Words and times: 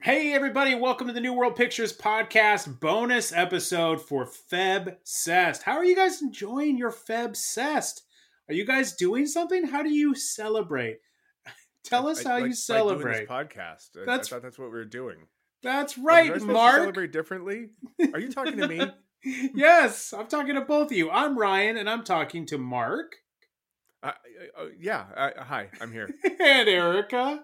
Hey, 0.00 0.32
everybody, 0.32 0.74
welcome 0.76 1.08
to 1.08 1.12
the 1.12 1.20
New 1.20 1.32
World 1.32 1.56
Pictures 1.56 1.96
podcast 1.96 2.78
bonus 2.80 3.32
episode 3.32 4.00
for 4.00 4.26
Febsessed. 4.50 5.62
How 5.62 5.72
are 5.72 5.84
you 5.84 5.96
guys 5.96 6.22
enjoying 6.22 6.78
your 6.78 6.92
Febsessed? 6.92 8.02
Are 8.48 8.54
you 8.54 8.64
guys 8.64 8.92
doing 8.94 9.26
something? 9.26 9.66
How 9.66 9.82
do 9.82 9.90
you 9.90 10.14
celebrate? 10.14 10.98
Tell 11.84 12.06
us 12.08 12.24
I- 12.24 12.28
how 12.28 12.36
like- 12.38 12.46
you 12.46 12.52
celebrate. 12.54 13.12
doing 13.26 13.26
this 13.26 13.30
podcast. 13.30 14.00
I- 14.00 14.04
That's- 14.06 14.26
I 14.28 14.30
thought 14.36 14.42
that's 14.42 14.58
what 14.58 14.70
we 14.70 14.78
were 14.78 14.84
doing. 14.84 15.18
That's 15.62 15.98
right, 15.98 16.32
to 16.32 16.44
Mark. 16.44 16.76
celebrate 16.76 17.10
differently? 17.12 17.70
Are 18.12 18.20
you 18.20 18.30
talking 18.30 18.56
to 18.58 18.68
me? 18.68 18.80
yes, 19.54 20.12
I'm 20.16 20.28
talking 20.28 20.54
to 20.54 20.60
both 20.60 20.92
of 20.92 20.96
you. 20.96 21.10
I'm 21.10 21.36
Ryan, 21.36 21.76
and 21.76 21.90
I'm 21.90 22.04
talking 22.04 22.46
to 22.46 22.58
Mark 22.58 23.16
Uh, 24.00 24.12
uh, 24.56 24.66
yeah. 24.78 25.06
Uh, 25.16 25.30
hi, 25.42 25.68
I'm 25.80 25.90
here. 25.90 26.08
and 26.40 26.68
Erica. 26.68 27.42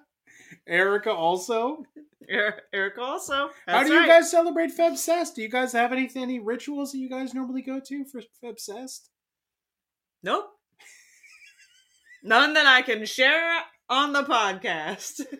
Erica 0.67 1.11
also. 1.13 1.85
Er- 2.31 2.63
Eric 2.73 2.99
also. 2.99 3.35
How 3.35 3.51
That's 3.67 3.89
do 3.89 3.95
you 3.95 4.01
right. 4.01 4.09
guys 4.09 4.31
celebrate 4.31 4.71
Febsessed? 4.77 5.35
Do 5.35 5.43
you 5.43 5.49
guys 5.51 5.73
have 5.73 5.93
anything, 5.93 6.23
any 6.23 6.39
rituals 6.41 6.93
that 6.93 6.99
you 6.99 7.09
guys 7.11 7.35
normally 7.35 7.63
go 7.63 7.81
to 7.81 8.05
for 8.05 8.23
Febsessed? 8.43 9.09
Nope. 10.23 10.47
None 12.23 12.55
that 12.55 12.67
I 12.67 12.83
can 12.83 13.05
share 13.05 13.61
on 13.89 14.13
the 14.13 14.23
podcast. 14.23 15.23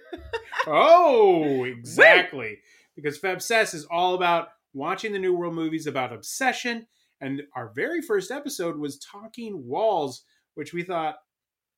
Oh, 0.67 1.65
exactly. 1.65 2.59
because 2.97 3.19
Febsessed 3.19 3.75
is 3.75 3.85
all 3.91 4.15
about 4.15 4.49
watching 4.73 5.13
the 5.13 5.19
New 5.19 5.35
World 5.35 5.55
movies 5.55 5.87
about 5.87 6.11
obsession. 6.13 6.87
And 7.21 7.43
our 7.55 7.71
very 7.75 8.01
first 8.01 8.31
episode 8.31 8.79
was 8.79 8.99
Talking 8.99 9.67
Walls, 9.67 10.23
which 10.55 10.73
we 10.73 10.83
thought 10.83 11.17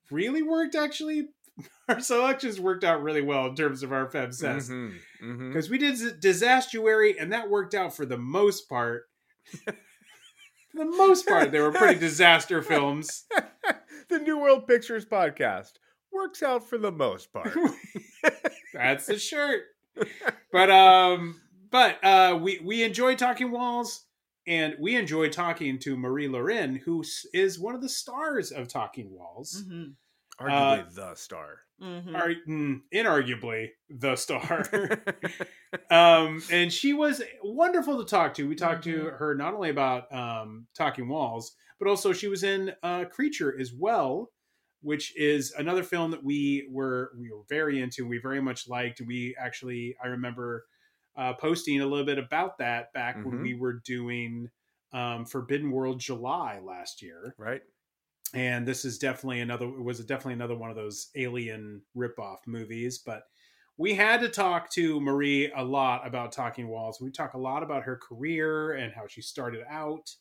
really 0.08 0.42
worked 0.42 0.76
actually. 0.76 1.28
Our 1.88 2.00
selections 2.00 2.60
worked 2.60 2.84
out 2.84 3.02
really 3.02 3.22
well 3.22 3.46
in 3.46 3.54
terms 3.54 3.82
of 3.82 3.92
our 3.92 4.06
Febsessed. 4.06 4.70
Mhm, 4.70 4.94
mhm. 5.22 5.48
Because 5.48 5.70
we 5.70 5.78
did 5.78 6.20
Disastuary, 6.20 7.18
and 7.18 7.32
that 7.32 7.48
worked 7.48 7.74
out 7.74 7.94
for 7.96 8.04
the 8.04 8.18
most 8.18 8.68
part. 8.68 9.04
for 9.64 9.72
the 10.74 10.84
most 10.84 11.26
part, 11.26 11.52
they 11.52 11.60
were 11.60 11.72
pretty 11.72 11.98
disaster 11.98 12.62
films. 12.62 13.24
the 14.08 14.18
New 14.18 14.38
World 14.38 14.66
Pictures 14.66 15.06
podcast 15.06 15.72
works 16.12 16.42
out 16.42 16.68
for 16.68 16.76
the 16.76 16.92
most 16.92 17.32
part. 17.32 17.56
That's 18.74 19.06
the 19.06 19.18
shirt. 19.18 19.62
But 20.52 20.70
um, 20.70 21.40
but 21.70 22.02
uh, 22.04 22.38
we 22.40 22.60
we 22.62 22.82
enjoy 22.82 23.14
talking 23.14 23.50
walls, 23.50 24.04
and 24.46 24.74
we 24.78 24.96
enjoy 24.96 25.28
talking 25.28 25.78
to 25.80 25.96
Marie 25.96 26.28
Laurin, 26.28 26.76
who 26.76 27.04
is 27.32 27.58
one 27.58 27.74
of 27.74 27.80
the 27.82 27.88
stars 27.88 28.52
of 28.52 28.68
Talking 28.68 29.10
Walls, 29.10 29.64
mm-hmm. 29.66 29.92
Arguably 30.40 30.94
the 30.94 31.14
star. 31.14 31.60
Mm-hmm. 31.82 32.16
Are, 32.16 32.30
mm, 32.48 32.80
inarguably 32.92 33.68
the 33.90 34.16
star. 34.16 34.66
um, 35.90 36.42
and 36.50 36.72
she 36.72 36.92
was 36.92 37.22
wonderful 37.42 37.98
to 38.02 38.08
talk 38.08 38.34
to. 38.34 38.48
We 38.48 38.54
talked 38.54 38.84
to 38.84 38.96
Mhm. 38.96 39.18
her 39.18 39.34
not 39.34 39.54
only 39.54 39.70
about 39.70 40.12
um, 40.12 40.66
Talking 40.74 41.08
Walls, 41.08 41.54
but 41.78 41.88
also 41.88 42.12
she 42.12 42.28
was 42.28 42.42
in 42.44 42.72
uh, 42.82 43.04
Creature 43.06 43.58
as 43.60 43.72
well, 43.72 44.30
which 44.80 45.16
is 45.16 45.52
another 45.52 45.82
film 45.82 46.10
that 46.12 46.24
we 46.24 46.66
were 46.70 47.12
we 47.18 47.30
were 47.30 47.42
very 47.48 47.80
into. 47.80 48.06
We 48.06 48.18
very 48.18 48.40
much 48.40 48.68
liked. 48.68 49.00
We 49.00 49.36
actually, 49.38 49.96
I 50.02 50.08
remember 50.08 50.66
uh, 51.16 51.34
posting 51.34 51.80
a 51.80 51.86
little 51.86 52.06
bit 52.06 52.18
about 52.18 52.58
that 52.58 52.92
back 52.92 53.24
when 53.24 53.38
Mhm. 53.38 53.42
we 53.42 53.54
were 53.54 53.80
doing 53.84 54.48
um, 54.92 55.24
Forbidden 55.26 55.70
World 55.70 55.98
July 56.00 56.60
last 56.62 57.02
year 57.02 57.34
right? 57.38 57.62
And 58.34 58.66
this 58.66 58.84
is 58.84 58.98
definitely 58.98 59.40
another 59.40 59.68
was 59.68 60.04
definitely 60.04 60.34
another 60.34 60.56
one 60.56 60.70
of 60.70 60.76
those 60.76 61.10
alien 61.14 61.82
ripoff 61.96 62.38
movies 62.46 62.98
but 62.98 63.24
we 63.78 63.94
had 63.94 64.20
to 64.20 64.28
talk 64.28 64.70
to 64.72 65.00
marie 65.00 65.50
a 65.52 65.62
lot 65.62 66.06
about 66.06 66.32
talking 66.32 66.68
walls. 66.68 66.98
We 67.00 67.10
talk 67.10 67.34
a 67.34 67.38
lot 67.38 67.62
about 67.62 67.82
her 67.84 67.96
career 67.96 68.72
and 68.72 68.92
how 68.92 69.06
she 69.06 69.20
started 69.20 69.64
out 69.68 70.14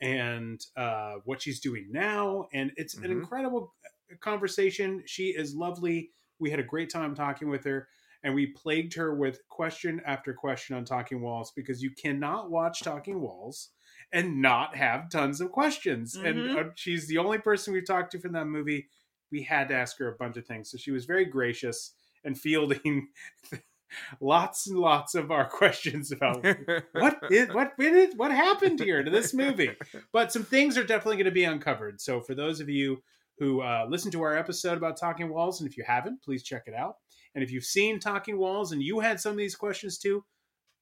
and 0.00 0.60
uh, 0.76 1.16
what 1.24 1.40
she's 1.40 1.60
doing 1.60 1.88
now. 1.90 2.48
And 2.52 2.72
it's 2.76 3.02
an 3.02 3.10
Mhm. 3.10 3.12
incredible 3.12 3.74
conversation. 4.20 5.02
She 5.06 5.28
is 5.28 5.54
lovely. 5.54 6.12
We 6.38 6.50
had 6.50 6.60
a 6.60 6.64
great 6.64 6.90
time 6.90 7.14
talking 7.14 7.48
with 7.48 7.64
her 7.64 7.88
and 8.22 8.34
we 8.34 8.48
plagued 8.48 8.94
her 8.94 9.14
with 9.14 9.40
question 9.48 10.00
after 10.04 10.34
question 10.34 10.76
on 10.76 10.84
talking 10.84 11.20
walls 11.20 11.52
because 11.54 11.82
you 11.82 11.90
cannot 11.92 12.50
watch 12.50 12.82
talking 12.82 13.20
walls 13.20 13.70
and 14.16 14.40
not 14.40 14.74
have 14.76 15.10
tons 15.10 15.40
of 15.42 15.52
questions. 15.52 16.16
And 16.16 16.38
Mhm. 16.38 16.56
uh, 16.56 16.70
she's 16.74 17.06
the 17.06 17.18
only 17.18 17.38
person 17.38 17.74
we've 17.74 17.86
talked 17.86 18.12
to 18.12 18.18
from 18.18 18.32
that 18.32 18.46
movie. 18.46 18.88
We 19.30 19.42
had 19.42 19.68
to 19.68 19.74
ask 19.74 19.98
her 19.98 20.08
a 20.08 20.16
bunch 20.16 20.36
of 20.38 20.46
things. 20.46 20.70
So 20.70 20.78
she 20.78 20.90
was 20.90 21.04
very 21.04 21.26
gracious 21.26 21.92
and 22.24 22.38
fielding 22.40 23.08
lots 24.20 24.66
and 24.66 24.78
lots 24.78 25.14
of 25.14 25.30
our 25.30 25.48
questions 25.60 26.12
about 26.12 26.44
what 26.92 27.18
is 27.30 27.48
what 27.52 27.76
did 27.78 28.16
what 28.18 28.30
happened 28.32 28.80
here 28.80 29.02
to 29.02 29.10
this 29.10 29.34
movie. 29.34 29.70
But 30.12 30.32
some 30.32 30.44
things 30.44 30.76
are 30.78 30.84
definitely 30.84 31.16
going 31.16 31.26
to 31.26 31.30
be 31.30 31.44
uncovered. 31.44 32.00
So 32.00 32.20
for 32.20 32.34
those 32.34 32.60
of 32.60 32.68
you 32.68 33.02
who 33.38 33.60
uh, 33.60 33.86
listened 33.88 34.12
to 34.12 34.22
our 34.22 34.36
episode 34.36 34.78
about 34.78 34.96
Talking 34.96 35.28
Walls, 35.28 35.60
and 35.60 35.68
if 35.68 35.76
you 35.76 35.84
haven't, 35.86 36.22
please 36.22 36.42
check 36.42 36.62
it 36.66 36.74
out. 36.74 36.96
And 37.34 37.44
if 37.44 37.50
you've 37.52 37.64
seen 37.64 38.00
Talking 38.00 38.38
Walls 38.38 38.72
and 38.72 38.82
you 38.82 38.98
had 39.00 39.20
some 39.20 39.32
of 39.32 39.38
these 39.38 39.54
questions 39.54 39.98
too, 39.98 40.24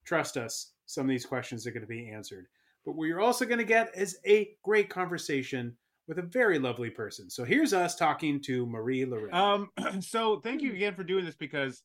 trust 0.05 0.37
us, 0.37 0.71
some 0.85 1.05
of 1.05 1.09
these 1.09 1.25
questions 1.25 1.67
are 1.67 1.71
going 1.71 1.81
to 1.81 1.87
be 1.87 2.09
answered. 2.09 2.47
But 2.85 2.95
what 2.95 3.05
you're 3.05 3.21
also 3.21 3.45
going 3.45 3.57
to 3.57 3.63
get 3.65 3.91
is 3.97 4.19
a 4.27 4.49
great 4.63 4.89
conversation 4.89 5.75
with 6.07 6.19
a 6.19 6.23
very 6.23 6.59
lovely 6.59 6.91
person. 6.91 7.29
So 7.29 7.43
here's 7.43 7.73
us 7.73 7.95
talking 7.95 8.39
to 8.43 8.65
Marie 8.67 9.05
Laurin. 9.05 9.33
Um, 9.33 9.69
so 10.01 10.39
thank 10.41 10.61
you 10.61 10.71
again 10.73 10.93
for 10.93 11.03
doing 11.03 11.25
this 11.25 11.35
because, 11.35 11.81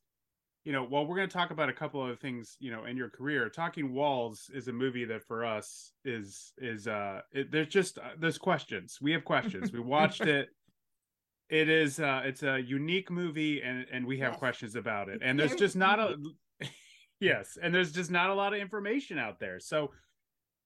you 0.64 0.72
know, 0.72 0.84
while 0.84 1.06
we're 1.06 1.16
going 1.16 1.28
to 1.28 1.32
talk 1.32 1.52
about 1.52 1.70
a 1.70 1.72
couple 1.72 2.06
of 2.06 2.20
things, 2.20 2.56
you 2.60 2.70
know, 2.70 2.84
in 2.84 2.98
your 2.98 3.08
career, 3.08 3.48
Talking 3.48 3.94
Walls 3.94 4.50
is 4.52 4.68
a 4.68 4.72
movie 4.74 5.06
that 5.06 5.24
for 5.26 5.42
us 5.42 5.92
is 6.04 6.52
is 6.58 6.86
uh, 6.86 7.22
it, 7.32 7.50
there's 7.50 7.68
just 7.68 7.96
uh, 7.96 8.10
there's 8.18 8.36
questions. 8.36 8.98
We 9.00 9.12
have 9.12 9.24
questions. 9.24 9.72
We 9.72 9.80
watched 9.80 10.22
it. 10.22 10.48
It 11.48 11.68
is 11.68 11.98
uh, 11.98 12.22
it's 12.24 12.44
a 12.44 12.60
unique 12.60 13.10
movie, 13.10 13.60
and 13.60 13.84
and 13.90 14.06
we 14.06 14.20
have 14.20 14.34
Yes. 14.34 14.38
questions 14.38 14.76
about 14.76 15.08
it. 15.08 15.18
And 15.20 15.36
there's 15.36 15.56
just 15.56 15.74
not 15.74 15.98
a 15.98 16.16
yes, 17.20 17.58
and 17.60 17.74
there's 17.74 17.90
just 17.90 18.08
not 18.08 18.30
a 18.30 18.34
lot 18.34 18.54
of 18.54 18.60
information 18.60 19.18
out 19.18 19.40
there. 19.40 19.58
So. 19.58 19.90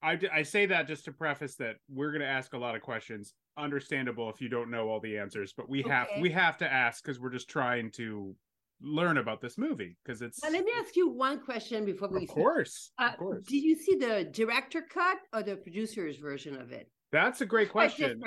I, 0.05 0.19
I 0.33 0.43
say 0.43 0.67
that 0.67 0.87
just 0.87 1.07
to 1.07 1.13
preface 1.13 1.57
that 1.57 1.77
we're 1.89 2.11
going 2.11 2.21
to 2.21 2.27
ask 2.29 2.53
a 2.53 2.59
lot 2.59 2.77
of 2.77 2.83
questions. 2.83 3.33
Understandable 3.57 4.29
if 4.29 4.41
you 4.41 4.49
don't 4.49 4.71
know 4.71 4.89
all 4.89 5.01
the 5.01 5.17
answers, 5.17 5.55
but 5.57 5.69
we 5.69 5.83
have 5.83 6.09
we 6.21 6.31
have 6.31 6.59
to 6.59 6.71
ask 6.71 7.03
because 7.03 7.19
we're 7.19 7.31
just 7.31 7.49
trying 7.49 7.91
to 7.93 8.37
learn 8.83 9.17
about 9.17 9.41
this 9.41 9.57
movie 9.57 9.97
because 10.05 10.21
it's 10.21 10.43
Now, 10.43 10.51
let 10.51 10.65
me 10.65 10.73
ask 10.79 10.95
you 10.97 11.09
one 11.09 11.41
question 11.41 11.85
before 11.87 12.09
we. 12.09 12.25
of 12.25 12.29
course 12.29 12.91
Uh, 12.99 13.11
of 13.13 13.19
course 13.19 13.47
Did 13.47 13.63
you 13.63 13.77
see 13.77 13.95
the 13.95 14.25
director 14.25 14.83
cut 14.83 15.19
or 15.33 15.43
the 15.43 15.57
producer's 15.57 16.17
version 16.19 16.57
of 16.61 16.73
it? 16.73 16.91
that's 17.13 17.41
a 17.41 17.47
great 17.47 17.71
question. 17.71 18.21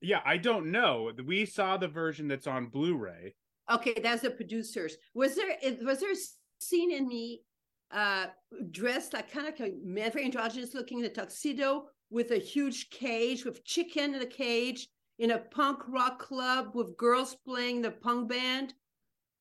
Yeah, 0.00 0.20
I 0.24 0.36
don't 0.36 0.70
know. 0.70 1.12
We 1.26 1.44
saw 1.44 1.76
the 1.76 1.88
version 1.88 2.26
that's 2.26 2.46
on 2.46 2.66
Blu-ray. 2.66 3.34
Okay, 3.70 4.00
that's 4.02 4.22
the 4.22 4.30
producers. 4.30 4.96
Was 5.14 5.36
there 5.36 5.56
was 5.82 6.00
there 6.00 6.12
a 6.12 6.16
scene 6.60 6.92
in 6.92 7.06
me 7.06 7.42
uh 7.92 8.26
dressed 8.70 9.12
like 9.12 9.30
kind 9.30 9.46
of 9.46 9.58
like 9.58 9.70
a 9.70 9.74
man, 9.84 10.10
very 10.12 10.24
androgynous 10.24 10.74
looking 10.74 10.98
in 11.00 11.04
a 11.04 11.08
tuxedo 11.08 11.86
with 12.10 12.30
a 12.30 12.38
huge 12.38 12.90
cage 12.90 13.44
with 13.44 13.64
chicken 13.64 14.14
in 14.14 14.22
a 14.22 14.26
cage 14.26 14.88
in 15.18 15.30
a 15.32 15.38
punk 15.38 15.78
rock 15.88 16.18
club 16.18 16.70
with 16.74 16.96
girls 16.96 17.36
playing 17.46 17.82
the 17.82 17.90
punk 17.90 18.28
band? 18.28 18.74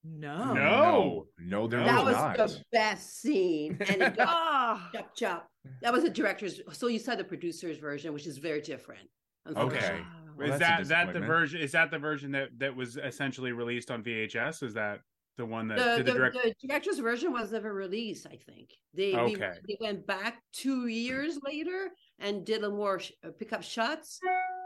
No. 0.03 0.53
No. 0.53 0.53
no, 0.53 1.27
no, 1.39 1.67
there 1.67 1.83
that 1.83 2.03
was, 2.03 2.15
was 2.15 2.23
not. 2.23 2.37
the 2.37 2.63
best 2.71 3.21
scene. 3.21 3.77
And 3.87 4.01
it 4.01 4.15
got 4.17 4.27
Ah. 4.29 4.89
chop 4.93 5.15
chop. 5.15 5.47
That 5.81 5.93
was 5.93 6.03
the 6.03 6.09
director's 6.09 6.59
so 6.71 6.87
you 6.87 6.97
saw 6.99 7.15
the 7.15 7.23
producer's 7.23 7.77
version, 7.77 8.13
which 8.13 8.25
is 8.25 8.37
very 8.37 8.61
different. 8.61 9.07
Okay. 9.47 9.59
unfortunately. 9.61 10.05
Well, 10.37 10.53
is 10.53 10.59
that's 10.59 10.61
a 10.61 10.67
that 10.67 10.81
is 10.81 10.89
that 10.89 11.13
the 11.13 11.19
version? 11.19 11.61
Is 11.61 11.71
that 11.73 11.91
the 11.91 11.99
version 11.99 12.31
that 12.31 12.49
that 12.57 12.75
was 12.75 12.97
essentially 12.97 13.51
released 13.51 13.91
on 13.91 14.01
VHS? 14.03 14.63
Is 14.63 14.73
that 14.73 15.01
the 15.41 15.45
one 15.45 15.67
that 15.67 15.79
the, 15.79 15.97
did 15.97 16.05
the 16.05 16.11
the, 16.11 16.17
direct? 16.19 16.37
the 16.61 16.67
director's 16.67 16.99
version 16.99 17.33
was 17.33 17.51
never 17.51 17.73
released. 17.73 18.27
I 18.27 18.37
think 18.47 18.69
they 18.93 19.15
we- 19.15 19.35
they 19.35 19.77
went 19.81 20.05
back 20.05 20.43
two 20.53 20.85
years 20.85 21.39
later 21.43 21.89
and 22.19 22.45
did 22.45 22.63
a 22.63 22.69
more 22.69 22.99
sh- 22.99 23.11
uh, 23.25 23.31
pickup 23.31 23.63
shots 23.63 24.19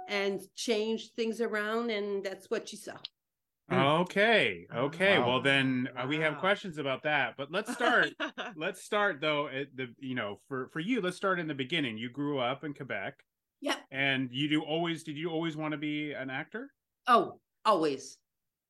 and 0.10 0.42
changed 0.56 1.14
things 1.16 1.40
around, 1.40 1.92
and 1.92 2.24
that's 2.26 2.50
what 2.50 2.74
you 2.74 2.78
saw. 2.78 2.98
Okay, 3.72 4.68
okay. 4.76 5.18
Wow. 5.18 5.28
Well, 5.28 5.42
then 5.42 5.90
uh, 5.98 6.06
we 6.08 6.18
have 6.18 6.38
questions 6.38 6.78
about 6.78 7.04
that. 7.04 7.36
But 7.38 7.52
let's 7.52 7.72
start. 7.72 8.10
let's 8.58 8.84
start 8.84 9.22
though 9.22 9.48
at 9.48 9.68
the 9.76 9.88
you 9.98 10.14
know 10.14 10.42
for 10.50 10.68
for 10.74 10.82
you. 10.82 11.00
Let's 11.02 11.18
start 11.18 11.40
in 11.40 11.48
the 11.48 11.56
beginning. 11.56 11.98
You 11.98 12.10
grew 12.10 12.38
up 12.40 12.64
in 12.66 12.74
Quebec. 12.74 13.16
Yep. 13.62 13.78
And 13.92 14.30
you 14.32 14.50
do 14.50 14.62
always 14.62 15.04
did 15.04 15.18
you 15.18 15.30
always 15.30 15.56
want 15.56 15.72
to 15.72 15.78
be 15.78 16.12
an 16.12 16.30
actor? 16.30 16.70
Oh, 17.08 17.40
always, 17.64 18.18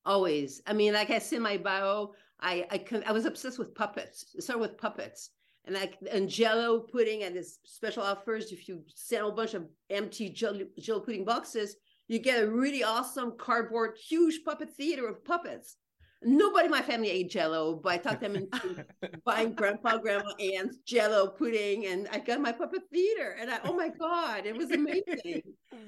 always. 0.06 0.62
I 0.68 0.74
mean, 0.74 0.94
like 0.94 1.10
I 1.10 1.20
said 1.20 1.38
in 1.38 1.44
my 1.44 1.58
bio, 1.58 2.14
I 2.40 2.66
I, 2.72 3.04
I 3.08 3.12
was 3.12 3.26
obsessed 3.26 3.60
with 3.60 3.76
puppets. 3.76 4.34
It 4.36 4.44
started 4.44 4.62
with 4.62 4.78
puppets. 4.78 5.32
And 5.66 5.76
like 5.76 5.98
and 6.12 6.30
Jello 6.30 6.82
pudding 6.82 7.24
and 7.24 7.36
this 7.36 7.60
special 7.66 8.04
offers. 8.04 8.52
If 8.52 8.68
you 8.68 8.84
sell 8.94 9.30
a 9.30 9.34
bunch 9.34 9.56
of 9.56 9.66
empty 9.90 10.30
Jello, 10.30 10.66
Jello 10.80 11.00
pudding 11.00 11.26
boxes, 11.26 11.76
you 12.08 12.20
get 12.20 12.44
a 12.44 12.50
really 12.50 12.84
awesome 12.84 13.34
cardboard, 13.38 13.98
huge 13.98 14.42
puppet 14.46 14.72
theater 14.76 15.08
of 15.08 15.26
puppets. 15.26 15.78
Nobody 16.24 16.66
in 16.66 16.72
my 16.72 16.82
family 16.82 17.10
ate 17.10 17.30
Jello, 17.30 17.76
but 17.76 17.92
I 17.94 17.98
talked 17.98 18.22
them 18.22 18.36
into 18.36 18.86
buying 19.26 19.54
Grandpa, 19.54 19.98
Grandma, 19.98 20.32
Aunt's 20.40 20.78
Jello 20.86 21.28
pudding, 21.28 21.86
and 21.86 22.08
I 22.12 22.20
got 22.20 22.42
my 22.42 22.52
puppet 22.52 22.82
theater, 22.92 23.36
and 23.40 23.52
I 23.52 23.60
oh 23.66 23.74
my 23.74 23.90
god, 23.90 24.46
it 24.46 24.56
was 24.58 24.72
amazing. 24.72 25.42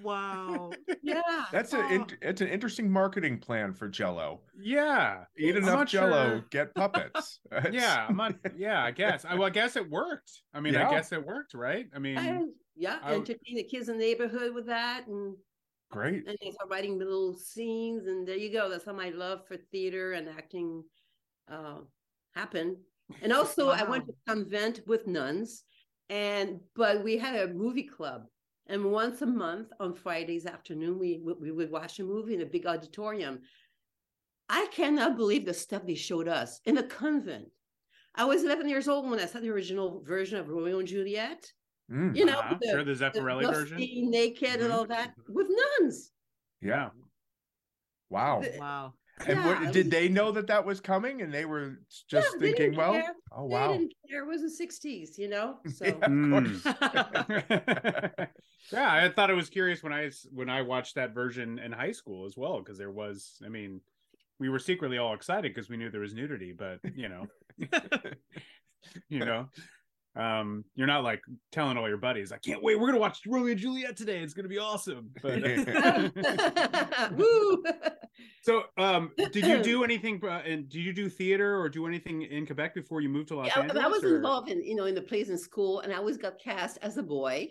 Wow. 0.03 0.71
Yeah, 1.01 1.45
That's 1.51 1.73
Oh. 1.73 1.79
an 1.81 1.91
int- 1.91 2.17
it's 2.21 2.41
an 2.41 2.49
interesting 2.49 2.91
marketing 2.91 3.39
plan 3.39 3.73
for 3.73 3.87
Jello. 3.87 4.41
Yeah. 4.59 5.23
Eat 5.37 5.55
I'm 5.55 5.63
enough 5.63 5.87
Jello, 5.87 6.29
sure- 6.29 6.45
get 6.51 6.75
puppets. 6.75 7.39
Yeah, 7.71 8.05
I'm 8.09 8.17
not. 8.17 8.35
Yeah, 8.57 8.83
I 8.83 8.91
guess. 8.91 9.23
I, 9.25 9.35
well, 9.35 9.47
I 9.47 9.51
guess 9.51 9.75
it 9.75 9.89
worked. 9.89 10.31
I 10.53 10.59
mean, 10.59 10.73
Yeah. 10.73 10.87
I 10.87 10.91
guess 10.91 11.11
it 11.13 11.25
worked, 11.25 11.53
right? 11.53 11.87
I 11.95 11.99
mean, 11.99 12.17
I, 12.17 12.41
yeah, 12.75 12.99
I 13.01 13.13
entertain 13.13 13.55
the 13.55 13.63
kids 13.63 13.89
in 13.89 13.97
the 13.97 14.03
neighborhood 14.03 14.53
with 14.53 14.67
that, 14.67 15.07
and 15.07 15.35
great. 15.89 16.27
and 16.27 16.37
they 16.41 16.51
start 16.51 16.69
writing 16.69 16.97
little 16.97 17.37
scenes, 17.37 18.07
and 18.07 18.27
there 18.27 18.37
you 18.37 18.51
go. 18.51 18.69
That's 18.69 18.85
how 18.85 18.93
my 18.93 19.09
love 19.09 19.47
for 19.47 19.57
theater 19.57 20.13
and 20.13 20.27
acting 20.29 20.83
uh, 21.49 21.79
happened. 22.33 22.77
And 23.21 23.31
also, 23.31 23.69
I 23.69 23.83
went 23.83 24.05
to 24.07 24.13
convent 24.27 24.81
with 24.85 25.07
nuns, 25.07 25.63
and 26.09 26.59
but 26.75 27.03
we 27.03 27.17
had 27.17 27.35
a 27.35 27.53
movie 27.53 27.83
club, 27.83 28.25
and 28.67 28.91
once 28.91 29.21
a 29.21 29.25
month 29.25 29.69
on 29.79 29.93
Fridays 29.93 30.45
afternoon, 30.45 30.99
we 30.99 31.21
we 31.23 31.33
we 31.33 31.51
would 31.51 31.71
watch 31.71 31.99
a 31.99 32.03
movie 32.03 32.33
in 32.33 32.41
a 32.41 32.45
big 32.45 32.65
auditorium. 32.65 33.39
I 34.49 34.67
cannot 34.67 35.17
believe 35.17 35.45
the 35.45 35.53
stuff 35.53 35.85
they 35.85 35.95
showed 35.95 36.27
us 36.27 36.61
in 36.65 36.77
a 36.77 36.83
convent. 36.83 37.49
I 38.15 38.25
was 38.25 38.43
11 38.43 38.67
years 38.67 38.87
old 38.87 39.09
when 39.09 39.19
I 39.19 39.25
saw 39.25 39.39
the 39.39 39.49
original 39.49 40.01
version 40.05 40.39
of 40.39 40.49
Romeo 40.49 40.79
and 40.79 40.87
Juliet. 40.87 41.51
Mm, 41.91 42.15
You 42.17 42.25
know, 42.25 42.39
uh-huh. 42.39 42.57
the- 42.61 42.67
sure, 42.67 42.83
the 42.83 42.93
the 42.93 43.05
Zeffirelli 43.05 43.45
version. 43.51 43.77
lusty, 43.79 44.01
naked, 44.05 44.61
and 44.61 44.71
Mhm. 44.71 44.73
all 44.73 44.85
that 44.87 45.13
with 45.29 45.47
nuns. 45.79 46.11
yeah. 46.61 46.89
Wow. 48.09 48.41
The- 48.41 48.55
Wow. 48.59 48.93
And 49.25 49.29
Yeah, 49.39 49.47
what, 49.63 49.73
did 49.73 49.85
was- 49.87 49.91
they 49.91 50.09
know 50.09 50.31
that 50.33 50.45
that 50.47 50.63
was 50.63 50.79
coming, 50.79 51.21
and 51.23 51.33
they 51.33 51.43
were 51.45 51.79
just 52.07 52.37
they 52.39 52.51
thinking, 52.53 52.75
well, 52.75 52.93
care. 52.93 53.15
oh 53.31 53.47
They 53.47 53.53
wow, 53.55 53.71
didn't 53.73 53.93
care. 54.07 54.23
It 54.23 54.27
was 54.27 54.41
the 54.43 54.49
60s, 54.65 55.17
you 55.17 55.27
know? 55.27 55.59
So 55.69 55.85
Yeah, 55.85 55.91
of 55.93 56.01
Mm. 56.01 56.29
course. 56.29 56.63
yeah, 58.71 58.93
I 58.93 59.09
thought 59.09 59.29
it 59.31 59.33
was 59.33 59.49
curious 59.49 59.81
when 59.81 59.91
I 59.93 60.05
s- 60.05 60.27
when 60.31 60.49
I 60.49 60.61
watched 60.61 60.95
that 60.95 61.13
version 61.15 61.57
in 61.57 61.71
high 61.71 61.93
school 61.93 62.25
as 62.25 62.37
well 62.37 62.59
because 62.59 62.77
there 62.77 62.91
was. 62.91 63.41
I 63.43 63.49
mean, 63.49 63.81
we 64.39 64.49
were 64.49 64.59
secretly 64.59 64.99
all 64.99 65.15
excited 65.15 65.51
because 65.53 65.67
we 65.69 65.77
knew 65.77 65.89
there 65.89 66.01
was 66.01 66.13
nudity, 66.13 66.51
but 66.51 66.79
you 66.95 67.09
know, 67.09 67.27
you 69.09 69.19
know. 69.19 69.49
Um, 70.17 70.65
you're 70.75 70.87
not 70.87 71.03
like 71.03 71.21
telling 71.51 71.77
all 71.77 71.87
your 71.87 71.97
buddies, 71.97 72.31
"I 72.31 72.37
can't 72.37 72.63
wait. 72.63 72.79
We're 72.79 72.87
gonna 72.87 72.99
watch 72.99 73.19
Romeo 73.27 73.51
and 73.51 73.59
Juliet 73.59 73.95
today. 73.95 74.19
It's 74.23 74.33
gonna 74.33 74.47
be 74.47 74.57
awesome." 74.57 75.11
But 75.21 75.41
Woo! 77.17 77.63
So, 78.41 78.63
um, 78.77 79.11
did 79.31 79.45
you 79.45 79.61
do 79.61 79.83
anything? 79.83 80.19
Uh, 80.23 80.41
and 80.45 80.67
did 80.69 80.79
you 80.79 80.93
do 80.93 81.09
theater 81.09 81.59
or 81.59 81.69
do 81.69 81.85
anything 81.85 82.23
in 82.23 82.45
Quebec 82.45 82.73
before 82.73 83.01
you 83.01 83.09
moved 83.09 83.27
to 83.29 83.35
Los 83.35 83.47
Yeah, 83.47 83.61
Angeles? 83.61 83.83
I 83.83 83.87
was 83.87 84.03
or- 84.03 84.15
involved 84.15 84.49
in, 84.49 84.63
you 84.63 84.75
know, 84.75 84.85
in 84.85 84.95
the 84.95 85.01
plays 85.01 85.29
in 85.29 85.37
school, 85.37 85.81
and 85.81 85.93
I 85.93 85.97
always 85.97 86.17
got 86.17 86.39
cast 86.39 86.77
as 86.81 86.97
a 86.97 87.03
boy. 87.03 87.49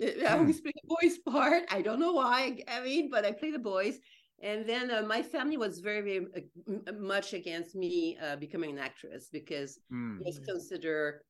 I 0.00 0.04
Hmm. 0.06 0.38
always 0.40 0.60
played 0.60 0.74
the 0.82 0.94
boy's 0.96 1.18
part. 1.18 1.64
I 1.70 1.82
don't 1.82 1.98
know 1.98 2.12
why. 2.12 2.62
I 2.68 2.80
mean, 2.82 3.10
but 3.10 3.24
I 3.24 3.32
played 3.32 3.54
the 3.54 3.58
boys. 3.58 3.98
And 4.40 4.68
then 4.68 4.92
uh, 4.92 5.02
my 5.02 5.20
family 5.20 5.56
was 5.56 5.80
very, 5.80 6.00
very 6.00 6.26
uh, 6.36 6.40
m- 6.68 7.04
much 7.04 7.32
against 7.32 7.74
me 7.74 8.16
uh, 8.22 8.36
becoming 8.36 8.70
an 8.70 8.78
actress 8.78 9.28
because 9.32 9.80
Hmm. 9.90 10.18
it's 10.24 10.38
considered. 10.38 11.22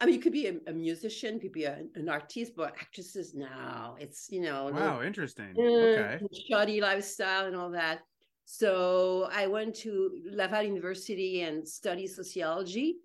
I 0.00 0.06
mean, 0.06 0.14
you 0.16 0.20
could 0.20 0.32
be 0.32 0.46
a, 0.48 0.54
a 0.66 0.72
musician, 0.72 1.34
you 1.34 1.40
could 1.40 1.52
be 1.52 1.64
a, 1.64 1.82
an 1.94 2.08
artist, 2.08 2.52
but 2.56 2.74
actresses 2.80 3.34
now, 3.34 3.96
it's 3.98 4.28
you 4.30 4.40
know, 4.40 4.68
no- 4.68 4.74
Wow, 4.74 5.02
interesting. 5.02 5.54
uh, 5.56 5.90
Okay. 5.90 6.20
shoddy 6.48 6.80
lifestyle 6.80 7.46
and 7.46 7.56
all 7.56 7.70
that. 7.70 8.00
So 8.44 9.28
I 9.32 9.46
went 9.46 9.74
to 9.76 10.10
Laval 10.30 10.62
University 10.62 11.42
and 11.42 11.66
studied 11.66 12.08
sociology 12.08 12.96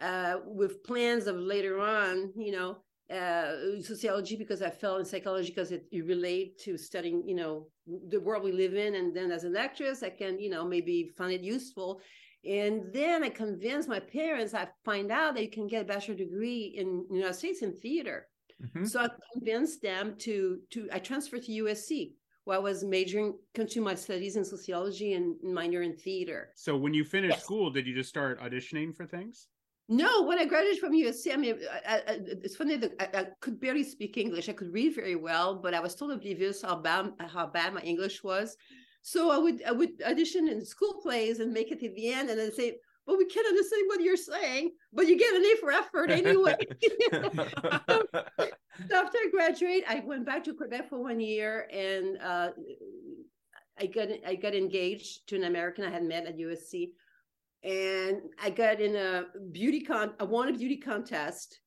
uh, 0.00 0.38
with 0.44 0.82
plans 0.84 1.26
of 1.26 1.36
later 1.36 1.80
on, 1.80 2.32
you 2.36 2.52
know, 2.52 2.78
uh, 3.10 3.80
sociology 3.82 4.36
because 4.36 4.62
I 4.62 4.70
fell 4.70 4.96
in 4.96 5.04
psychology 5.04 5.50
because 5.50 5.70
it 5.70 5.86
you 5.90 6.04
relate 6.04 6.58
to 6.64 6.76
studying, 6.76 7.22
you 7.26 7.36
know, 7.36 7.68
the 7.86 8.20
world 8.20 8.42
we 8.42 8.52
live 8.52 8.74
in. 8.74 8.96
And 8.96 9.14
then 9.16 9.30
as 9.30 9.44
an 9.44 9.56
actress, 9.56 10.02
I 10.02 10.10
can, 10.10 10.38
you 10.40 10.50
know, 10.50 10.64
maybe 10.66 11.08
find 11.16 11.32
it 11.32 11.42
useful. 11.42 12.00
And 12.46 12.92
then 12.92 13.24
I 13.24 13.28
convinced 13.30 13.88
my 13.88 14.00
parents, 14.00 14.54
I 14.54 14.68
find 14.84 15.10
out 15.10 15.34
that 15.34 15.42
you 15.42 15.50
can 15.50 15.66
get 15.66 15.82
a 15.82 15.84
bachelor 15.84 16.14
degree 16.14 16.74
in 16.76 17.06
the 17.08 17.16
United 17.16 17.34
States 17.34 17.62
in 17.62 17.74
theater. 17.74 18.28
Mhm. 18.62 18.86
So 18.86 19.00
I 19.00 19.08
convinced 19.32 19.82
them 19.82 20.16
to 20.18 20.62
to 20.70 20.88
I 20.92 20.98
transferred 21.00 21.42
to 21.44 21.52
USC 21.52 22.16
where 22.44 22.56
I 22.56 22.60
was 22.60 22.84
majoring 22.84 23.38
continue 23.54 23.84
my 23.84 23.94
studies 23.96 24.36
in 24.36 24.44
sociology 24.44 25.14
and 25.14 25.36
minor 25.42 25.82
in 25.82 25.96
theater. 25.96 26.52
So 26.54 26.76
when 26.76 26.94
you 26.94 27.04
finished 27.04 27.36
Yes. 27.36 27.44
school, 27.44 27.70
did 27.70 27.86
you 27.86 27.94
just 27.94 28.08
start 28.08 28.40
auditioning 28.40 28.94
for 28.94 29.06
things? 29.06 29.48
No, 29.88 30.22
when 30.22 30.38
I 30.38 30.44
graduated 30.46 30.80
from 30.80 30.94
USC, 30.94 31.32
I 31.32 31.36
mean, 31.36 31.60
I, 31.86 32.02
I, 32.08 32.18
it's 32.42 32.56
funny 32.56 32.76
that 32.76 32.92
I, 32.98 33.20
I 33.20 33.24
could 33.40 33.60
barely 33.60 33.84
speak 33.84 34.16
English. 34.16 34.48
I 34.48 34.52
could 34.52 34.72
read 34.72 34.94
very 34.96 35.14
well, 35.14 35.54
but 35.54 35.74
I 35.74 35.80
was 35.80 35.94
totally 35.94 36.16
oblivious 36.16 36.62
how 36.62 36.76
bad 36.76 37.12
how 37.20 37.46
bad 37.46 37.72
my 37.72 37.82
English 37.82 38.24
was. 38.24 38.56
So 39.06 39.30
I 39.30 39.38
would 39.38 39.62
I 39.62 39.70
would 39.70 40.02
audition 40.04 40.48
in 40.48 40.64
school 40.64 40.94
plays 41.00 41.38
and 41.38 41.52
make 41.52 41.70
it 41.70 41.78
to 41.78 41.88
the 41.90 42.12
end, 42.12 42.28
and 42.28 42.36
then 42.36 42.50
say, 42.50 42.78
"Well, 43.06 43.16
we 43.16 43.24
can't 43.26 43.46
understand 43.46 43.84
what 43.86 44.00
you're 44.00 44.16
saying, 44.16 44.72
but 44.92 45.06
you 45.06 45.16
get 45.16 45.32
an 45.32 45.44
A 45.44 45.56
for 45.60 45.70
effort 45.70 46.10
anyway." 46.10 46.56
So 48.90 48.94
after 48.94 49.16
I 49.16 49.28
graduate, 49.30 49.84
I 49.88 50.02
went 50.04 50.26
back 50.26 50.44
to 50.44 50.54
Quebec 50.54 50.90
for 50.90 51.02
one 51.02 51.18
year, 51.18 51.66
and 51.72 52.18
uh, 52.20 52.50
I 53.80 53.86
got 53.86 54.08
I 54.26 54.34
got 54.34 54.54
engaged 54.54 55.26
to 55.28 55.36
an 55.36 55.44
American 55.44 55.84
I 55.84 55.90
had 55.90 56.04
met 56.04 56.26
at 56.26 56.36
USC, 56.36 56.90
and 57.62 58.20
I 58.42 58.50
got 58.50 58.80
in 58.80 58.96
a 58.96 59.26
beauty 59.52 59.80
con. 59.80 60.14
I 60.20 60.24
won 60.24 60.48
a 60.48 60.52
beauty 60.52 60.76
contest. 60.76 61.60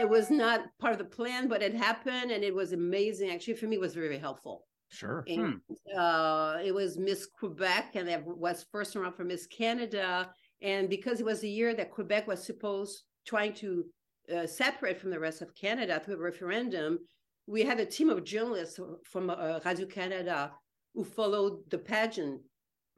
It 0.00 0.08
was 0.08 0.30
not 0.30 0.66
part 0.78 0.92
of 0.92 0.98
the 0.98 1.04
plan, 1.04 1.48
but 1.48 1.62
it 1.62 1.74
happened, 1.74 2.32
and 2.32 2.42
it 2.44 2.54
was 2.54 2.72
amazing. 2.72 3.30
Actually, 3.30 3.54
for 3.54 3.66
me, 3.66 3.76
it 3.76 3.80
was 3.80 3.94
very 3.94 4.18
helpful. 4.18 4.66
Sure. 4.92 5.24
And 5.26 5.60
uh, 5.96 6.58
it 6.64 6.72
was 6.74 6.98
Miss 6.98 7.26
Quebec, 7.26 7.92
and 7.94 8.08
it 8.08 8.24
was 8.24 8.66
first 8.70 8.94
round 8.94 9.14
for 9.14 9.24
Miss 9.24 9.46
Canada. 9.46 10.30
And 10.60 10.88
because 10.88 11.20
it 11.20 11.26
was 11.26 11.40
the 11.40 11.50
year 11.50 11.74
that 11.74 11.90
Quebec 11.90 12.26
was 12.26 12.44
supposed 12.44 13.02
trying 13.26 13.54
to 13.54 13.84
uh, 14.34 14.46
separate 14.46 15.00
from 15.00 15.10
the 15.10 15.18
rest 15.18 15.42
of 15.42 15.54
Canada 15.54 16.00
through 16.00 16.14
a 16.14 16.18
referendum, 16.18 16.98
we 17.46 17.62
had 17.62 17.80
a 17.80 17.86
team 17.86 18.08
of 18.08 18.24
journalists 18.24 18.78
from 19.04 19.30
uh, 19.30 19.58
Radio 19.64 19.86
Canada 19.86 20.52
who 20.94 21.04
followed 21.04 21.58
the 21.70 21.78
pageant. 21.78 22.40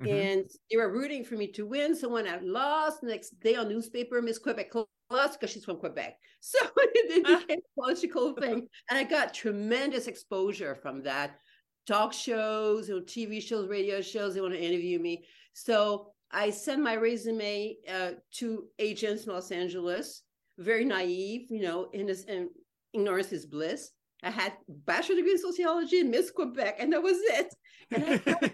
Mhm. 0.03 0.09
And 0.11 0.51
they 0.71 0.77
were 0.77 0.93
rooting 0.93 1.25
for 1.25 1.37
me 1.37 1.47
to 1.53 1.67
win. 1.67 1.95
So 1.95 2.09
when 2.09 2.27
I 2.27 2.39
lost, 2.43 3.03
next 3.03 3.39
day 3.41 3.55
on 3.55 3.69
newspaper, 3.69 4.21
Miss 4.21 4.39
Quebec 4.39 4.73
lost 5.11 5.39
because 5.39 5.53
she's 5.53 5.65
from 5.65 5.79
Quebec. 5.79 6.19
So 6.47 6.59
it 6.77 7.25
became 7.25 7.59
a 7.59 7.81
political 7.81 8.35
thing. 8.35 8.69
And 8.91 8.99
I 8.99 9.05
got 9.05 9.33
tremendous 9.33 10.09
exposure 10.09 10.75
from 10.75 11.03
that 11.05 11.39
talk 11.87 12.13
shows, 12.13 12.89
or 12.91 13.01
TV 13.01 13.43
shows, 13.43 13.69
radio 13.69 14.01
shows. 14.01 14.35
They 14.35 14.41
want 14.41 14.55
to 14.55 14.61
interview 14.63 14.99
me. 14.99 15.25
So 15.53 16.13
I 16.31 16.51
sent 16.51 16.83
my 16.83 16.97
resume 16.97 17.77
uh, 17.93 18.13
to 18.39 18.65
agents 18.79 19.27
in 19.27 19.33
Los 19.33 19.51
Angeles, 19.53 20.23
very 20.59 20.85
naive, 20.85 21.47
you 21.51 21.63
know, 21.63 21.89
in 21.93 22.07
this, 22.07 22.25
and 22.25 22.49
ignorance 22.93 23.33
is 23.33 23.47
bliss. 23.47 23.91
I 24.23 24.31
had 24.31 24.55
bachelor 24.69 25.17
degree 25.17 25.33
in 25.33 25.39
sociology 25.39 26.01
in 26.01 26.11
Miss 26.11 26.31
Quebec, 26.31 26.77
and 26.79 26.93
that 26.93 27.03
was 27.03 27.19
it. 27.21 27.55
And 27.91 28.05
I 28.05 28.17
got, 28.17 28.51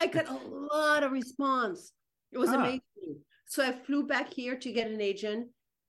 I 0.00 0.06
got 0.06 0.28
a 0.28 0.38
lot 0.48 1.02
of 1.04 1.12
response. 1.12 1.92
It 2.32 2.38
was 2.38 2.48
Ah. 2.50 2.54
amazing. 2.54 2.80
So 3.46 3.62
I 3.62 3.72
flew 3.72 4.06
back 4.06 4.32
here 4.32 4.56
to 4.56 4.72
get 4.72 4.90
an 4.90 5.00
agent, 5.02 5.48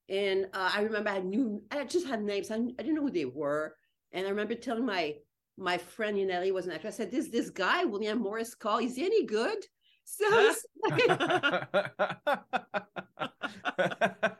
and 0.09 0.47
uh, 0.53 0.71
I 0.75 0.81
remember 0.81 1.09
I 1.11 1.19
knew 1.19 1.63
I 1.71 1.85
just 1.85 2.05
had 2.07 2.21
names. 2.21 2.51
I, 2.51 2.55
I 2.55 2.59
didn't 2.83 2.95
know 2.95 3.03
who 3.03 3.11
they 3.11 3.23
were, 3.25 3.75
and 4.11 4.27
I 4.27 4.29
remember 4.29 4.55
telling 4.55 4.85
my 4.85 5.15
my 5.57 5.77
friend 5.77 6.17
LA 6.17 6.51
was 6.53 6.65
an 6.65 6.71
actor. 6.73 6.87
I 6.87 6.91
said, 6.91 7.11
"This 7.11 7.29
this 7.29 7.49
guy 7.49 7.85
William 7.85 8.19
Morris 8.19 8.55
Call, 8.55 8.79
is 8.79 8.95
he 8.95 9.05
any 9.05 9.25
good?" 9.25 9.57
So 10.05 10.25
I 10.29 10.53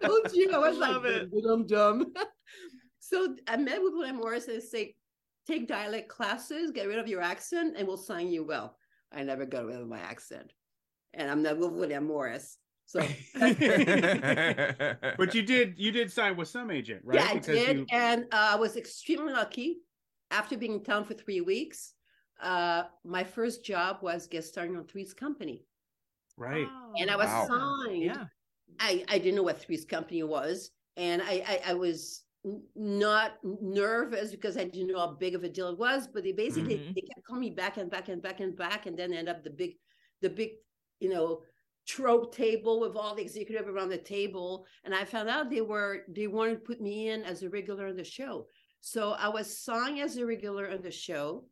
told 0.01 0.31
you 0.33 0.51
I 0.51 0.57
was 0.57 0.77
Love 0.77 1.03
like, 1.05 1.29
dumb, 1.43 1.65
dumb. 1.67 2.13
so 2.99 3.35
I 3.47 3.55
met 3.57 3.81
with 3.81 3.93
William 3.93 4.17
Morris 4.17 4.47
and 4.49 4.61
say, 4.61 4.95
take 5.47 5.67
dialect 5.67 6.09
classes, 6.09 6.71
get 6.71 6.87
rid 6.87 6.99
of 6.99 7.07
your 7.07 7.21
accent, 7.21 7.75
and 7.77 7.87
we'll 7.87 7.97
sign 7.97 8.27
you 8.27 8.43
well. 8.43 8.77
I 9.11 9.23
never 9.23 9.45
got 9.45 9.65
rid 9.65 9.79
of 9.79 9.87
my 9.87 9.99
accent, 9.99 10.51
and 11.13 11.29
I'm 11.31 11.41
not 11.43 11.57
with 11.57 11.71
William 11.71 12.05
Morris. 12.07 12.57
So 12.85 12.99
but 15.17 15.33
you 15.33 15.41
did 15.43 15.75
you 15.77 15.91
did 15.91 16.11
sign 16.11 16.35
with 16.35 16.49
some 16.49 16.69
agent, 16.71 17.01
right? 17.05 17.19
yeah, 17.19 17.27
I 17.29 17.33
Because 17.35 17.55
did, 17.55 17.77
you- 17.77 17.85
and 17.91 18.25
uh, 18.31 18.49
I 18.53 18.55
was 18.55 18.75
extremely 18.75 19.31
lucky. 19.33 19.77
After 20.33 20.57
being 20.57 20.73
in 20.73 20.83
town 20.83 21.05
for 21.05 21.13
three 21.13 21.41
weeks, 21.41 21.93
uh, 22.41 22.85
my 23.05 23.23
first 23.23 23.63
job 23.63 23.99
was 24.01 24.25
guest 24.27 24.49
starring 24.49 24.75
on 24.75 24.85
Three's 24.87 25.13
Company, 25.13 25.67
right. 26.37 26.67
and 26.99 27.11
I 27.11 27.15
was 27.15 27.27
Wow. 27.29 27.45
signed. 27.47 28.03
Yeah. 28.05 28.25
I, 28.79 29.05
I 29.07 29.19
didn't 29.19 29.35
know 29.35 29.43
what 29.43 29.59
Three's 29.61 29.85
Company 29.85 30.23
was, 30.23 30.71
and 30.97 31.21
I, 31.21 31.43
I 31.47 31.71
I 31.71 31.73
was 31.75 32.23
not 32.75 33.33
nervous 33.43 34.31
because 34.31 34.57
I 34.57 34.63
didn't 34.65 34.87
know 34.87 34.99
how 34.99 35.11
big 35.13 35.35
of 35.35 35.43
a 35.43 35.49
deal 35.49 35.69
it 35.69 35.77
was. 35.77 36.07
But 36.07 36.23
they 36.23 36.31
basically 36.31 36.77
Mhm. 36.79 36.95
they 36.95 37.01
kept 37.01 37.25
calling 37.27 37.41
me 37.41 37.51
back 37.51 37.77
and 37.77 37.91
back 37.91 38.09
and 38.09 38.21
back 38.21 38.39
and 38.39 38.55
back, 38.55 38.87
and 38.87 38.97
then 38.97 39.13
end 39.13 39.29
up 39.29 39.43
the 39.43 39.51
big, 39.51 39.77
the 40.21 40.29
big, 40.31 40.51
you 40.99 41.09
know, 41.09 41.43
trope 41.85 42.33
table 42.35 42.79
with 42.79 42.95
all 42.95 43.13
the 43.15 43.21
executive 43.21 43.67
around 43.67 43.89
the 43.89 43.97
table, 43.99 44.65
and 44.83 44.95
I 44.95 45.05
found 45.05 45.29
out 45.29 45.49
they 45.51 45.61
were 45.61 46.05
they 46.09 46.27
wanted 46.27 46.55
to 46.55 46.59
put 46.61 46.81
me 46.81 47.09
in 47.09 47.23
as 47.23 47.43
a 47.43 47.49
regular 47.49 47.87
on 47.87 47.97
the 47.97 48.03
show. 48.03 48.47
So 48.85 49.11
I 49.13 49.29
was 49.29 49.57
signed 49.57 49.97
as 50.01 50.17
a 50.17 50.25
regular 50.25 50.69
on 50.69 50.81
the 50.81 50.91
show. 50.91 51.45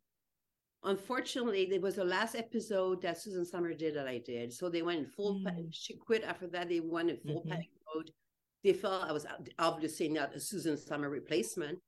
Unfortunately, 0.84 1.62
it 1.72 1.80
was 1.80 1.94
the 1.94 2.04
last 2.04 2.34
episode 2.34 3.00
that 3.00 3.16
Suzanne 3.16 3.46
Somers 3.46 3.78
did 3.78 3.96
that 3.96 4.06
I 4.06 4.18
did. 4.18 4.52
So 4.52 4.68
they 4.68 4.82
went 4.82 4.98
in 4.98 5.06
full. 5.06 5.42
pa- 5.42 5.50
Mm. 5.50 5.68
She 5.72 5.96
quit 5.96 6.24
after 6.24 6.46
that. 6.48 6.68
They 6.68 6.80
went 6.80 7.08
in 7.08 7.16
full 7.16 7.42
Mhm. 7.42 7.48
panic 7.48 7.70
mode. 7.94 8.10
They 8.62 8.74
felt 8.74 9.04
I 9.04 9.12
was 9.12 9.24
obviously 9.58 10.10
not 10.10 10.34
a 10.34 10.40
Suzanne 10.40 10.76
Somers 10.76 11.10
replacement, 11.10 11.80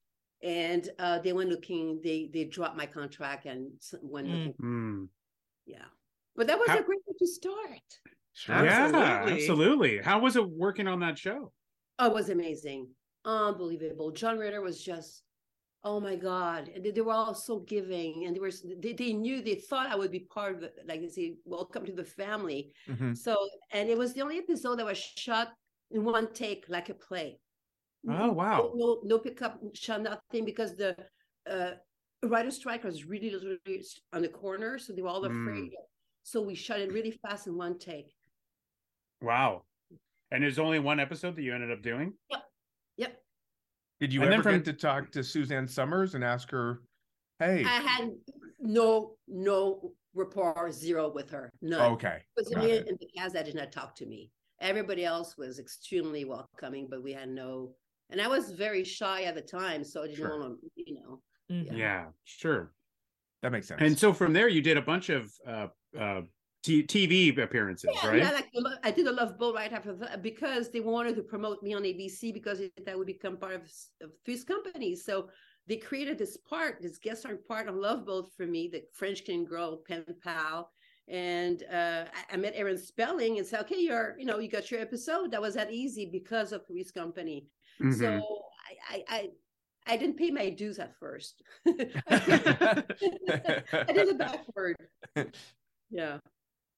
and 0.42 0.88
uh, 0.98 1.18
they 1.18 1.34
went 1.34 1.50
looking. 1.50 2.00
They 2.00 2.28
they 2.32 2.44
dropped 2.44 2.78
my 2.78 2.86
contract 2.86 3.44
and 3.44 3.78
went 4.00 4.28
Mm. 4.28 4.32
looking. 4.46 4.52
Hmm. 4.54 5.04
Yeah, 5.66 5.88
but 6.36 6.46
that 6.46 6.58
was 6.58 6.68
How- 6.70 6.78
a 6.78 6.82
great 6.82 7.00
way 7.06 7.14
to 7.18 7.26
start. 7.26 8.00
Sure. 8.32 8.64
Yeah, 8.64 8.86
Absolutely. 8.86 9.32
absolutely. 9.42 9.98
How 9.98 10.20
was 10.20 10.36
it 10.36 10.48
working 10.48 10.86
on 10.88 11.00
that 11.00 11.18
show? 11.18 11.52
Oh, 11.98 12.06
it 12.06 12.14
was 12.14 12.30
amazing, 12.30 12.94
unbelievable. 13.26 14.10
John 14.10 14.38
Ritter 14.38 14.62
was 14.62 14.82
just, 14.82 15.23
oh 15.84 16.00
my 16.00 16.16
god! 16.16 16.70
And 16.74 16.84
they, 16.84 16.90
they 16.90 17.00
were 17.00 17.12
all 17.12 17.34
so 17.34 17.60
giving, 17.60 18.24
and 18.24 18.34
they 18.34 18.40
were 18.40 18.50
they, 18.80 18.92
they 18.92 19.12
knew 19.12 19.42
they 19.42 19.56
thought 19.56 19.86
I 19.86 19.96
would 19.96 20.10
be 20.10 20.20
part 20.20 20.56
of 20.56 20.62
it. 20.62 20.74
Like 20.86 21.00
they 21.00 21.08
say, 21.08 21.34
welcome 21.44 21.84
to 21.86 21.92
the 21.92 22.04
family. 22.04 22.72
Mhm. 22.88 23.16
So, 23.16 23.36
and 23.72 23.88
it 23.88 23.96
was 23.98 24.14
the 24.14 24.22
only 24.22 24.38
episode 24.38 24.78
that 24.78 24.86
was 24.86 24.98
shot 24.98 25.48
in 25.90 26.04
one 26.04 26.32
take, 26.32 26.64
like 26.68 26.88
a 26.88 26.94
play. 26.94 27.38
Oh, 28.08 28.32
wow. 28.32 28.72
No, 28.74 28.76
no, 28.76 29.00
no 29.04 29.18
pickup 29.18 29.60
shot, 29.74 30.02
nothing, 30.02 30.44
because 30.44 30.76
the 30.76 30.94
uh, 31.48 31.72
writer 32.22 32.50
strike 32.50 32.84
was 32.84 33.04
really, 33.06 33.30
really 33.30 33.82
on 34.12 34.20
the 34.22 34.28
corner, 34.28 34.78
so 34.78 34.92
they 34.92 35.02
were 35.02 35.08
all 35.08 35.22
Mm. 35.22 35.30
afraid. 35.30 35.72
So 36.22 36.42
we 36.42 36.54
shot 36.54 36.80
it 36.80 36.92
really 36.92 37.12
fast 37.12 37.46
in 37.46 37.56
one 37.56 37.78
take. 37.78 38.12
Wow. 39.22 39.64
And 40.30 40.42
there's 40.42 40.58
only 40.58 40.80
one 40.80 41.00
episode 41.00 41.36
that 41.36 41.42
you 41.42 41.54
ended 41.54 41.70
up 41.70 41.82
doing? 41.82 42.12
Yep. 42.30 42.42
Did 44.04 44.12
you 44.12 44.20
And 44.20 44.30
then 44.32 44.40
ever 44.40 44.50
from- 44.50 44.56
get 44.56 44.64
to 44.66 44.72
talk 44.74 45.10
to 45.12 45.24
Suzanne 45.24 45.66
Somers 45.66 46.14
and 46.14 46.22
ask 46.22 46.50
her, 46.50 46.82
"Hey, 47.38 47.64
I 47.64 47.80
had 47.80 48.10
no 48.60 49.16
no 49.26 49.94
rapport 50.12 50.70
zero 50.70 51.08
with 51.10 51.30
her. 51.30 51.48
None. 51.62 51.92
okay, 51.92 52.16
It 52.18 52.24
was 52.36 52.48
got 52.50 52.64
me 52.64 52.72
it. 52.72 52.86
and 52.86 52.98
the 52.98 53.06
cast 53.16 53.32
that 53.32 53.46
did 53.46 53.54
not 53.54 53.72
talk 53.72 53.94
to 53.96 54.06
me. 54.06 54.30
Everybody 54.60 55.06
else 55.06 55.38
was 55.38 55.58
extremely 55.58 56.26
welcoming, 56.26 56.86
but 56.86 57.02
we 57.02 57.14
had 57.14 57.30
no. 57.30 57.74
And 58.10 58.20
I 58.20 58.28
was 58.28 58.50
very 58.52 58.84
shy 58.84 59.22
at 59.22 59.34
the 59.36 59.40
time, 59.40 59.82
so 59.84 60.02
I 60.02 60.08
didn't 60.08 60.18
Sure. 60.18 60.38
want 60.38 60.60
to, 60.60 60.70
you 60.76 60.94
know. 61.00 61.22
Mhm. 61.50 61.74
Yeah, 61.78 62.12
sure. 62.24 62.74
that 63.40 63.52
makes 63.52 63.68
sense." 63.68 63.80
And 63.80 63.98
so 63.98 64.12
from 64.12 64.34
there, 64.34 64.48
you 64.48 64.60
did 64.60 64.76
a 64.76 64.82
bunch 64.82 65.08
of 65.08 65.32
uh, 65.46 65.68
uh, 65.98 66.22
t- 66.64 66.82
TV 66.82 67.36
appearances, 67.38 67.90
Yeah, 68.02 68.08
right? 68.08 68.18
yeah, 68.18 68.30
like 68.30 68.48
I 68.82 68.90
did 68.90 69.06
a 69.06 69.12
Love 69.12 69.38
Boat 69.38 69.54
right 69.54 69.72
after 69.72 69.94
that 69.96 70.22
because 70.22 70.70
they 70.70 70.80
wanted 70.80 71.14
to 71.16 71.22
promote 71.22 71.62
me 71.62 71.74
on 71.74 71.82
ABC 71.82 72.32
because 72.32 72.60
it, 72.60 72.72
that 72.86 72.96
would 72.96 73.06
become 73.06 73.36
part 73.36 73.54
of, 73.54 73.62
of 74.00 74.10
Three's 74.24 74.44
Company. 74.44 74.96
So 74.96 75.28
they 75.66 75.76
created 75.76 76.18
this 76.18 76.36
part, 76.38 76.80
this 76.80 76.98
guest 76.98 77.20
star 77.20 77.36
part 77.36 77.68
on 77.68 77.80
Love 77.80 78.04
Boat 78.06 78.30
for 78.36 78.46
me, 78.46 78.68
the 78.68 78.82
French 78.92 79.24
Canadian 79.24 79.46
girl 79.46 79.76
pen 79.86 80.04
pal. 80.22 80.70
And 81.06 81.62
uh, 81.70 82.06
I, 82.12 82.34
I 82.34 82.36
met 82.38 82.54
Aaron 82.56 82.78
Spelling 82.78 83.36
and 83.38 83.46
said, 83.46 83.60
"Okay, 83.60 83.78
you're, 83.78 84.16
you 84.18 84.24
know, 84.24 84.38
you 84.38 84.48
got 84.48 84.70
your 84.70 84.80
episode. 84.80 85.30
That 85.32 85.42
was 85.42 85.54
that 85.54 85.70
easy 85.70 86.06
because 86.06 86.52
of 86.52 86.66
Three's 86.66 86.90
Company." 86.90 87.46
Mhm. 87.80 87.98
So 87.98 88.06
I, 88.88 88.96
I, 88.96 89.04
I, 89.08 89.28
I 89.86 89.96
didn't 89.98 90.16
pay 90.16 90.30
my 90.30 90.48
dues 90.48 90.78
at 90.78 90.96
first. 90.98 91.42
I 91.66 92.82
did 93.92 94.08
it 94.08 94.18
backward. 94.18 94.76
Yeah. 95.90 96.18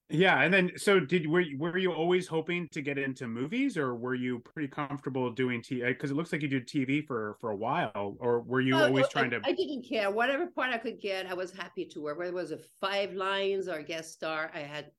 Yeah, 0.09 0.41
and 0.43 0.55
then 0.55 0.79
so 0.79 1.01
did 1.01 1.27
were 1.27 1.41
you, 1.41 1.59
were 1.59 1.77
you 1.77 1.93
always 1.93 2.29
hoping 2.29 2.69
to 2.69 2.81
get 2.81 2.97
into 2.97 3.27
movies, 3.27 3.77
or 3.77 3.95
were 3.97 4.15
you 4.15 4.39
pretty 4.41 4.69
comfortable 4.69 5.33
doing 5.33 5.63
TV? 5.63 5.85
Because 5.89 6.11
uh, 6.11 6.15
it 6.15 6.17
looks 6.17 6.31
like 6.33 6.43
you 6.43 6.49
did 6.49 6.69
TV 6.69 7.03
for 7.03 7.35
for 7.41 7.51
a 7.51 7.57
while, 7.57 8.17
or 8.21 8.41
were 8.43 8.61
you 8.61 8.79
Oh, 8.79 8.85
always 8.85 9.09
no, 9.09 9.09
trying 9.09 9.31
I, 9.35 9.39
to? 9.41 9.49
I 9.51 9.53
didn't 9.53 9.83
care. 9.89 10.11
Whatever 10.11 10.49
part 10.51 10.73
I 10.73 10.79
could 10.79 11.01
get, 11.01 11.27
I 11.27 11.35
was 11.35 11.51
happy 11.53 11.87
to 11.87 12.01
work. 12.01 12.19
Whether 12.19 12.31
it 12.31 12.35
was 12.35 12.53
a 12.53 12.59
five 12.59 13.15
lines 13.15 13.69
or 13.69 13.79
a 13.79 13.83
guest 13.85 14.13
star, 14.15 14.51
I 14.55 14.61
had, 14.61 14.93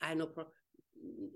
I 0.00 0.08
had 0.08 0.18
no 0.18 0.26
pro, 0.28 0.46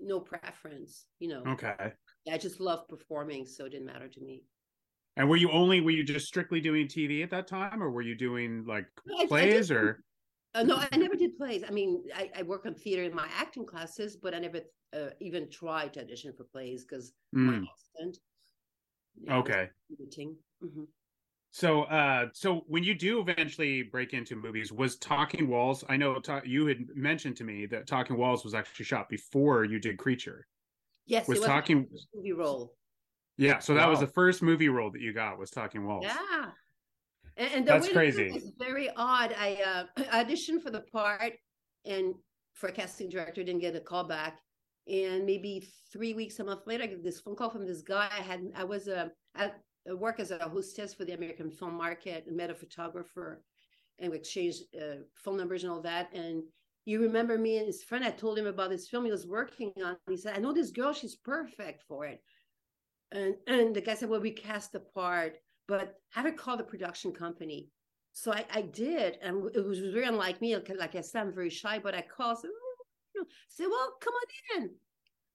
no 0.01 0.19
preference. 0.21 1.07
You 1.19 1.29
know, 1.29 1.43
Okay. 1.47 1.93
I 2.31 2.37
just 2.37 2.59
loved 2.59 2.89
performing, 2.89 3.45
so 3.45 3.65
it 3.65 3.69
didn't 3.71 3.87
matter 3.87 4.09
to 4.09 4.21
me. 4.21 4.45
And 5.17 5.29
were 5.29 5.37
you 5.37 5.49
only 5.51 5.79
were 5.81 5.91
you 5.91 6.03
just 6.03 6.27
strictly 6.27 6.59
doing 6.59 6.87
TV 6.87 7.23
at 7.23 7.29
that 7.29 7.47
time, 7.47 7.81
or 7.81 7.89
were 7.89 8.01
you 8.01 8.15
doing 8.15 8.65
like 8.65 8.87
I- 9.09 9.23
I 9.23 9.25
plays, 9.27 9.67
did- 9.67 9.71
or? 9.71 10.03
Uh, 10.55 10.63
no, 10.63 10.81
I 10.91 10.95
never 10.95 11.15
did 11.15 11.37
plays. 11.37 11.63
I 11.67 11.71
mean, 11.71 12.01
I, 12.15 12.31
I 12.37 12.43
work 12.43 12.65
on 12.65 12.73
theater 12.73 13.03
in 13.03 13.13
my 13.13 13.27
acting 13.37 13.65
classes, 13.65 14.15
but 14.15 14.33
I 14.33 14.39
never 14.39 14.61
uh, 14.93 15.09
even 15.19 15.49
tried 15.49 15.93
to 15.95 16.01
audition 16.01 16.33
for 16.35 16.45
plays 16.45 16.85
because 16.85 17.11
my 17.33 17.51
Mm, 17.53 17.65
accent. 17.97 18.17
yeah, 19.21 19.37
okay. 19.37 19.69
Mhm. 20.63 20.87
So, 21.51 21.83
uh, 21.83 22.27
so 22.33 22.63
when 22.67 22.83
you 22.83 22.95
do 22.95 23.19
eventually 23.19 23.83
break 23.83 24.13
into 24.13 24.35
movies, 24.37 24.71
was 24.71 24.97
Talking 24.97 25.47
Walls? 25.49 25.83
I 25.89 25.97
know 25.97 26.19
ta- 26.19 26.41
you 26.45 26.65
had 26.67 26.79
mentioned 26.95 27.35
to 27.37 27.43
me 27.43 27.65
that 27.67 27.85
Talking 27.87 28.17
Walls 28.17 28.43
was 28.45 28.53
actually 28.53 28.85
shot 28.85 29.09
before 29.09 29.65
you 29.65 29.79
did 29.79 29.97
Creature. 29.97 30.47
Yes, 31.05 31.27
Was 31.27 31.37
it 31.37 31.41
was 31.41 31.47
talking- 31.47 31.87
movie 32.13 32.31
role. 32.33 32.75
Yeah, 33.37 33.59
so 33.59 33.73
that 33.73 33.87
was 33.89 33.99
the 33.99 34.07
first 34.07 34.41
movie 34.41 34.69
role 34.69 34.89
that 34.91 35.01
you 35.01 35.11
got 35.11 35.37
was 35.37 35.49
Talking 35.51 35.85
Walls. 35.85 36.05
Yeah. 36.05 36.51
And, 37.37 37.51
and 37.53 37.65
the 37.65 37.71
That's 37.71 37.89
crazy. 37.89 38.31
was 38.31 38.51
very 38.57 38.89
odd. 38.95 39.35
I 39.37 39.87
uh, 39.97 40.01
auditioned 40.23 40.61
for 40.61 40.71
the 40.71 40.81
part 40.81 41.33
and 41.85 42.13
for 42.53 42.69
a 42.69 42.71
casting 42.71 43.09
director, 43.09 43.43
didn't 43.43 43.61
get 43.61 43.75
a 43.75 43.81
call 43.81 44.05
back. 44.05 44.39
And 44.87 45.25
maybe 45.25 45.67
three 45.91 46.13
weeks, 46.13 46.39
a 46.39 46.43
month 46.43 46.61
later, 46.67 46.83
I 46.83 46.87
get 46.87 47.03
this 47.03 47.19
phone 47.19 47.35
call 47.35 47.49
from 47.49 47.65
this 47.65 47.81
guy. 47.81 48.07
I 48.11 48.21
had 48.21 48.41
I 48.55 48.63
was 48.63 48.87
a 48.87 49.11
I 49.35 49.51
work 49.93 50.19
as 50.19 50.31
a 50.31 50.37
hostess 50.37 50.93
for 50.93 51.05
the 51.05 51.13
American 51.13 51.49
film 51.51 51.75
market 51.75 52.25
and 52.27 52.37
met 52.37 52.49
a 52.49 52.55
photographer 52.55 53.41
and 53.99 54.11
we 54.11 54.17
exchanged 54.17 54.63
uh, 54.75 54.97
phone 55.15 55.37
numbers 55.37 55.63
and 55.63 55.71
all 55.71 55.81
that. 55.81 56.13
And 56.13 56.43
you 56.85 57.01
remember 57.01 57.37
me 57.37 57.57
and 57.57 57.67
his 57.67 57.83
friend, 57.83 58.03
I 58.03 58.11
told 58.11 58.37
him 58.37 58.47
about 58.47 58.69
this 58.69 58.87
film 58.87 59.05
he 59.05 59.11
was 59.11 59.27
working 59.27 59.73
on. 59.83 59.97
He 60.09 60.17
said, 60.17 60.35
I 60.35 60.39
know 60.39 60.53
this 60.53 60.71
girl, 60.71 60.93
she's 60.93 61.15
perfect 61.15 61.83
for 61.87 62.05
it. 62.05 62.21
And 63.11 63.35
and 63.47 63.75
the 63.75 63.81
guy 63.81 63.93
said, 63.93 64.09
Well, 64.09 64.19
we 64.19 64.31
cast 64.31 64.71
the 64.71 64.79
part 64.79 65.37
but 65.67 65.95
I 66.15 66.21
have 66.21 66.25
her 66.25 66.31
call 66.31 66.57
the 66.57 66.63
production 66.63 67.11
company. 67.11 67.69
So 68.13 68.31
I, 68.31 68.45
I 68.53 68.61
did, 68.61 69.17
and 69.21 69.49
it 69.55 69.65
was 69.65 69.79
very 69.79 70.05
unlike 70.05 70.41
me. 70.41 70.55
Like, 70.55 70.95
I 70.95 71.01
said, 71.01 71.21
I'm 71.21 71.33
very 71.33 71.49
shy, 71.49 71.79
but 71.79 71.93
I 71.93 72.01
called, 72.01 72.39
said, 72.39 72.49
"Oh, 73.17 73.25
said, 73.49 73.67
well, 73.69 73.93
come 74.01 74.13
on 74.13 74.63
in. 74.63 74.69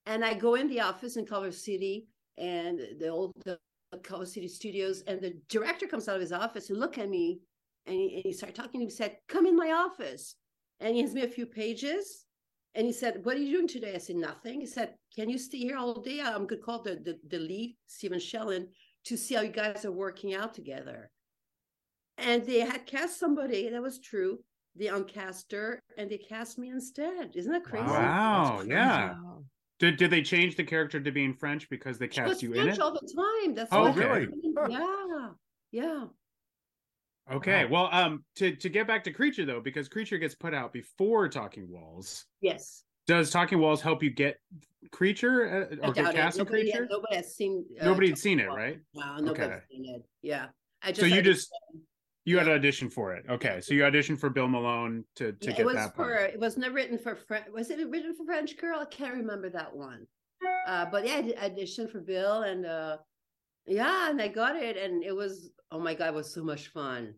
And 0.06 0.24
I 0.24 0.34
go 0.34 0.54
in 0.54 0.68
the 0.68 0.80
office 0.80 1.16
in 1.16 1.26
Culver 1.26 1.52
City 1.52 2.06
and 2.38 2.80
the 2.98 3.08
old 3.08 3.32
the 3.44 3.58
Culver 4.02 4.24
City 4.24 4.48
studios, 4.48 5.02
and 5.06 5.20
the 5.20 5.34
director 5.48 5.86
comes 5.86 6.08
out 6.08 6.14
of 6.14 6.22
his 6.22 6.32
office 6.32 6.70
and 6.70 6.78
look 6.78 6.96
at 6.96 7.10
me, 7.10 7.40
and 7.86 7.96
he, 7.96 8.14
and 8.14 8.22
he 8.24 8.32
started 8.32 8.54
talking 8.54 8.72
to 8.72 8.78
me. 8.78 8.84
He 8.86 8.90
said, 8.90 9.16
come 9.28 9.46
in 9.46 9.56
my 9.56 9.72
office. 9.72 10.36
And 10.80 10.94
he 10.94 11.00
hands 11.02 11.14
me 11.14 11.22
a 11.22 11.28
few 11.28 11.46
pages. 11.46 12.24
And 12.74 12.86
he 12.86 12.92
said, 12.92 13.24
What 13.24 13.36
are 13.36 13.40
you 13.40 13.56
doing 13.56 13.68
today? 13.68 13.94
I 13.94 13.98
said, 13.98 14.16
Nothing. 14.16 14.60
He 14.60 14.66
said, 14.66 14.94
Can 15.14 15.28
you 15.28 15.38
stay 15.38 15.58
here 15.58 15.76
all 15.76 16.00
day? 16.00 16.20
I'm 16.20 16.46
going 16.46 16.48
to 16.48 16.56
call 16.56 16.82
the, 16.82 16.96
the, 16.96 17.18
the 17.28 17.38
lead, 17.38 17.76
Stephen 17.86 18.18
Shellen, 18.18 18.66
to 19.06 19.16
see 19.16 19.34
how 19.34 19.42
you 19.42 19.50
guys 19.52 19.84
are 19.84 19.92
working 19.92 20.34
out 20.34 20.54
together. 20.54 21.10
And 22.18 22.44
they 22.44 22.60
had 22.60 22.86
cast 22.86 23.18
somebody, 23.18 23.68
that 23.70 23.80
was 23.82 23.98
true. 23.98 24.38
They 24.76 24.86
uncast 24.86 25.50
her 25.52 25.80
and 25.96 26.10
they 26.10 26.18
cast 26.18 26.58
me 26.58 26.68
instead. 26.70 27.34
Isn't 27.34 27.50
that 27.52 27.64
crazy? 27.64 27.86
Wow, 27.86 28.56
That's 28.58 28.68
yeah. 28.68 29.12
Wow. 29.14 29.44
Did 29.78 29.96
did 29.96 30.10
they 30.10 30.22
change 30.22 30.56
the 30.56 30.64
character 30.64 31.00
to 31.00 31.10
being 31.10 31.34
French 31.34 31.68
because 31.70 31.98
they 31.98 32.08
She 32.08 32.20
was 32.20 32.30
cast 32.32 32.42
you 32.42 32.52
in 32.52 32.68
it? 32.68 32.78
all 32.78 32.92
the 32.92 33.00
time. 33.16 33.54
That's 33.54 33.72
Oh, 33.72 33.82
what 33.82 33.96
okay. 33.98 34.06
happened. 34.06 34.34
Yeah. 34.68 35.28
Yeah. 35.72 36.04
Okay, 37.32 37.64
Wow. 37.64 37.88
well, 37.90 38.04
um, 38.06 38.24
to 38.36 38.54
to 38.56 38.68
get 38.68 38.86
back 38.86 39.02
to 39.04 39.12
Creature 39.12 39.46
though, 39.46 39.60
because 39.60 39.88
Creature 39.88 40.18
gets 40.18 40.34
put 40.34 40.52
out 40.52 40.72
before 40.72 41.28
Talking 41.28 41.70
Walls. 41.70 42.26
Yes. 42.40 42.84
Does 43.06 43.30
Talking 43.30 43.58
Walls 43.58 43.80
help 43.80 44.02
you 44.02 44.10
get 44.10 44.38
Creature 44.92 45.78
uh, 45.82 45.86
or 45.88 45.92
get 45.92 46.14
cast 46.14 46.44
Creature? 46.46 46.88
nobody 46.90 47.16
has 47.16 47.34
seen. 47.34 47.64
uh, 47.80 47.84
Nobody 47.84 48.08
had 48.08 48.18
seen 48.18 48.40
it, 48.40 48.46
Walls. 48.48 48.56
right? 48.58 48.80
No, 48.94 49.16
nobody's 49.16 49.30
Okay. 49.44 49.58
seen 49.70 49.84
it. 49.94 50.02
Yeah. 50.22 50.46
I 50.82 50.92
So 50.92 51.06
you 51.06 51.22
just- 51.22 51.50
You 52.26 52.38
had 52.38 52.48
audition 52.48 52.90
for 52.90 53.14
it. 53.14 53.24
Okay, 53.30 53.60
so 53.62 53.72
you 53.72 53.80
auditioned 53.82 54.18
for 54.20 54.28
Bill 54.28 54.46
Malone 54.46 55.04
to 55.16 55.32
to 55.32 55.46
Yeah, 55.46 55.50
get 55.52 55.60
it 55.60 55.64
was 55.66 55.74
that 55.76 55.96
for 55.96 56.04
part. 56.04 56.30
it 56.34 56.38
was 56.38 56.56
not 56.58 56.72
written 56.72 56.98
for 56.98 57.16
French. 57.16 57.46
Was 57.52 57.70
it 57.70 57.78
written 57.88 58.14
for 58.14 58.24
French 58.26 58.56
girl? 58.58 58.78
I 58.80 58.84
can't 58.84 59.14
remember 59.14 59.48
that 59.50 59.74
one. 59.74 60.06
Uh, 60.66 60.84
but 60.86 61.06
yeah, 61.06 61.22
I 61.40 61.48
auditioned 61.48 61.90
for 61.90 62.00
Bill, 62.00 62.42
and 62.42 62.66
uh, 62.66 62.98
yeah, 63.66 64.10
and 64.10 64.20
I 64.20 64.28
got 64.28 64.54
it, 64.54 64.76
and 64.76 65.02
it 65.02 65.16
was 65.16 65.50
oh 65.72 65.80
my 65.80 65.94
god, 65.94 66.08
it 66.08 66.14
was 66.14 66.32
so 66.32 66.44
much 66.44 66.68
fun. 66.68 67.14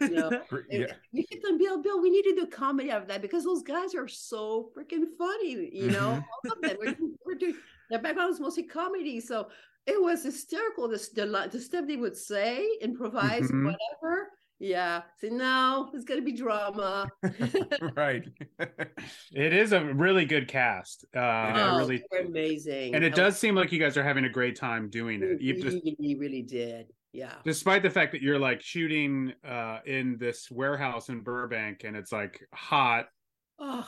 You 0.00 0.10
know, 0.10 0.42
Yeah. 0.70 0.86
we 1.12 1.24
kept 1.24 1.44
on 1.46 1.58
Bill, 1.58 1.80
Bill. 1.82 2.00
We 2.02 2.10
need 2.10 2.22
to 2.24 2.34
do 2.34 2.46
comedy 2.46 2.90
out 2.90 3.02
of 3.02 3.08
that 3.08 3.22
because 3.22 3.44
those 3.44 3.62
guys 3.62 3.94
are 3.94 4.08
so 4.08 4.70
freaking 4.76 5.04
funny. 5.18 5.70
You 5.72 5.90
know, 5.90 6.22
all 6.44 6.52
of 6.52 6.60
them. 6.62 6.76
We're, 6.80 6.96
we're 7.26 7.34
doing 7.34 7.54
their 7.90 8.00
background 8.00 8.32
is 8.32 8.40
mostly 8.40 8.62
comedy, 8.64 9.20
so 9.20 9.48
it 9.86 10.00
was 10.00 10.22
hysterical. 10.24 10.88
The 10.88 10.98
the, 11.14 11.48
the 11.52 11.60
stuff 11.60 11.86
they 11.86 11.96
would 11.96 12.16
say, 12.16 12.66
improvise, 12.80 13.42
Mhm. 13.50 13.64
whatever. 13.64 14.30
Yeah. 14.58 15.02
Say 15.20 15.30
no, 15.30 15.90
it's 15.92 16.04
gonna 16.04 16.22
be 16.22 16.32
drama. 16.32 17.08
right. 17.96 18.24
It 19.34 19.52
is 19.52 19.72
a 19.72 19.82
really 19.82 20.24
good 20.24 20.46
cast. 20.46 21.04
Uh, 21.16 21.52
oh, 21.56 21.78
really, 21.78 22.02
amazing. 22.20 22.94
and 22.94 23.02
it 23.02 23.12
I 23.14 23.16
does 23.16 23.38
seem 23.38 23.54
like 23.56 23.72
you 23.72 23.78
guys 23.80 23.96
are 23.96 24.04
having 24.04 24.24
a 24.24 24.28
great 24.28 24.54
time 24.56 24.88
doing 24.88 25.22
it. 25.22 25.40
You 25.40 25.60
just, 25.60 25.78
really 25.98 26.42
did. 26.42 26.92
Yeah. 27.12 27.34
despite 27.44 27.82
the 27.82 27.90
fact 27.90 28.12
that 28.12 28.22
you're 28.22 28.38
like 28.38 28.62
shooting 28.62 29.34
uh, 29.46 29.80
in 29.84 30.16
this 30.18 30.50
warehouse 30.50 31.08
in 31.10 31.20
Burbank, 31.20 31.84
and 31.84 31.96
it's 31.96 32.10
like 32.12 32.42
hot. 32.54 33.08
Oh, 33.58 33.86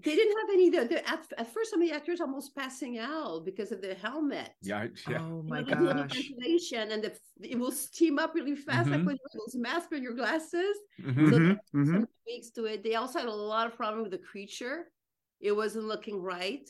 they 0.00 0.14
didn't 0.14 0.36
have 0.38 0.50
any. 0.52 0.70
The, 0.70 0.84
the, 0.84 1.08
at, 1.08 1.24
at 1.38 1.52
first, 1.52 1.70
some 1.70 1.80
of 1.82 1.88
the 1.88 1.94
actors 1.94 2.20
almost 2.20 2.54
passing 2.54 2.98
out 2.98 3.44
because 3.44 3.72
of 3.72 3.80
the 3.80 3.94
helmet. 3.94 4.50
Yeah. 4.62 4.86
Yeah. 5.08 5.22
Oh 5.22 5.42
You 5.42 5.48
my 5.48 5.60
know, 5.60 5.64
they 5.64 5.72
didn't 5.74 6.08
gosh. 6.08 6.28
ventilation, 6.30 6.90
and 6.92 7.02
the, 7.02 7.18
it 7.40 7.58
will 7.58 7.72
steam 7.72 8.18
up 8.18 8.34
really 8.34 8.54
fast, 8.54 8.90
like 8.90 9.00
Mhm. 9.00 9.06
when 9.06 9.16
you 9.16 9.26
wear 9.32 9.40
those 9.46 9.56
masks 9.56 9.92
and 9.92 10.02
your 10.02 10.14
glasses. 10.14 10.76
Mhm. 11.00 11.14
So 11.14 11.20
Mhm, 11.22 11.30
there 11.30 11.40
were 11.72 11.80
mhm. 11.84 11.92
some 11.94 12.08
tweaks 12.24 12.50
to 12.50 12.64
it. 12.66 12.82
They 12.84 12.94
also 12.94 13.18
had 13.20 13.28
a 13.28 13.32
lot 13.32 13.66
of 13.66 13.74
problem 13.74 14.02
with 14.02 14.12
the 14.12 14.18
creature. 14.18 14.92
It 15.40 15.52
wasn't 15.52 15.86
looking 15.86 16.20
right. 16.20 16.68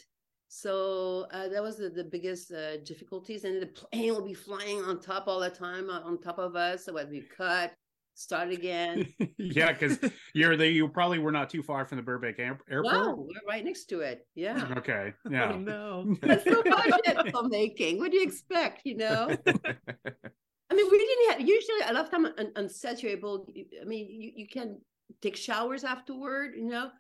So 0.48 1.26
uh, 1.30 1.48
that 1.48 1.62
was 1.62 1.76
the, 1.76 1.90
the 1.90 2.04
biggest 2.04 2.52
uh, 2.52 2.78
difficulties. 2.78 3.44
And 3.44 3.60
the 3.62 3.66
plane 3.66 4.12
will 4.14 4.24
be 4.24 4.34
flying 4.34 4.80
on 4.82 5.00
top 5.00 5.28
all 5.28 5.40
the 5.40 5.50
time 5.50 5.90
uh, 5.90 6.00
on 6.00 6.20
top 6.20 6.38
of 6.38 6.56
us. 6.56 6.86
So 6.86 6.94
when 6.94 7.10
we 7.10 7.20
cut, 7.20 7.74
start 8.14 8.50
again. 8.50 9.06
yeah, 9.38 9.72
because 9.72 9.98
you're 10.34 10.56
the 10.56 10.66
you 10.66 10.88
probably 10.88 11.18
were 11.18 11.32
not 11.32 11.50
too 11.50 11.62
far 11.62 11.84
from 11.84 11.96
the 11.96 12.02
Burbank 12.02 12.38
air- 12.38 12.58
airport. 12.70 12.94
wow, 12.94 13.14
we're 13.16 13.48
right 13.48 13.64
next 13.64 13.84
to 13.86 14.00
it. 14.00 14.26
Yeah. 14.34 14.68
Okay, 14.78 15.12
Oh 15.26 15.30
yeah. 15.30 15.56
no. 15.56 16.16
That's 16.22 16.44
so 16.44 16.62
budget 16.62 17.32
filmmaking. 17.32 17.98
What 17.98 18.10
do 18.10 18.16
you 18.16 18.24
expect? 18.24 18.82
You 18.84 18.96
know, 18.96 19.36
I 19.46 20.74
mean, 20.74 20.86
we 20.90 20.98
didn't 20.98 21.30
have 21.30 21.40
usually 21.48 21.80
a 21.86 21.92
lot 21.92 22.06
of 22.06 22.10
time 22.10 22.26
on, 22.26 22.52
on 22.56 22.68
sets 22.68 23.02
you're 23.02 23.12
able. 23.12 23.46
I 23.80 23.84
mean, 23.84 24.08
you, 24.10 24.32
you 24.34 24.48
can 24.48 24.80
take 25.22 25.36
showers 25.36 25.84
afterward. 25.84 26.54
You 26.56 26.66
know, 26.68 26.90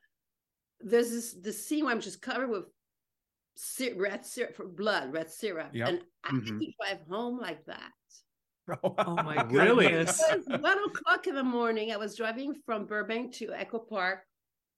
there's 0.80 1.10
this 1.10 1.34
the 1.34 1.52
scene 1.52 1.84
where 1.84 1.94
I'm 1.94 2.00
just 2.00 2.22
covered 2.22 2.48
with 2.48 2.64
sy- 2.64 2.77
red 3.96 4.24
syrup 4.24 4.54
for 4.56 4.66
blood, 4.66 5.12
red 5.12 5.30
syrup, 5.30 5.70
Yep. 5.74 5.88
and 5.88 6.00
I 6.24 6.28
had 6.30 6.34
Mhm. 6.44 6.60
to 6.60 6.72
drive 6.80 7.00
home 7.08 7.38
like 7.38 7.64
that. 7.66 7.92
Oh 8.84 9.14
my 9.22 9.42
Really? 9.50 9.88
goodness. 9.88 10.22
One 10.46 10.78
o'clock 10.84 11.26
in 11.26 11.34
the 11.34 11.42
morning. 11.42 11.90
I 11.92 11.96
was 11.96 12.14
driving 12.16 12.54
from 12.66 12.84
Burbank 12.86 13.32
to 13.36 13.52
Echo 13.52 13.78
Park, 13.78 14.24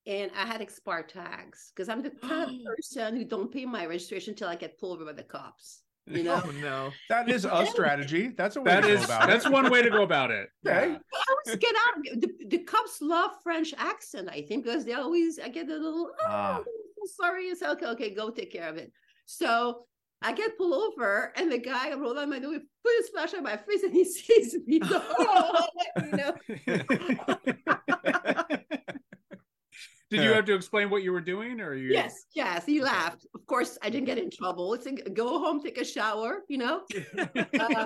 and 0.06 0.30
I 0.34 0.46
had 0.46 0.60
expired 0.60 1.08
tags 1.08 1.72
because 1.74 1.88
I'm 1.88 2.00
the 2.02 2.10
kind 2.10 2.50
of 2.50 2.56
person 2.76 3.16
who 3.16 3.24
don't 3.24 3.50
pay 3.52 3.66
my 3.66 3.86
registration 3.86 4.34
till 4.34 4.48
I 4.48 4.54
get 4.56 4.78
pulled 4.78 4.96
over 4.96 5.06
by 5.06 5.12
the 5.12 5.24
cops. 5.24 5.82
You 6.06 6.22
know, 6.22 6.40
Oh 6.44 6.50
no. 6.52 6.90
that 7.08 7.28
is 7.28 7.44
a 7.44 7.66
strategy. 7.66 8.28
That's 8.28 8.56
a 8.56 8.60
way 8.62 8.70
That 8.70 8.80
to 8.82 8.96
go 8.96 9.04
about 9.04 9.28
that's 9.28 9.46
it. 9.46 9.52
one 9.52 9.70
way 9.70 9.82
to 9.82 9.90
go 9.90 10.02
about 10.02 10.30
it. 10.30 10.48
Okay. 10.66 10.90
Yeah. 10.92 10.98
I 11.14 11.24
always 11.32 11.58
get 11.58 11.74
out. 11.88 12.20
The, 12.20 12.46
the 12.46 12.58
cops 12.58 13.02
love 13.02 13.32
French 13.42 13.74
accent, 13.76 14.28
I 14.30 14.42
think, 14.42 14.64
because 14.64 14.84
they 14.84 14.94
always 14.94 15.38
I 15.38 15.48
get 15.48 15.68
a 15.68 15.74
little. 15.76 16.10
Oh, 16.20 16.24
Ah. 16.26 16.56
I'm 16.58 16.64
so 17.00 17.24
sorry. 17.24 17.44
It's 17.44 17.62
okay. 17.62 17.86
Okay, 17.86 18.14
go 18.14 18.30
take 18.30 18.52
care 18.52 18.68
of 18.68 18.76
it. 18.76 18.92
So 19.26 19.86
I 20.22 20.32
get 20.32 20.56
pulled 20.58 20.74
over, 20.74 21.32
and 21.36 21.50
the 21.50 21.58
guy 21.58 21.92
rolled 21.94 22.18
on 22.18 22.28
my 22.28 22.38
window, 22.38 22.50
put 22.50 22.92
his 22.98 23.08
flash 23.08 23.32
on 23.34 23.42
my 23.42 23.56
face, 23.56 23.82
and 23.82 23.92
he 23.92 24.04
sees 24.04 24.54
me. 24.66 24.80
So, 24.86 25.02
oh, 25.18 25.66
you 26.04 26.10
know, 26.12 26.34
Did 30.10 30.24
you 30.24 30.32
have 30.32 30.44
to 30.46 30.54
explain 30.54 30.90
what 30.90 31.04
you 31.04 31.12
were 31.12 31.20
doing, 31.20 31.60
or 31.60 31.72
you? 31.72 31.92
yes, 31.92 32.24
yes. 32.34 32.66
He 32.66 32.82
laughed. 32.82 33.28
Of 33.32 33.46
course, 33.46 33.78
I 33.80 33.90
didn't 33.90 34.06
get 34.06 34.18
in 34.18 34.28
trouble. 34.28 34.74
It's 34.74 34.86
a, 34.86 34.92
go 34.92 35.38
home, 35.38 35.62
take 35.62 35.78
a 35.78 35.84
shower. 35.84 36.40
You 36.48 36.58
know. 36.58 36.80
Uh, 37.16 37.26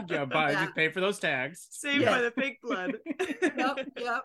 yeah, 0.09 0.25
buy, 0.25 0.53
yeah. 0.53 0.65
just 0.65 0.75
pay 0.75 0.89
for 0.89 1.01
those 1.01 1.19
tags. 1.19 1.69
Saved 1.71 2.01
Yeah. 2.01 2.11
by 2.11 2.23
the 2.23 2.31
fake 2.31 2.63
blood. 2.63 2.95
Yep, 3.21 3.89
yep. 3.99 4.23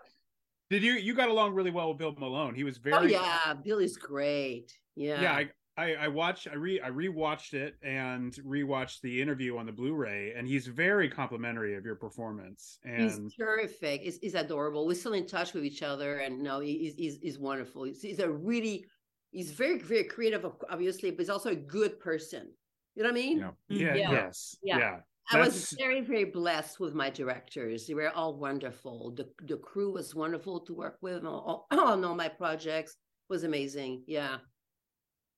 Did 0.70 0.82
you? 0.82 0.94
You 0.94 1.14
got 1.14 1.28
along 1.28 1.52
really 1.52 1.70
well 1.70 1.90
with 1.90 1.98
Bill 1.98 2.14
Malone. 2.18 2.54
He 2.54 2.64
was 2.64 2.78
oh, 2.78 2.80
very. 2.82 2.96
Oh 2.96 3.20
yeah, 3.20 3.52
Billy's 3.62 3.98
great. 3.98 4.72
Yeah. 4.96 5.22
Yeah, 5.22 5.32
I, 5.32 5.48
I, 5.76 5.94
I 5.94 6.08
watched. 6.08 6.48
I 6.50 6.54
re. 6.54 6.80
I 6.80 6.90
rewatched 6.90 7.54
it 7.54 7.76
and 7.82 8.32
rewatched 8.46 9.00
the 9.02 9.22
interview 9.22 9.56
on 9.56 9.66
the 9.66 9.72
Blu-ray, 9.72 10.34
and 10.36 10.46
he's 10.46 10.66
very 10.66 11.08
complimentary 11.08 11.74
of 11.76 11.84
your 11.84 11.94
performance. 11.94 12.78
And 12.84 13.02
He's 13.02 13.34
terrific. 13.38 14.02
He's, 14.02 14.18
he's 14.18 14.34
adorable. 14.34 14.86
We're 14.86 14.94
still 14.94 15.14
in 15.14 15.26
touch 15.26 15.54
with 15.54 15.64
each 15.64 15.82
other, 15.82 16.18
and 16.18 16.42
no, 16.42 16.60
he- 16.60 16.78
he's 16.78 16.94
he's, 16.96 17.18
he's 17.22 17.38
wonderful. 17.38 17.84
He's, 17.84 18.02
he's 18.02 18.18
a 18.18 18.28
really, 18.30 18.84
he's 19.30 19.52
very 19.52 19.78
very 19.78 20.04
creative, 20.04 20.44
obviously, 20.68 21.10
but 21.12 21.20
he's 21.20 21.30
also 21.30 21.50
a 21.50 21.56
good 21.56 21.98
person. 22.00 22.50
You 22.96 23.04
know 23.04 23.08
what 23.10 23.18
I 23.18 23.22
mean? 23.22 23.38
Yeah. 23.38 23.44
Mm-hmm. 23.70 23.76
yeah, 23.78 23.94
Yeah. 23.94 24.10
yes, 24.12 24.56
Yeah. 24.62 24.78
yeah. 24.78 24.96
I 25.32 25.38
was 25.38 25.72
very 25.78 26.00
very 26.00 26.24
blessed 26.24 26.80
with 26.80 26.92
my 26.92 27.08
directors. 27.08 27.86
They 27.86 27.94
were 27.94 28.10
all 28.10 28.36
wonderful. 28.36 29.12
The 29.16 29.30
the 29.46 29.56
crew 29.58 29.92
was 29.92 30.14
wonderful 30.14 30.60
to 30.60 30.74
work 30.74 30.98
with. 31.00 31.18
On 31.24 31.26
all, 31.26 31.66
on 31.70 32.04
all 32.04 32.14
my 32.16 32.28
projects 32.28 32.96
was 33.28 33.44
amazing. 33.44 34.02
Yeah. 34.08 34.38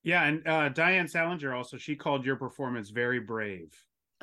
Yeah, 0.04 0.24
and 0.24 0.46
uh, 0.46 0.68
Diane 0.70 1.08
Salinger 1.08 1.54
also 1.54 1.76
she 1.76 1.96
called 1.96 2.24
your 2.24 2.36
performance 2.36 2.90
very 2.90 3.20
brave. 3.20 3.72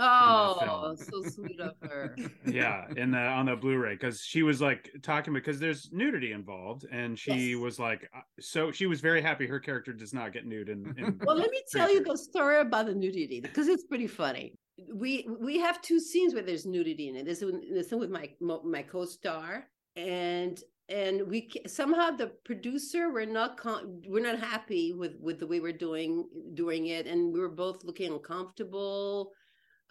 Oh, 0.01 0.95
so 0.95 1.21
sweet 1.23 1.59
of 1.59 1.75
her. 1.81 2.15
yeah 2.45 2.87
in 2.95 3.11
the 3.11 3.17
on 3.17 3.45
the 3.47 3.55
blu-ray 3.55 3.93
because 3.95 4.21
she 4.21 4.43
was 4.43 4.61
like 4.61 4.89
talking 5.01 5.33
because 5.33 5.59
there's 5.59 5.91
nudity 5.91 6.31
involved 6.31 6.85
and 6.89 7.19
she 7.19 7.49
Yes. 7.51 7.61
was 7.61 7.79
like 7.79 8.09
uh, 8.15 8.21
so 8.39 8.71
she 8.71 8.85
was 8.85 9.01
very 9.01 9.21
happy 9.21 9.45
her 9.45 9.59
character 9.59 9.91
does 9.91 10.13
not 10.13 10.31
get 10.31 10.45
nude 10.45 10.69
in 10.69 11.19
Well, 11.25 11.35
let 11.35 11.51
me 11.51 11.61
tell 11.69 11.91
you 11.91 12.01
the 12.01 12.17
story 12.17 12.59
about 12.59 12.85
the 12.85 12.95
nudity 12.95 13.41
because 13.41 13.67
it's 13.67 13.83
pretty 13.83 14.07
funny. 14.07 14.53
We 14.93 15.27
we 15.41 15.59
have 15.59 15.81
two 15.81 15.99
scenes 15.99 16.33
where 16.33 16.43
there's 16.43 16.65
nudity 16.65 17.09
in 17.09 17.17
it. 17.17 17.25
This 17.25 17.41
one, 17.41 17.61
this 17.73 17.91
one 17.91 17.99
with 17.99 18.09
my 18.09 18.29
my 18.63 18.83
co-star, 18.83 19.67
and 19.97 20.63
and 20.89 21.27
we 21.27 21.49
somehow 21.67 22.11
the 22.11 22.31
producer 22.45 23.11
we're 23.11 23.25
not 23.25 23.57
con- 23.57 24.01
we're 24.07 24.23
not 24.23 24.39
happy 24.39 24.93
with 24.93 25.13
with 25.19 25.39
the 25.39 25.47
way 25.47 25.59
we're 25.59 25.71
doing 25.73 26.27
doing 26.53 26.87
it, 26.87 27.05
and 27.07 27.31
we 27.33 27.39
were 27.39 27.49
both 27.49 27.83
looking 27.83 28.11
uncomfortable. 28.11 29.31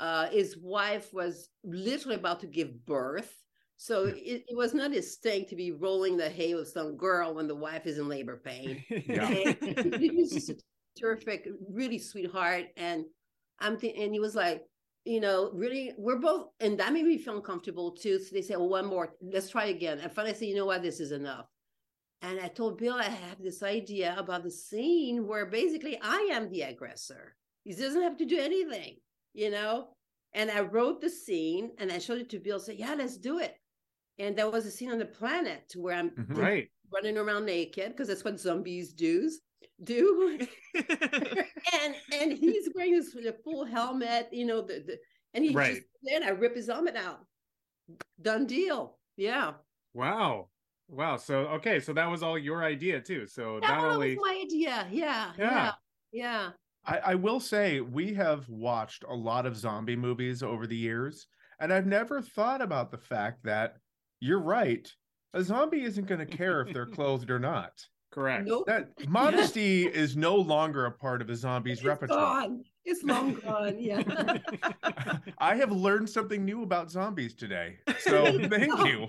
Uh, 0.01 0.29
his 0.29 0.57
wife 0.59 1.13
was 1.13 1.49
literally 1.65 2.17
about 2.17 2.41
to 2.41 2.47
give 2.47 2.85
birth. 2.87 3.35
So 3.77 4.07
it, 4.07 4.45
it 4.49 4.57
was 4.57 4.75
not 4.75 4.93
his 4.93 5.17
thing 5.17 5.47
to 5.47 5.57
be 5.57 5.71
rolling 5.73 6.17
the 6.17 6.29
hay 6.29 6.55
with 6.55 6.69
some 6.69 6.97
girl 6.97 7.35
when 7.35 7.47
the 7.47 7.55
wife 7.55 7.87
is 7.87 7.99
in 7.99 8.09
labor 8.09 8.41
pain 8.45 8.85
Yeah. 8.91 9.27
he 9.29 10.11
was 10.11 10.31
just 10.31 10.51
a 10.51 10.57
terrific, 10.99 11.47
really 11.71 11.99
sweetheart. 11.99 12.67
And 12.77 13.05
I'm 13.61 13.77
thinking, 13.79 14.03
and 14.03 14.13
he 14.13 14.19
was 14.21 14.35
like, 14.35 14.63
you 15.09 15.21
know, 15.21 15.51
really, 15.55 15.93
we're 15.97 16.19
both, 16.19 16.49
and 16.61 16.79
that 16.79 16.93
made 16.93 17.07
me 17.07 17.19
feel 17.19 17.37
uncomfortable 17.37 17.93
too. 17.93 18.19
So 18.19 18.35
they 18.35 18.43
said, 18.43 18.59
well, 18.59 18.69
one 18.69 18.87
more, 18.87 19.15
let's 19.23 19.51
try 19.51 19.67
again. 19.67 19.99
And 20.01 20.13
finally, 20.13 20.35
I 20.35 20.37
said, 20.37 20.49
you 20.49 20.55
know 20.57 20.67
what, 20.67 20.83
this 20.83 21.01
is 21.01 21.13
enough. 21.13 21.47
And 22.21 22.41
I 22.41 22.49
told 22.49 22.79
Bill 22.79 22.95
I 22.95 23.05
have 23.05 23.41
this 23.41 23.63
idea 23.63 24.15
about 24.19 24.43
the 24.43 24.51
scene 24.51 25.27
where 25.27 25.47
basically 25.47 25.99
I 26.03 26.29
am 26.33 26.51
the 26.51 26.63
aggressor. 26.63 27.37
He 27.65 27.75
doesn't 27.75 28.03
have 28.03 28.17
to 28.19 28.27
do 28.27 28.39
anything, 28.39 28.97
you 29.35 29.51
know. 29.51 29.89
And 30.35 30.51
I 30.51 30.61
wrote 30.61 31.01
the 31.01 31.11
scene 31.11 31.71
and 31.79 31.91
I 31.91 31.99
showed 31.99 32.21
it 32.21 32.29
to 32.31 32.41
Bill. 32.41 32.61
Said, 32.61 32.77
"Yeah, 32.79 32.95
let's 32.95 33.17
do 33.17 33.39
it." 33.39 33.57
And 34.19 34.37
there 34.37 34.51
was 34.51 34.67
a 34.67 34.71
scene 34.71 34.91
on 34.91 34.99
the 34.99 35.07
planet 35.07 35.73
where 35.77 35.95
I'm 35.95 36.11
Mhm. 36.11 36.37
right 36.37 36.71
running 36.93 37.17
around 37.19 37.47
naked 37.47 37.93
because 37.93 38.09
that's 38.09 38.25
what 38.25 38.41
zombies 38.41 38.93
do. 38.93 39.31
Do 39.83 40.39
and 40.75 41.95
and 42.13 42.33
he's 42.33 42.69
wearing 42.75 42.93
this 42.95 43.13
the 43.13 43.37
full 43.45 43.65
helmet, 43.65 44.29
you 44.33 44.45
know, 44.47 44.61
the, 44.63 44.81
the 44.87 44.99
and 45.35 45.45
he 45.45 45.55
Right. 45.55 45.75
just 45.77 45.87
then 46.03 46.23
I 46.23 46.31
rip 46.31 46.55
his 46.57 46.69
helmet 46.69 46.97
out. 46.97 47.21
Done 48.21 48.47
deal. 48.47 48.99
Yeah. 49.17 49.53
wow 49.95 50.49
wow 50.91 51.17
so 51.17 51.41
okay 51.49 51.81
so 51.81 51.93
that 51.93 52.11
was 52.11 52.23
all 52.23 52.39
your 52.39 52.63
idea 52.65 52.99
too 53.01 53.27
so 53.27 53.59
That 53.61 53.69
not 53.69 53.85
only 53.85 54.17
was 54.17 54.25
my 54.25 54.43
idea. 54.45 54.87
Yeah. 54.91 55.33
Yeah. 55.39 55.55
Yeah. 55.55 55.73
Yeah. 56.13 56.51
I, 56.87 56.99
I 56.99 57.15
will 57.17 57.41
say 57.41 57.81
we 57.81 58.15
have 58.15 58.49
watched 58.49 59.05
a 59.09 59.15
lot 59.15 59.45
of 59.45 59.57
zombie 59.57 59.97
movies 59.97 60.43
over 60.43 60.67
the 60.67 60.77
years, 60.77 61.27
and 61.61 61.73
I've 61.73 61.87
never 61.87 62.23
thought 62.23 62.63
about 62.63 62.91
the 62.91 62.97
fact 62.99 63.43
that 63.45 63.77
you're 64.21 64.41
right. 64.41 64.91
A 65.35 65.43
zombie 65.43 65.83
isn't 65.83 66.07
going 66.07 66.25
to 66.27 66.37
care 66.37 66.63
if 66.63 66.73
they're 66.73 66.87
clothed 66.99 67.31
or 67.31 67.39
not. 67.39 67.73
Correct 68.11 68.47
Nope. 68.47 68.67
That 68.67 68.89
modesty 69.09 69.87
is 69.87 70.17
no 70.17 70.35
longer 70.37 70.87
a 70.87 70.91
part 70.93 71.21
of 71.23 71.31
a 71.31 71.37
zombie's 71.37 71.79
It's 71.79 71.87
repertoire. 71.87 72.43
gone. 72.43 72.65
It's 72.85 73.03
long 73.05 73.35
gone. 73.35 73.77
Yeah. 73.79 74.03
I 75.39 75.55
have 75.57 75.71
learned 75.71 76.09
something 76.09 76.43
new 76.45 76.63
about 76.63 76.91
zombies 76.91 77.35
today. 77.35 77.79
So 78.01 78.39
thank 78.49 78.73
you. 78.87 79.09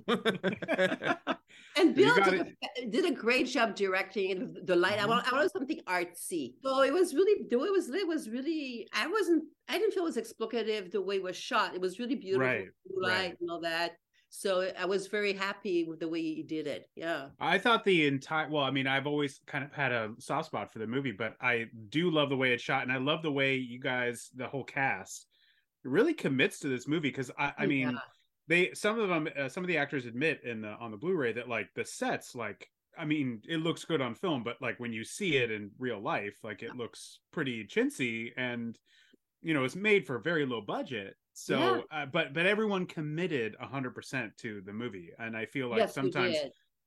And 1.77 1.95
Bill 1.95 2.15
got 2.15 2.31
did 2.31 2.55
a, 2.81 2.85
did 2.87 3.05
a 3.05 3.11
great 3.11 3.47
job 3.47 3.75
directing. 3.75 4.55
The 4.65 4.75
light. 4.75 4.93
I 4.93 4.97
Mm-hmm. 5.01 5.09
want. 5.09 5.31
I 5.31 5.35
wanted 5.35 5.51
something 5.51 5.79
artsy. 5.87 6.55
So 6.63 6.81
it 6.81 6.91
was 6.91 7.13
really 7.13 7.47
the 7.49 7.57
way 7.57 7.67
it 7.67 7.71
was 7.71 7.87
lit 7.87 8.07
was 8.07 8.29
really. 8.29 8.87
I 8.93 9.07
wasn't. 9.07 9.43
I 9.69 9.77
didn't 9.77 9.93
feel 9.93 10.03
it 10.03 10.15
was 10.15 10.17
explicative 10.17 10.91
the 10.91 11.01
way 11.01 11.15
it 11.17 11.23
was 11.23 11.37
shot. 11.37 11.73
It 11.75 11.79
was 11.81 11.99
really 11.99 12.15
beautiful. 12.15 12.47
Right, 12.47 12.67
blue 12.85 13.03
light 13.03 13.11
right. 13.13 13.37
and 13.39 13.49
all 13.49 13.61
that. 13.61 13.91
So 14.29 14.71
I 14.77 14.85
was 14.85 15.07
very 15.07 15.33
happy 15.33 15.83
with 15.85 15.99
the 15.99 16.07
way 16.07 16.21
he 16.21 16.43
did 16.43 16.67
it. 16.67 16.87
Yeah. 16.95 17.29
I 17.39 17.57
thought 17.57 17.83
the 17.83 18.05
entire 18.07 18.49
well, 18.49 18.63
I 18.63 18.71
mean, 18.71 18.87
I've 18.87 19.07
always 19.07 19.41
kind 19.47 19.63
of 19.63 19.73
had 19.73 19.91
a 19.91 20.13
soft 20.19 20.47
spot 20.47 20.71
for 20.71 20.79
the 20.79 20.87
movie, 20.87 21.11
but 21.11 21.35
I 21.41 21.65
do 21.89 22.11
love 22.11 22.29
the 22.29 22.37
way 22.37 22.53
it's 22.53 22.63
shot, 22.63 22.83
and 22.83 22.91
I 22.91 22.97
love 22.97 23.23
the 23.23 23.31
way 23.31 23.55
you 23.55 23.79
guys, 23.79 24.29
the 24.35 24.47
whole 24.47 24.63
cast, 24.63 25.25
really 25.83 26.13
commits 26.13 26.59
to 26.59 26.67
this 26.67 26.87
movie 26.87 27.09
because 27.09 27.31
I, 27.37 27.53
I 27.57 27.65
mean, 27.65 27.91
Yeah. 27.91 27.99
they 28.47 28.73
some 28.73 28.99
of 28.99 29.09
them 29.09 29.29
uh, 29.37 29.49
some 29.49 29.63
of 29.63 29.67
the 29.67 29.77
actors 29.77 30.05
admit 30.05 30.43
in 30.43 30.61
the 30.61 30.69
on 30.73 30.91
the 30.91 30.97
Blu-ray 30.97 31.33
that 31.33 31.49
like 31.49 31.69
the 31.75 31.85
sets 31.85 32.35
like 32.35 32.67
I 32.97 33.05
mean 33.05 33.41
it 33.47 33.57
looks 33.57 33.85
good 33.85 34.01
on 34.01 34.13
film 34.15 34.43
but 34.43 34.57
like 34.61 34.79
when 34.79 34.91
you 34.93 35.03
see 35.03 35.37
it 35.37 35.51
in 35.51 35.71
real 35.79 35.99
life 36.01 36.37
like 36.43 36.63
it 36.63 36.75
looks 36.75 37.19
pretty 37.31 37.65
chintzy 37.65 38.31
and 38.37 38.77
you 39.41 39.53
know 39.53 39.63
it's 39.63 39.75
made 39.75 40.05
for 40.05 40.15
a 40.15 40.21
very 40.21 40.45
low 40.45 40.61
budget 40.61 41.15
so 41.39 41.57
Yeah. 41.57 41.81
uh, 42.03 42.05
but 42.05 42.33
but 42.33 42.45
everyone 42.45 42.85
committed 42.85 43.55
100% 43.61 44.35
to 44.37 44.61
the 44.61 44.73
movie 44.73 45.11
and 45.19 45.35
I 45.37 45.45
feel 45.45 45.69
like 45.69 45.79
yes, 45.79 45.93
sometimes 45.93 46.35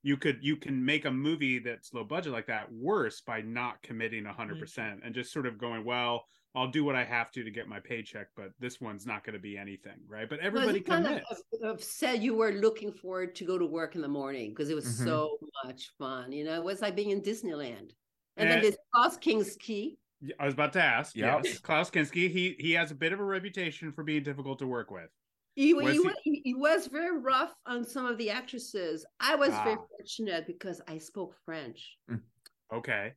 you 0.03 0.17
could 0.17 0.39
you 0.43 0.57
can 0.57 0.85
make 0.85 1.05
a 1.05 1.11
movie 1.11 1.59
that's 1.59 1.93
low 1.95 2.05
budget 2.05 2.33
like 2.33 2.47
that 2.49 2.71
worse 2.73 3.21
by 3.21 3.41
not 3.41 3.83
committing 3.83 4.25
100% 4.25 4.59
Mm-hmm. 4.59 5.05
and 5.07 5.15
just 5.15 5.33
sort 5.33 5.47
of 5.47 5.59
going 5.59 5.85
well 5.85 6.25
I'll 6.55 6.69
do 6.71 6.85
what 6.85 6.95
I 6.97 7.05
have 7.05 7.31
to 7.33 7.43
to 7.45 7.51
get 7.51 7.67
my 7.69 7.81
paycheck 7.81 8.29
but 8.37 8.51
this 8.59 8.81
one's 8.81 9.07
not 9.07 9.25
going 9.25 9.35
to 9.35 9.39
be 9.41 9.57
anything 9.57 9.99
right 10.07 10.29
but 10.29 10.41
everybody 10.41 10.79
you 10.79 10.85
kind 10.85 11.05
commits 11.07 11.43
of, 11.63 11.71
of 11.77 11.83
said 11.83 12.23
you 12.23 12.35
were 12.35 12.53
looking 12.53 12.93
forward 12.93 13.35
to 13.37 13.45
go 13.45 13.57
to 13.59 13.65
work 13.67 13.95
in 13.95 14.03
the 14.03 14.09
morning 14.09 14.51
because 14.51 14.69
it 14.69 14.75
was 14.75 14.85
Mhm. 14.87 15.05
so 15.05 15.39
much 15.65 15.91
fun. 15.99 16.31
You 16.33 16.45
know, 16.45 16.55
it 16.55 16.63
was 16.65 16.83
like 16.83 16.95
being 16.97 17.11
in 17.11 17.23
Disneyland. 17.23 17.93
And 18.37 18.49
then 18.51 18.59
And- 18.59 18.63
this 18.65 18.77
Klaus 18.93 19.17
Kinski. 19.19 19.97
Yeah, 20.23 20.35
I 20.39 20.45
was 20.45 20.55
about 20.55 20.73
to 20.75 20.83
ask. 20.83 21.17
Yep. 21.17 21.41
Yes, 21.45 21.59
Klaus 21.59 21.91
Kinski. 21.91 22.31
He 22.31 22.55
he 22.59 22.73
has 22.73 22.91
a 22.91 22.95
bit 22.95 23.13
of 23.13 23.21
a 23.21 23.25
reputation 23.25 23.91
for 23.93 24.05
being 24.05 24.23
difficult 24.23 24.59
to 24.61 24.67
work 24.67 24.91
with. 24.91 25.11
He, 25.55 25.75
Was 25.75 25.87
he, 25.87 25.93
he- 25.93 25.99
wa- 26.01 26.13
he, 26.23 26.41
he 26.45 26.55
was 26.55 26.87
very 26.87 27.19
rough 27.19 27.53
on 27.67 27.85
some 27.85 28.07
of 28.07 28.17
the 28.19 28.31
actresses. 28.31 29.05
I 29.21 29.35
was 29.35 29.51
very 29.51 29.77
Ah. 29.79 29.85
fortunate 29.99 30.47
because 30.47 30.81
I 30.89 30.97
spoke 30.99 31.35
French 31.45 31.99
Okay. 32.73 33.13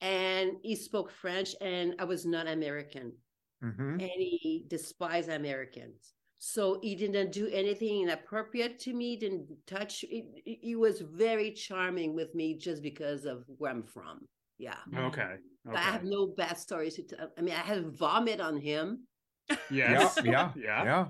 and 0.00 0.52
he 0.62 0.76
spoke 0.76 1.10
French 1.10 1.56
and 1.60 1.96
I 1.98 2.04
was 2.04 2.24
not 2.26 2.46
American 2.46 3.12
hmm 3.60 3.98
and 3.98 4.02
he 4.02 4.64
despised 4.68 5.28
Americans. 5.28 6.14
So 6.38 6.78
he 6.80 6.94
didn't 6.94 7.32
do 7.32 7.48
anything 7.48 8.02
inappropriate 8.02 8.78
to 8.80 8.94
me, 8.94 9.16
didn't 9.16 9.48
touch. 9.66 10.00
He, 10.00 10.24
he- 10.44 10.60
he 10.62 10.76
was 10.76 11.00
very 11.00 11.50
charming 11.50 12.14
with 12.14 12.34
me 12.34 12.56
just 12.56 12.82
because 12.82 13.24
of 13.24 13.44
where 13.58 13.72
I'm 13.72 13.82
from. 13.82 14.20
Yeah. 14.58 14.76
Okay. 14.96 15.34
But 15.64 15.76
I 15.76 15.80
have 15.82 16.04
no 16.04 16.26
bad 16.26 16.58
stories 16.58 16.94
to 16.96 17.02
tell. 17.02 17.30
I 17.36 17.40
mean, 17.42 17.54
I 17.54 17.58
had 17.58 17.86
vomit 17.96 18.40
on 18.40 18.56
him. 18.56 19.06
Yes. 19.70 20.18
Yeah, 20.22 20.30
yeah, 20.30 20.52
Yeah. 20.56 20.84
yeah. 20.84 21.06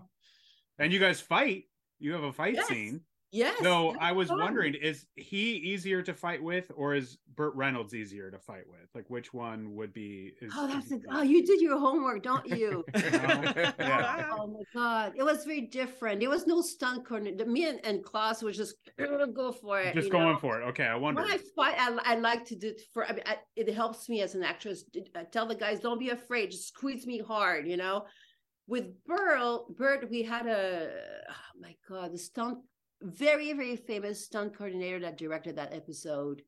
And 0.78 0.92
you 0.92 0.98
guys 0.98 1.20
fight. 1.20 1.64
You 1.98 2.12
have 2.14 2.22
a 2.24 2.32
fight 2.32 2.54
Yes. 2.54 2.68
scene. 2.68 3.02
Yes. 3.32 3.62
So 3.62 3.94
I 4.00 4.10
was 4.10 4.28
fun. 4.28 4.40
wondering, 4.40 4.74
is 4.74 5.06
he 5.14 5.52
easier 5.52 6.02
to 6.02 6.12
fight 6.12 6.42
with, 6.42 6.72
or 6.74 6.94
is 6.94 7.18
Burt 7.36 7.54
Reynolds 7.54 7.94
easier 7.94 8.28
to 8.28 8.38
fight 8.38 8.64
with? 8.68 8.88
Like, 8.92 9.08
which 9.08 9.32
one 9.32 9.76
would 9.76 9.92
be? 9.92 10.32
Is, 10.40 10.52
Oh, 10.56 10.66
that's 10.66 10.90
a, 10.90 10.98
oh, 11.10 11.22
you 11.22 11.46
did 11.46 11.60
your 11.60 11.78
homework, 11.78 12.24
don't 12.24 12.46
you? 12.46 12.84
Oh, 12.94 13.42
oh, 13.44 13.72
yeah. 13.78 14.26
Oh 14.32 14.46
my 14.46 14.62
god, 14.74 15.12
it 15.16 15.22
was 15.22 15.44
very 15.44 15.62
different. 15.62 16.20
There 16.20 16.30
was 16.30 16.46
no 16.46 16.60
stunt 16.60 17.06
coordinator. 17.06 17.46
Me 17.46 17.68
and, 17.68 17.80
and 17.84 18.04
Klaus 18.04 18.42
was 18.42 18.56
just 18.56 18.74
go 18.98 19.52
for 19.52 19.80
it. 19.80 19.94
just 19.94 20.10
going 20.10 20.32
know? 20.32 20.38
for 20.38 20.60
it. 20.60 20.64
Okay, 20.68 20.84
I 20.84 20.96
wonder. 20.96 21.22
When 21.22 21.30
I 21.30 21.38
fight, 21.54 21.74
I, 21.78 21.96
I 22.04 22.14
like 22.16 22.44
to 22.46 22.56
do 22.56 22.68
it 22.68 22.82
for. 22.92 23.06
I 23.06 23.12
mean, 23.12 23.22
I, 23.26 23.36
it 23.56 23.72
helps 23.72 24.08
me 24.08 24.22
as 24.22 24.34
an 24.34 24.42
actress. 24.42 24.84
I 25.14 25.20
uh, 25.20 25.24
tell 25.30 25.46
the 25.46 25.54
guys, 25.54 25.80
don't 25.80 25.98
be 25.98 26.10
afraid. 26.10 26.50
Just 26.50 26.68
squeeze 26.68 27.06
me 27.06 27.18
hard. 27.18 27.68
You 27.68 27.76
know. 27.76 28.06
With 28.66 29.04
Burl, 29.04 29.66
Burt, 29.76 30.08
we 30.10 30.22
had 30.22 30.46
a. 30.46 30.90
Oh 31.28 31.60
my 31.60 31.74
god, 31.88 32.12
the 32.12 32.18
stunt, 32.18 32.58
very 33.02 33.52
very 33.52 33.76
famous 33.76 34.24
stunt 34.24 34.54
coordinator 34.56 34.98
that 35.00 35.16
directed 35.18 35.56
that 35.56 35.72
episode. 35.72 36.42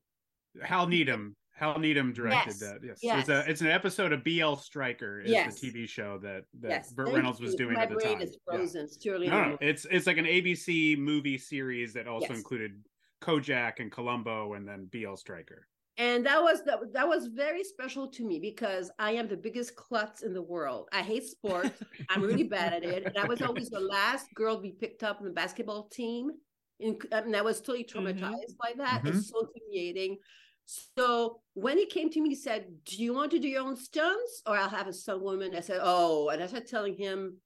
Hal 0.61 0.87
Needham. 0.87 1.35
Hal 1.55 1.77
Needham 1.79 2.13
directed 2.13 2.47
Yes. 2.47 2.59
that. 2.59 2.79
Yes. 2.83 2.99
Yes. 3.03 3.19
It's 3.21 3.29
a 3.29 3.49
it's 3.49 3.61
an 3.61 3.67
episode 3.67 4.11
of 4.11 4.23
B.L. 4.23 4.55
Stryker. 4.55 5.21
Is 5.21 5.31
Yes. 5.31 5.59
the 5.59 5.71
TV 5.71 5.87
show 5.87 6.17
that 6.19 6.45
that 6.61 6.69
yes, 6.69 6.93
Burt 6.93 7.07
thank 7.07 7.17
Reynolds 7.17 7.39
was 7.39 7.55
doing 7.55 7.73
My 7.75 7.83
at 7.83 7.89
the 7.89 7.95
brain 7.95 8.13
time. 8.13 8.21
is 8.21 8.37
Yeah. 8.47 8.55
frozen. 8.57 8.85
It's 8.85 8.97
too 8.97 9.19
No, 9.19 9.49
no, 9.49 9.57
it's 9.61 9.85
it's 9.91 10.07
like 10.07 10.17
an 10.17 10.25
ABC 10.25 10.95
movie 10.97 11.37
series 11.37 11.93
that 11.93 12.07
also 12.07 12.33
included 12.33 12.83
Kojak 13.21 13.79
and 13.79 13.91
Columbo 13.91 14.53
and 14.53 14.67
then 14.67 14.85
B.L. 14.85 15.15
Stryker. 15.15 15.67
And 15.97 16.25
that 16.25 16.41
was 16.41 16.63
that, 16.65 16.79
that 16.93 17.07
was 17.07 17.27
very 17.27 17.63
special 17.63 18.07
to 18.07 18.25
me 18.25 18.39
because 18.39 18.89
I 18.97 19.11
am 19.11 19.27
the 19.27 19.37
biggest 19.37 19.75
klutz 19.75 20.23
in 20.23 20.33
the 20.33 20.41
world. 20.41 20.89
I 20.91 21.01
hate 21.01 21.23
sports. 21.23 21.83
I'm 22.09 22.23
really 22.23 22.43
bad 22.43 22.73
at 22.73 22.83
it, 22.83 23.05
and 23.05 23.17
I 23.17 23.25
was 23.25 23.41
always 23.43 23.69
the 23.69 23.79
last 23.79 24.27
girl 24.33 24.55
to 24.55 24.61
be 24.61 24.71
picked 24.71 25.03
up 25.03 25.19
in 25.19 25.25
the 25.25 25.31
basketball 25.31 25.87
team. 25.89 26.31
And, 26.79 26.99
and 27.11 27.35
I 27.35 27.41
was 27.41 27.61
totally 27.61 27.83
mm-hmm. 27.83 28.07
traumatized 28.07 28.57
by 28.59 28.73
that. 28.77 29.01
It's 29.05 29.17
mm-hmm. 29.17 29.19
so 29.19 29.47
humiliating. 29.53 30.17
So 30.65 31.41
when 31.53 31.77
he 31.77 31.85
came 31.85 32.09
to 32.09 32.21
me, 32.21 32.29
he 32.29 32.35
said, 32.35 32.65
"Do 32.85 33.01
you 33.01 33.13
want 33.13 33.31
to 33.31 33.39
do 33.39 33.47
your 33.47 33.61
own 33.61 33.75
stunts, 33.75 34.41
or 34.47 34.57
I'll 34.57 34.69
have 34.69 34.87
a 34.87 34.93
stunt 34.93 35.21
woman?" 35.21 35.55
I 35.55 35.59
said, 35.59 35.79
"Oh," 35.83 36.29
and 36.29 36.41
I 36.41 36.47
started 36.47 36.69
telling 36.69 36.97
him 36.97 37.37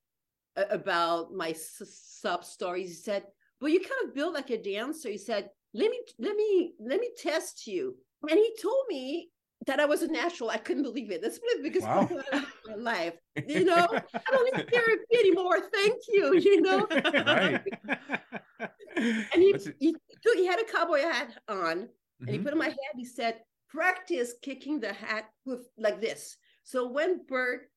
a- 0.56 0.68
about 0.70 1.34
my 1.34 1.54
sub 1.54 2.46
stories. 2.46 2.90
He 2.90 2.96
said, 2.96 3.24
well 3.60 3.72
you 3.72 3.80
kind 3.80 4.08
of 4.08 4.16
build 4.16 4.36
like 4.36 4.52
a 4.52 4.62
dancer." 4.62 5.10
He 5.10 5.18
said, 5.18 5.50
"Let 5.74 5.92
me, 5.92 6.00
let 6.18 6.36
me, 6.38 6.74
let 6.80 7.02
me 7.02 7.10
test 7.18 7.68
you." 7.68 7.98
And 8.24 8.32
he 8.38 8.54
told 8.62 8.84
me 8.90 9.30
that 9.66 9.80
I 9.80 9.86
was 9.86 10.02
a 10.02 10.08
natural. 10.08 10.50
I 10.50 10.58
couldn't 10.58 10.84
believe 10.84 11.12
it. 11.12 11.22
That's 11.22 11.40
the 11.40 11.60
biggest 11.62 11.86
Wow. 11.86 12.10
of 12.32 12.46
my 12.68 12.76
life. 12.76 13.14
You 13.48 13.64
know, 13.66 13.88
I 13.92 14.32
don't 14.32 14.56
need 14.58 14.66
therapy 14.72 15.04
anymore. 15.20 15.60
Thank 15.74 16.02
you. 16.10 16.34
You 16.38 16.62
know, 16.62 16.88
Right. 16.90 17.62
and 18.98 19.42
he, 19.44 19.56
he, 19.80 19.96
he 20.36 20.46
had 20.46 20.60
a 20.60 20.64
cowboy 20.66 21.02
hat 21.02 21.38
on, 21.48 21.90
and 22.22 22.30
he 22.30 22.40
Mhm. 22.40 22.44
put 22.44 22.54
in 22.54 22.60
my 22.60 22.66
head. 22.70 22.94
He 22.96 23.06
said, 23.06 23.42
"Practice 23.70 24.34
kicking 24.42 24.80
the 24.80 24.94
hat 24.94 25.30
with 25.46 25.68
like 25.78 26.02
this." 26.02 26.38
So 26.64 26.88
when 26.88 27.26
Burt 27.28 27.70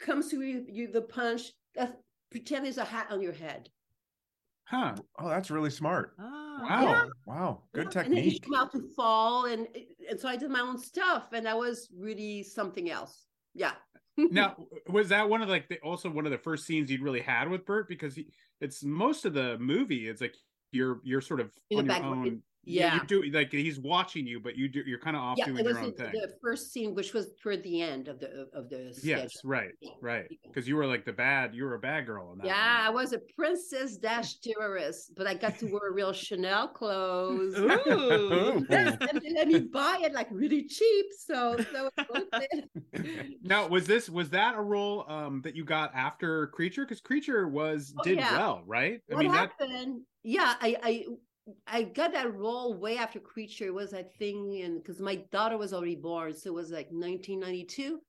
comes 0.00 0.28
to 0.30 0.40
you, 0.42 0.66
you 0.68 0.88
the 0.90 1.02
punch, 1.02 1.52
uh, 1.78 1.88
pretend 2.30 2.64
there's 2.64 2.78
a 2.78 2.84
hat 2.84 3.08
on 3.10 3.20
your 3.22 3.32
head. 3.32 3.70
Huh. 4.66 4.96
Oh, 5.18 5.28
that's 5.28 5.50
really 5.50 5.70
smart. 5.70 6.14
Ah. 6.18 6.58
Wow. 6.62 7.10
Wow, 7.26 7.68
good 7.74 7.94
Yeah, 7.94 8.02
And 8.04 8.14
then 8.14 8.24
technique. 8.24 8.44
out 8.56 8.72
to 8.72 8.80
fall, 8.96 9.46
and 9.46 9.68
and 10.08 10.18
so 10.18 10.28
I 10.28 10.36
did 10.36 10.50
my 10.50 10.60
own 10.60 10.78
stuff, 10.78 11.32
and 11.32 11.44
that 11.46 11.56
was 11.56 11.90
really 11.94 12.42
something 12.42 12.90
else. 12.90 13.26
Yeah. 13.54 13.74
Now, 14.30 14.56
was 14.88 15.08
that 15.08 15.28
one 15.28 15.42
of 15.42 15.48
like 15.48 15.68
the, 15.68 15.80
also 15.80 16.08
one 16.08 16.24
of 16.24 16.32
the 16.32 16.38
first 16.38 16.66
scenes 16.66 16.90
you'd 16.90 17.02
really 17.02 17.20
had 17.20 17.48
with 17.48 17.66
Burt? 17.66 17.88
Because 17.88 18.14
he, 18.14 18.32
it's 18.60 18.84
most 18.84 19.24
of 19.24 19.34
the 19.34 19.58
movie. 19.58 20.08
It's 20.08 20.20
like 20.20 20.36
you're 20.70 21.00
you're 21.04 21.20
sort 21.20 21.40
of 21.40 21.52
In 21.70 21.78
on 21.80 21.86
your 21.86 22.02
own. 22.02 22.42
Yeah. 22.66 22.94
you 22.94 23.06
do 23.06 23.22
like 23.30 23.52
he's 23.52 23.78
watching 23.78 24.26
you, 24.26 24.40
but 24.40 24.56
you 24.56 24.68
do 24.68 24.82
you're 24.86 24.98
kind 24.98 25.16
of 25.16 25.22
off 25.22 25.38
yeah, 25.38 25.46
doing 25.46 25.58
it 25.58 25.64
was 25.64 25.74
your 25.74 25.84
own 25.84 25.90
the, 25.92 26.04
thing. 26.04 26.12
the 26.12 26.34
first 26.42 26.72
scene, 26.72 26.94
which 26.94 27.12
was 27.12 27.32
toward 27.42 27.62
the 27.62 27.82
end 27.82 28.08
of 28.08 28.20
the 28.20 28.48
of 28.54 28.68
the 28.68 28.92
Yes, 29.02 29.34
schedule. 29.34 29.50
right, 29.50 29.72
right. 30.00 30.26
Because 30.46 30.66
you 30.68 30.76
were 30.76 30.86
like 30.86 31.04
the 31.04 31.12
bad, 31.12 31.54
you 31.54 31.64
were 31.64 31.74
a 31.74 31.78
bad 31.78 32.06
girl 32.06 32.32
in 32.32 32.38
that. 32.38 32.46
Yeah, 32.46 32.84
I 32.86 32.90
was 32.90 33.12
a 33.12 33.20
princess 33.36 33.96
dash 33.96 34.38
terrorist, 34.38 35.12
but 35.16 35.26
I 35.26 35.34
got 35.34 35.58
to 35.58 35.66
wear 35.66 35.92
real 35.92 36.12
Chanel 36.12 36.68
clothes. 36.68 37.54
Ooh. 37.56 38.66
Yes, 38.70 38.96
and 39.00 39.20
they 39.20 39.32
let 39.34 39.48
me 39.48 39.60
buy 39.60 39.98
it 40.02 40.12
like 40.14 40.28
really 40.30 40.66
cheap, 40.66 41.06
so 41.18 41.56
that 41.72 41.90
was 42.10 42.24
it. 42.34 42.70
Now, 43.42 43.66
was 43.68 43.86
this 43.86 44.08
was 44.08 44.30
that 44.30 44.54
a 44.54 44.60
role 44.60 45.04
um 45.08 45.42
that 45.42 45.54
you 45.54 45.64
got 45.64 45.94
after 45.94 46.46
Creature? 46.48 46.84
Because 46.84 47.00
Creature 47.00 47.48
was 47.48 47.92
Oh, 47.98 48.02
did 48.02 48.18
yeah. 48.18 48.32
well, 48.36 48.62
right? 48.66 49.00
I 49.10 49.14
what 49.14 49.22
mean 49.22 49.32
that 49.32 49.50
happened? 49.60 50.02
Yeah, 50.22 50.54
I, 50.60 50.76
I 50.82 51.04
I 51.66 51.82
got 51.82 52.12
that 52.12 52.34
role 52.34 52.78
way 52.78 52.96
after 52.96 53.20
Creature. 53.20 53.72
Was 53.72 53.90
that 53.90 54.16
thing, 54.18 54.62
and 54.62 54.82
because 54.82 55.00
my 55.00 55.16
daughter 55.30 55.58
was 55.58 55.72
already 55.72 55.96
born, 55.96 56.34
so 56.34 56.50
it 56.50 56.54
was 56.54 56.70
like 56.70 56.86
1992. 56.90 58.00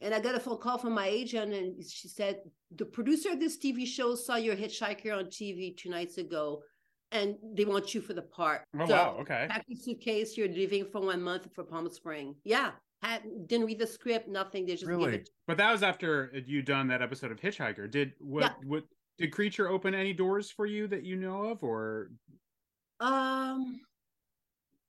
And 0.00 0.14
I 0.14 0.20
got 0.20 0.36
a 0.36 0.40
phone 0.40 0.58
call 0.58 0.78
from 0.78 0.92
my 0.92 1.08
agent, 1.08 1.52
and 1.52 1.82
she 1.84 2.06
said 2.06 2.40
the 2.70 2.84
producer 2.84 3.30
of 3.30 3.40
this 3.40 3.58
TV 3.58 3.84
show 3.84 4.14
saw 4.14 4.36
your 4.36 4.54
hitchhiker 4.54 5.16
on 5.16 5.24
TV 5.24 5.76
two 5.76 5.90
nights 5.90 6.18
ago, 6.18 6.62
and 7.10 7.34
they 7.54 7.64
want 7.64 7.94
you 7.94 8.00
for 8.00 8.14
the 8.14 8.22
part. 8.22 8.62
Oh 8.78 8.86
So, 8.86 8.92
wow, 8.94 9.16
okay. 9.20 9.46
Pack 9.50 9.64
your 9.66 9.80
suitcase. 9.80 10.36
You're 10.36 10.48
leaving 10.48 10.86
for 10.86 11.00
one 11.00 11.20
month 11.20 11.48
for 11.52 11.64
Palm 11.64 11.88
Spring. 11.90 12.36
Yeah, 12.44 12.72
had, 13.02 13.22
didn't 13.46 13.66
read 13.66 13.80
the 13.80 13.88
script. 13.88 14.28
Nothing. 14.28 14.66
They 14.66 14.74
just 14.74 14.86
Really? 14.86 15.16
it. 15.16 15.28
But 15.48 15.56
that 15.56 15.72
was 15.72 15.82
after 15.82 16.30
you'd 16.46 16.66
done 16.66 16.86
that 16.88 17.02
episode 17.02 17.32
of 17.32 17.40
Hitchhiker. 17.40 17.90
Did 17.90 18.12
what 18.20 18.42
Yeah. 18.42 18.54
what 18.68 18.84
did 19.18 19.32
Creature 19.32 19.68
open 19.68 19.94
any 19.96 20.12
doors 20.12 20.48
for 20.48 20.64
you 20.64 20.86
that 20.88 21.02
you 21.02 21.16
know 21.16 21.46
of 21.46 21.64
or 21.64 22.12
Um, 23.00 23.80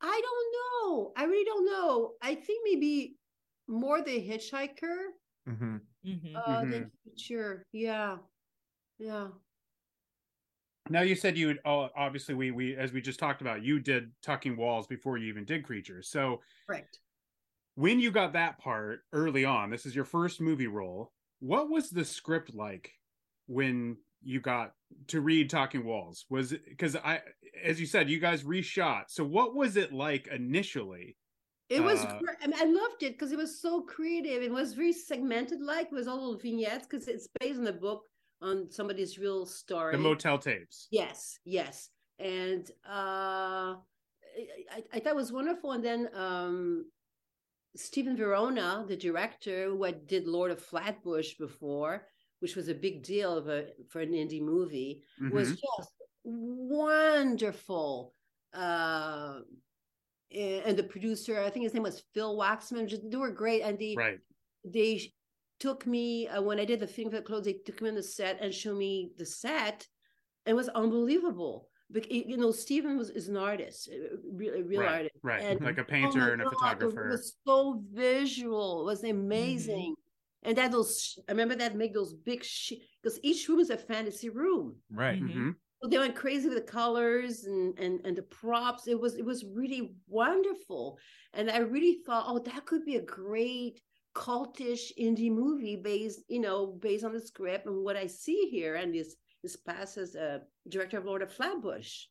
I 0.01 0.21
don't 0.21 0.87
know. 0.87 1.13
I 1.15 1.25
really 1.25 1.45
don't 1.45 1.65
know. 1.65 2.13
I 2.21 2.35
think 2.35 2.61
maybe 2.63 3.17
more 3.67 4.01
the 4.01 4.19
hitchhiker 4.27 5.09
Mhm. 5.47 5.81
Mhm. 6.03 6.35
uh 6.35 6.61
than 6.61 6.91
future. 7.03 7.63
Yeah. 7.71 8.19
Yeah. 8.97 9.29
Now 10.89 11.01
you 11.01 11.15
said 11.15 11.37
you 11.37 11.47
would 11.47 11.59
oh, 11.65 11.89
obviously 11.95 12.33
we 12.33 12.51
we 12.51 12.75
as 12.75 12.91
we 12.91 13.01
just 13.01 13.19
talked 13.19 13.41
about 13.41 13.63
you 13.63 13.79
did 13.79 14.11
Talking 14.21 14.57
Walls 14.57 14.87
before 14.87 15.17
you 15.17 15.27
even 15.27 15.45
did 15.45 15.63
creatures. 15.63 16.09
So 16.09 16.41
Correct. 16.65 16.99
when 17.75 17.99
you 17.99 18.11
got 18.11 18.33
that 18.33 18.57
part 18.59 19.01
early 19.13 19.45
on, 19.45 19.69
this 19.69 19.85
is 19.85 19.95
your 19.95 20.05
first 20.05 20.41
movie 20.41 20.67
role. 20.67 21.13
What 21.39 21.69
was 21.69 21.89
the 21.89 22.05
script 22.05 22.53
like 22.55 22.99
when 23.47 23.97
you 24.21 24.39
got 24.39 24.73
to 25.07 25.21
read 25.21 25.49
Talking 25.49 25.85
Walls? 25.85 26.25
Was 26.29 26.53
because 26.67 26.95
I, 26.95 27.21
as 27.63 27.79
you 27.79 27.85
said, 27.85 28.09
you 28.09 28.19
guys 28.19 28.43
reshot. 28.43 29.05
So 29.07 29.23
what 29.23 29.55
was 29.55 29.77
it 29.77 29.93
like 29.93 30.27
initially? 30.27 31.17
It 31.69 31.83
was 31.83 32.03
Uh. 32.03 32.19
I 32.41 32.47
mean, 32.47 32.59
I 32.59 32.65
loved 32.65 33.03
it 33.03 33.13
because 33.13 33.31
it 33.31 33.37
was 33.37 33.61
so 33.61 33.81
creative. 33.81 34.41
It 34.41 34.51
was 34.51 34.73
very 34.73 34.93
segmented 34.93 35.61
like. 35.61 35.87
It 35.87 35.93
was 35.93 36.07
all 36.07 36.17
little 36.17 36.37
vignettes 36.37 36.87
because 36.89 37.07
it's 37.07 37.27
based 37.39 37.59
on 37.59 37.63
the 37.63 37.73
book 37.73 38.03
on 38.41 38.71
somebody's 38.71 39.19
real 39.19 39.45
story. 39.45 39.91
The 39.91 40.01
motel 40.01 40.39
tapes. 40.39 40.87
Yes, 40.89 41.37
yes, 41.45 41.89
and 42.17 42.69
uh, 42.87 43.75
I, 43.75 44.83
I 44.93 44.99
thought 44.99 45.11
it 45.11 45.15
was 45.15 45.31
wonderful. 45.31 45.73
And 45.73 45.83
then 45.83 46.09
um, 46.15 46.85
Stephen 47.75 48.17
Verona, 48.17 48.85
the 48.87 48.97
director, 48.97 49.65
who 49.65 49.83
had 49.83 50.07
did 50.07 50.27
Lord 50.27 50.51
of 50.51 50.59
Flatbush 50.59 51.35
before, 51.35 52.07
which 52.39 52.55
was 52.55 52.67
a 52.69 52.73
big 52.73 53.03
deal 53.03 53.37
of 53.37 53.47
a, 53.47 53.67
for 53.89 53.99
an 54.01 54.11
indie 54.11 54.41
movie, 54.41 55.03
was 55.31 55.51
Mhm. 55.53 55.59
just 55.77 55.91
wonderful. 56.23 58.13
Uh, 58.53 59.39
and 60.31 60.77
the 60.77 60.83
producer, 60.83 61.39
I 61.41 61.49
think 61.49 61.63
his 61.63 61.73
name 61.73 61.83
was 61.83 62.03
Phil 62.13 62.37
Waxman. 62.37 62.87
Just, 62.87 63.09
they 63.09 63.17
were 63.17 63.31
great, 63.31 63.61
and 63.63 63.77
they 63.79 63.95
right. 63.97 64.19
they 64.63 65.11
took 65.59 65.85
me 65.85 66.27
uh, 66.27 66.41
when 66.41 66.59
I 66.59 66.65
did 66.65 66.79
the 66.79 66.87
thing 66.87 67.09
for 67.09 67.17
the 67.17 67.21
clothes. 67.23 67.45
They 67.45 67.53
took 67.53 67.81
me 67.81 67.89
on 67.89 67.95
the 67.95 68.03
set 68.03 68.39
and 68.41 68.53
showed 68.53 68.77
me 68.77 69.11
the 69.17 69.25
set. 69.25 69.87
It 70.45 70.53
was 70.53 70.69
unbelievable. 70.69 71.67
But 71.91 72.11
you 72.11 72.37
know, 72.37 72.51
Stephen 72.51 72.97
was 72.97 73.09
is 73.09 73.27
an 73.29 73.37
artist, 73.37 73.87
a 73.87 74.17
real, 74.31 74.53
a 74.53 74.61
real 74.63 74.81
right. 74.81 74.91
artist, 74.91 75.15
Right. 75.23 75.41
And- 75.41 75.61
like 75.61 75.79
a 75.79 75.81
Oh 75.81 75.85
painter 75.85 76.33
and 76.33 76.41
a 76.43 76.45
God, 76.45 76.53
photographer. 76.53 77.07
It 77.07 77.11
was 77.11 77.35
so 77.47 77.83
visual. 77.91 78.81
It 78.81 78.85
was 78.85 79.03
amazing. 79.03 79.95
And 80.43 80.57
that 80.57 80.71
those, 80.71 81.19
I 81.27 81.31
remember 81.31 81.55
that 81.55 81.75
make 81.75 81.93
those 81.93 82.13
big 82.13 82.39
because 83.01 83.19
each 83.23 83.47
room 83.49 83.59
is 83.59 83.69
a 83.69 83.77
fantasy 83.77 84.29
room. 84.29 84.81
Right. 84.89 85.19
Mhm. 85.21 85.29
Mhm. 85.29 85.55
So 85.81 85.89
they 85.89 85.97
went 85.97 86.15
crazy 86.15 86.47
with 86.49 86.57
the 86.57 86.63
colors 86.71 87.45
and 87.45 87.77
and 87.79 88.05
and 88.05 88.17
the 88.17 88.23
props. 88.23 88.87
It 88.87 88.99
was 88.99 89.15
it 89.15 89.25
was 89.25 89.45
really 89.45 89.95
wonderful, 90.07 90.99
and 91.33 91.49
I 91.49 91.59
really 91.59 92.01
thought, 92.05 92.25
oh, 92.27 92.39
that 92.39 92.65
could 92.65 92.83
be 92.85 92.95
a 92.97 93.01
great 93.01 93.81
cultish 94.15 94.91
indie 94.97 95.31
movie 95.31 95.75
based, 95.77 96.23
you 96.27 96.39
know, 96.39 96.67
based 96.67 97.03
on 97.05 97.13
the 97.13 97.21
script 97.21 97.65
and 97.65 97.83
what 97.83 97.95
I 97.97 98.07
see 98.07 98.49
here. 98.49 98.75
And 98.75 98.93
this 98.93 99.15
this 99.43 99.55
past 99.55 99.97
as 99.97 100.15
a 100.15 100.41
director 100.67 100.97
of 100.97 101.05
Lord 101.05 101.21
of 101.21 101.31
Flatbush, 101.33 102.07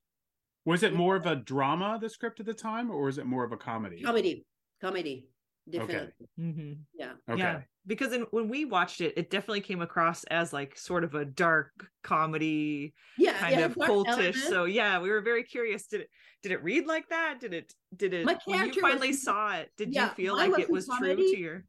Was 0.65 0.85
it 0.85 0.95
more 0.95 1.17
of 1.17 1.27
a 1.27 1.35
drama, 1.35 1.99
the 2.01 2.09
script 2.09 2.39
at 2.39 2.47
the 2.47 2.55
time, 2.55 2.91
or 2.93 3.03
was 3.03 3.19
it 3.19 3.27
more 3.27 3.43
of 3.45 3.51
a 3.51 3.57
comedy? 3.57 4.03
comedy, 4.03 4.47
comedy, 4.81 5.29
definitely, 5.71 6.27
Mhm. 6.39 6.79
yeah. 6.95 7.13
Okay. 7.29 7.39
Yeah, 7.41 7.63
because 7.87 8.13
in, 8.13 8.23
when 8.31 8.49
we 8.49 8.65
watched 8.65 9.01
it, 9.01 9.15
it 9.17 9.31
definitely 9.31 9.61
came 9.61 9.81
across 9.83 10.25
as 10.25 10.53
like 10.53 10.77
sort 10.79 11.05
of 11.05 11.15
a 11.15 11.25
dark 11.25 11.71
comedy, 12.03 12.95
Yeah, 13.17 13.39
kind 13.39 13.61
it 13.61 13.63
of 13.63 13.75
cultish. 13.77 14.09
elements. 14.09 14.49
So 14.49 14.65
yeah, 14.65 15.01
we 15.01 15.11
were 15.11 15.21
very 15.21 15.43
curious. 15.45 15.87
Did 15.87 16.03
it 16.03 16.11
did 16.43 16.53
it 16.53 16.63
read 16.63 16.87
like 16.87 17.09
that? 17.11 17.41
Did 17.41 17.55
it 17.55 17.75
did 17.97 18.15
it 18.15 18.25
My 18.25 18.39
when 18.47 18.57
you 18.57 18.61
character 18.63 18.83
was- 18.83 18.93
finally 18.93 19.13
saw 19.13 19.57
it? 19.57 19.71
Did 19.77 19.95
Yeah, 19.95 20.09
you 20.11 20.15
feel 20.15 20.37
mine 20.37 20.51
like 20.53 20.61
it 20.61 20.71
wasn't 20.71 20.73
was 20.73 20.99
true 20.99 21.17
to 21.17 21.37
your? 21.39 21.65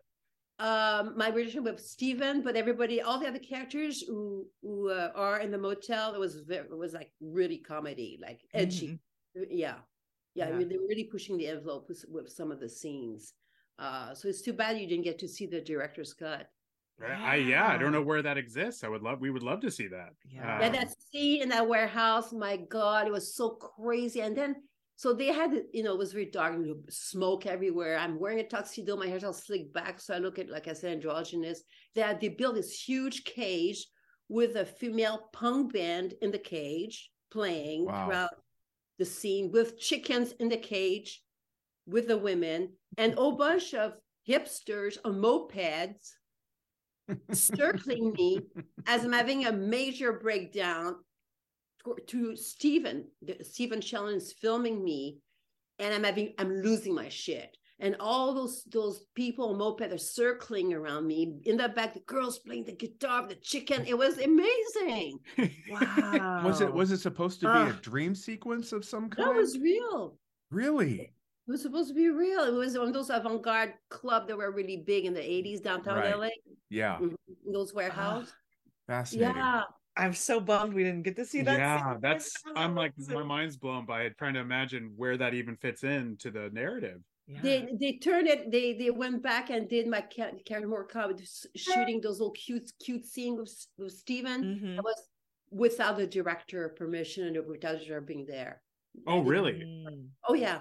um 0.60 1.18
my 1.18 1.30
relationship 1.30 1.64
with 1.64 1.80
Stephen, 1.80 2.42
but 2.42 2.56
everybody, 2.58 3.02
all 3.02 3.18
the 3.20 3.28
other 3.28 3.40
characters 3.40 4.02
who 4.02 4.50
who 4.62 4.90
uh, 4.90 5.12
are 5.16 5.40
in 5.40 5.52
the 5.52 5.58
motel, 5.58 6.14
it 6.14 6.20
was 6.20 6.42
very, 6.42 6.66
it 6.68 6.78
was 6.78 6.94
like 6.94 7.12
really 7.22 7.58
comedy, 7.60 8.20
like 8.22 8.42
edgy. 8.54 8.88
Mhm. 9.38 9.48
Yeah, 9.52 9.80
yeah, 10.36 10.48
I 10.50 10.52
mean, 10.52 10.68
they're 10.68 10.80
really 10.80 11.06
pushing 11.06 11.38
the 11.38 11.48
envelope 11.48 11.88
with, 11.88 12.04
with 12.10 12.30
some 12.30 12.52
of 12.52 12.60
the 12.60 12.68
scenes. 12.68 13.36
Uh, 13.80 14.14
so 14.14 14.28
it's 14.28 14.42
too 14.42 14.54
bad 14.54 14.78
you 14.78 14.88
didn't 14.88 15.06
get 15.06 15.18
to 15.20 15.28
see 15.28 15.46
the 15.46 15.62
director's 15.62 16.14
cut. 16.14 16.50
Right. 17.00 17.18
I 17.18 17.36
yeah, 17.36 17.66
I 17.66 17.78
don't 17.78 17.94
know 17.94 18.02
where 18.02 18.22
that 18.22 18.38
exists. 18.38 18.84
I 18.84 18.90
would 18.90 19.02
love 19.02 19.22
we 19.22 19.30
would 19.30 19.42
love 19.44 19.62
to 19.62 19.72
see 19.72 19.88
that. 19.88 20.10
Yeah. 20.28 20.60
yeah, 20.60 20.68
Um, 20.68 20.74
that 20.74 20.94
scene 21.12 21.42
in 21.42 21.48
that 21.50 21.66
warehouse, 21.66 22.34
my 22.34 22.58
God, 22.58 23.08
it 23.08 23.14
was 23.14 23.34
so 23.34 23.52
crazy. 23.52 24.20
And 24.20 24.36
then, 24.36 24.58
so 24.98 25.14
they 25.14 25.28
had, 25.32 25.64
you 25.72 25.82
know, 25.84 25.94
it 25.94 25.98
was 25.98 26.12
very 26.12 26.26
dark 26.26 26.56
and 26.56 26.76
smoke 26.90 27.46
everywhere. 27.46 27.98
I'm 27.98 28.20
wearing 28.20 28.42
a 28.42 28.44
tuxedo, 28.48 28.98
my 28.98 29.08
hair's 29.08 29.24
all 29.24 29.32
slicked 29.32 29.74
back, 29.74 30.02
so 30.02 30.14
I 30.14 30.18
look 30.18 30.40
at, 30.40 30.50
like 30.50 30.68
I 30.68 30.74
said, 30.74 30.92
androgynous. 30.92 31.64
They 31.96 32.02
had, 32.02 32.20
they 32.20 32.28
built 32.28 32.56
this 32.56 32.74
huge 32.74 33.24
cage 33.24 33.88
with 34.28 34.58
a 34.58 34.66
female 34.66 35.30
punk 35.32 35.72
band 35.72 36.16
in 36.22 36.32
the 36.32 36.38
cage 36.38 37.12
playing 37.32 37.86
Wow. 37.86 38.06
throughout 38.08 38.30
the 38.98 39.06
scene 39.06 39.52
with 39.54 39.80
chickens 39.80 40.34
in 40.34 40.50
the 40.50 40.58
cage 40.58 41.24
with 41.90 42.08
the 42.08 42.18
women 42.18 42.70
and 42.98 43.14
a 43.18 43.32
bunch 43.32 43.74
of 43.74 43.94
hipsters 44.28 44.98
on 45.04 45.14
mopeds 45.22 46.12
circling 47.32 48.14
me 48.14 48.42
as 48.86 49.04
I'm 49.04 49.12
having 49.12 49.46
a 49.46 49.52
major 49.52 50.14
breakdown 50.14 50.96
to, 51.84 51.96
to 52.08 52.36
Stephen. 52.36 53.06
Stephen 53.42 53.80
Shellen 53.80 54.18
is 54.18 54.34
filming 54.34 54.84
me, 54.84 55.20
and 55.80 55.94
I'm 55.94 56.04
having 56.04 56.34
I'm 56.38 56.62
losing 56.62 56.94
my 56.94 57.10
shit. 57.10 57.56
And 57.82 57.96
all 58.02 58.34
those 58.34 58.66
those 58.66 59.06
people 59.16 59.52
on 59.52 59.58
moped 59.58 59.94
are 59.94 59.98
circling 59.98 60.74
around 60.74 61.08
me. 61.08 61.38
In 61.46 61.56
the 61.56 61.70
back, 61.70 61.94
the 61.94 62.02
girls 62.02 62.40
playing 62.40 62.66
the 62.66 62.74
guitar, 62.74 63.26
the 63.26 63.36
chicken. 63.36 63.86
It 63.88 63.98
was 63.98 64.18
amazing. 64.18 65.20
Wow. 65.70 66.42
Was 66.46 66.60
it 66.62 66.74
was 66.74 66.92
it 66.92 67.00
supposed 67.00 67.40
to 67.40 67.52
be 67.52 67.70
a 67.70 67.74
dream 67.74 68.14
sequence 68.14 68.74
of 68.74 68.84
some 68.84 69.10
kind? 69.10 69.30
That 69.30 69.36
was 69.36 69.58
real. 69.58 70.18
really 70.52 71.14
It 71.50 71.54
was 71.54 71.64
supposed 71.64 71.88
to 71.90 71.96
be 71.96 72.10
real. 72.10 72.42
It 72.44 72.54
was 72.54 72.78
one 72.78 72.90
of 72.90 72.94
those 72.94 73.10
avant-garde 73.10 73.74
club 73.90 74.28
that 74.28 74.38
were 74.38 74.52
really 74.52 74.78
big 74.78 75.06
in 75.06 75.16
the 75.16 75.20
80s 75.20 75.62
downtown 75.62 75.96
Right. 75.98 76.14
LA. 76.16 76.30
yeah 76.70 77.00
Mhm. 77.00 77.16
Those 77.52 77.74
warehouses. 77.74 78.32
fascinating. 78.86 79.36
yeah. 79.36 79.64
I'm 79.98 80.14
so 80.14 80.40
bummed 80.40 80.76
we 80.76 80.84
didn't 80.84 81.02
get 81.02 81.16
to 81.16 81.26
see 81.26 81.42
that. 81.42 81.58
yeah, 81.58 81.92
scene. 81.94 82.02
that's 82.02 82.32
I'm 82.56 82.76
like 82.76 82.94
my 83.00 83.24
mind's 83.24 83.58
blown 83.58 83.88
by 83.88 84.04
it, 84.04 84.16
trying 84.20 84.36
to 84.36 84.42
imagine 84.42 84.94
where 84.96 85.18
that 85.18 85.34
even 85.34 85.56
fits 85.58 85.84
into 85.84 86.30
the 86.30 86.52
narrative. 86.54 87.02
Yeah. 87.26 87.42
They 87.42 87.68
they 87.82 87.94
turned 87.98 88.28
it. 88.28 88.52
They 88.52 88.74
they 88.74 88.92
went 88.92 89.24
back 89.24 89.50
and 89.50 89.68
did 89.68 89.88
my 89.88 90.02
ca- 90.02 90.34
Karen 90.46 90.70
Moore 90.70 90.86
comedy, 90.86 91.26
shooting 91.56 92.00
those 92.00 92.20
little 92.20 92.32
cute 92.46 92.72
cute 92.80 93.06
scene 93.06 93.36
with 93.38 93.50
S- 93.50 93.68
with 93.80 93.92
Stephen. 93.94 94.40
Mhm. 94.44 94.76
That 94.76 94.84
was 94.84 95.10
without 95.50 95.98
the 95.98 96.06
director 96.06 96.70
permission 96.70 97.26
and 97.26 97.36
without 97.48 97.80
the 97.80 97.86
director 97.86 98.02
being 98.02 98.26
there. 98.28 98.62
Oh, 99.08 99.22
really? 99.24 99.54
Mm. 99.54 100.10
Oh 100.28 100.36
yeah. 100.36 100.60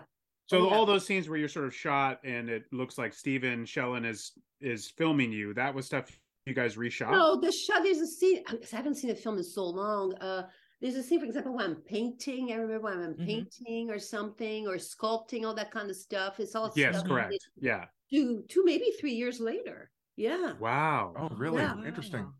So 0.48 0.62
Oh, 0.62 0.66
yeah. 0.70 0.74
all 0.76 0.86
those 0.86 1.04
scenes 1.06 1.28
where 1.28 1.38
you're 1.38 1.48
sort 1.48 1.66
of 1.66 1.74
shot 1.74 2.20
and 2.24 2.48
it 2.48 2.64
looks 2.72 2.96
like 2.98 3.12
Stephen 3.12 3.64
Shellen 3.64 4.06
is 4.06 4.32
is 4.60 4.90
filming 4.90 5.30
you, 5.30 5.54
that 5.54 5.74
was 5.74 5.86
stuff 5.86 6.10
you 6.46 6.54
guys 6.54 6.76
reshot. 6.76 7.10
No, 7.12 7.38
the 7.40 7.52
shot. 7.52 7.82
There's 7.82 7.98
a 7.98 8.06
scene. 8.06 8.42
I 8.48 8.54
I 8.72 8.76
haven't 8.76 8.94
seen 8.96 9.10
the 9.10 9.16
film 9.16 9.36
in 9.38 9.44
so 9.44 9.66
long. 9.66 10.14
Uh, 10.16 10.48
there's 10.80 10.94
a 10.94 11.02
scene, 11.02 11.20
for 11.20 11.26
example, 11.26 11.54
when 11.54 11.64
I'm 11.66 11.76
painting. 11.76 12.52
I 12.52 12.56
remember 12.56 12.80
when 12.80 13.00
I'm 13.02 13.14
Mhm. 13.14 13.26
painting 13.26 13.90
or 13.90 13.98
something 13.98 14.66
or 14.66 14.76
sculpting, 14.76 15.44
all 15.44 15.54
that 15.54 15.70
kind 15.70 15.90
of 15.90 15.96
stuff. 15.96 16.40
It's 16.40 16.54
all 16.54 16.72
yes, 16.76 16.96
stuff 16.96 17.08
correct. 17.08 17.34
Yeah. 17.56 17.86
Two, 18.10 18.44
two, 18.48 18.64
maybe 18.64 18.92
three 19.00 19.12
years 19.12 19.38
later. 19.40 19.90
Yeah. 20.16 20.54
Wow. 20.54 21.14
Oh, 21.16 21.28
really? 21.36 21.62
Yeah. 21.62 21.76
Interesting. 21.84 22.32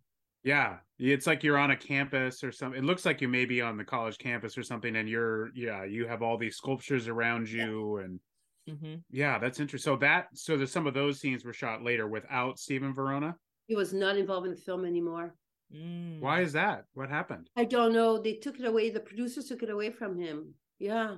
Yeah. 0.44 0.78
It's 0.98 1.26
like 1.26 1.42
you're 1.42 1.58
on 1.58 1.70
a 1.72 1.76
campus 1.76 2.42
or 2.42 2.50
something. 2.52 2.82
It 2.82 2.84
looks 2.86 3.04
like 3.04 3.20
you 3.20 3.28
may 3.28 3.44
be 3.44 3.60
on 3.60 3.76
the 3.76 3.84
college 3.84 4.18
campus 4.18 4.56
or 4.58 4.62
something, 4.62 4.96
and 4.96 5.08
you're 5.08 5.50
yeah, 5.54 5.84
you 5.84 6.06
have 6.06 6.22
all 6.22 6.36
these 6.38 6.56
sculptures 6.56 7.08
around 7.08 7.48
you 7.48 7.98
and 7.98 8.20
Mhm. 8.68 9.02
yeah, 9.10 9.38
that's 9.38 9.60
interesting. 9.60 9.92
So 9.92 9.96
that 9.98 10.28
so 10.34 10.56
that 10.58 10.68
some 10.68 10.86
of 10.86 10.94
those 10.94 11.20
scenes 11.20 11.44
were 11.44 11.52
shot 11.52 11.82
later 11.82 12.06
without 12.06 12.58
Stephen 12.58 12.92
Verona. 12.94 13.36
He 13.66 13.74
was 13.76 13.92
not 13.94 14.16
involved 14.16 14.46
in 14.46 14.54
the 14.54 14.60
film 14.60 14.84
anymore. 14.84 15.34
Mm. 15.74 16.20
Why 16.20 16.40
is 16.42 16.52
that? 16.54 16.84
What 16.94 17.08
happened? 17.10 17.48
I 17.56 17.64
don't 17.64 17.92
know. 17.92 18.18
They 18.20 18.34
took 18.34 18.58
it 18.58 18.64
away. 18.66 18.90
The 18.90 19.00
producers 19.00 19.46
took 19.46 19.62
it 19.62 19.70
away 19.70 19.90
from 19.90 20.18
him. 20.18 20.54
Yeah. 20.78 21.16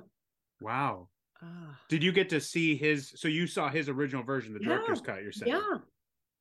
Wow. 0.61 1.09
Ah. 1.43 1.81
Did 1.89 2.03
you 2.03 2.13
get 2.13 2.29
to 2.31 2.41
see 2.41 2.77
his 2.77 3.13
so 3.17 3.29
you 3.29 3.47
saw 3.47 3.69
his 3.71 3.89
original 3.89 4.23
version, 4.25 4.53
the 4.53 4.61
Yeah. 4.61 4.69
director's 4.69 5.01
cut, 5.01 5.23
you're 5.23 5.33
saying? 5.33 5.53
Yeah. 5.53 5.79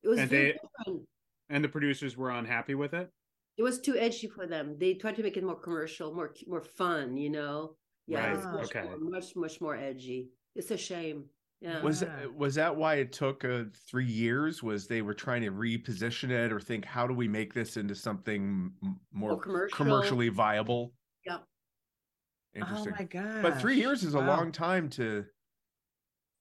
It 0.02 0.08
was 0.08 0.18
And 0.18 0.28
very 0.30 0.52
they- 0.52 0.58
different. 0.84 1.08
And 1.50 1.62
the 1.64 1.68
producers 1.68 2.16
were 2.16 2.30
unhappy 2.30 2.74
with 2.76 2.94
it? 2.94 3.10
It 3.58 3.62
was 3.64 3.80
too 3.80 3.96
edgy 3.98 4.28
for 4.28 4.46
them. 4.46 4.76
They 4.78 4.94
tried 4.94 5.16
to 5.16 5.22
make 5.22 5.36
it 5.36 5.44
more 5.44 5.56
commercial, 5.60 6.14
more 6.14 6.32
more 6.46 6.62
fun, 6.62 7.16
you 7.16 7.28
know. 7.28 7.76
Yeah, 8.06 8.34
Right, 8.34 8.44
much, 8.54 8.64
okay. 8.74 8.82
more, 8.84 8.98
much, 8.98 9.36
much 9.36 9.60
more 9.60 9.76
edgy. 9.76 10.30
It's 10.54 10.70
a 10.70 10.76
shame. 10.78 11.24
Yeah. 11.60 11.82
Was 11.82 12.02
Yeah. 12.02 12.26
was 12.26 12.54
that 12.54 12.74
why 12.74 12.94
it 12.96 13.12
took 13.12 13.44
uh, 13.44 13.64
three 13.88 14.06
years? 14.06 14.62
Was 14.62 14.86
they 14.86 15.02
were 15.02 15.12
trying 15.12 15.42
to 15.42 15.50
reposition 15.50 16.30
it 16.30 16.52
or 16.52 16.60
think 16.60 16.84
how 16.86 17.06
do 17.06 17.12
we 17.12 17.28
make 17.28 17.52
this 17.52 17.76
into 17.76 17.94
something 17.94 18.72
m- 18.82 19.00
more 19.12 19.32
More 19.32 19.40
commercial. 19.42 19.76
commercially 19.76 20.28
viable? 20.30 20.94
Yeah. 21.26 21.38
Oh 21.40 21.44
Interesting. 22.54 22.92
my 22.98 23.04
god. 23.04 23.42
but 23.42 23.60
three 23.60 23.76
years 23.76 24.04
is 24.04 24.14
a 24.14 24.18
Wow. 24.20 24.26
long 24.38 24.52
time 24.52 24.88
to 24.90 25.26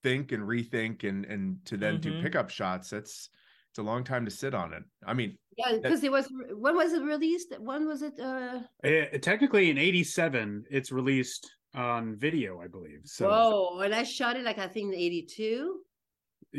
think 0.03 0.31
and 0.31 0.43
rethink 0.43 1.03
and 1.03 1.25
and 1.25 1.65
to 1.65 1.75
then 1.75 1.99
do 1.99 2.13
Mhm. 2.13 2.21
pickup 2.21 2.49
shots. 2.49 2.91
That's 2.91 3.09
it's 3.09 3.29
a 3.79 3.83
long 3.83 4.03
time 4.03 4.25
to 4.25 4.31
sit 4.31 4.53
on 4.53 4.73
it. 4.73 4.83
I 5.05 5.13
mean, 5.13 5.37
Yeah, 5.57 5.77
because 5.81 6.03
it 6.03 6.11
was 6.11 6.27
when 6.53 6.75
was 6.75 6.93
it 6.93 7.01
released? 7.01 7.53
When 7.59 7.87
was 7.87 8.01
it? 8.01 8.19
Uh 8.19 8.59
Eh, 8.83 9.17
technically 9.17 9.69
in 9.71 9.77
87 9.77 10.65
it's 10.69 10.91
released 10.91 11.49
on 11.75 12.15
video 12.17 12.59
i 12.61 12.67
believe 12.67 13.01
so 13.05 13.29
whoa, 13.29 13.79
and 13.81 13.93
I 13.93 14.01
shot 14.01 14.35
it 14.35 14.43
like 14.43 14.57
I 14.57 14.67
think 14.67 14.91
in 14.93 14.99
eighty 14.99 15.21
two. 15.21 15.81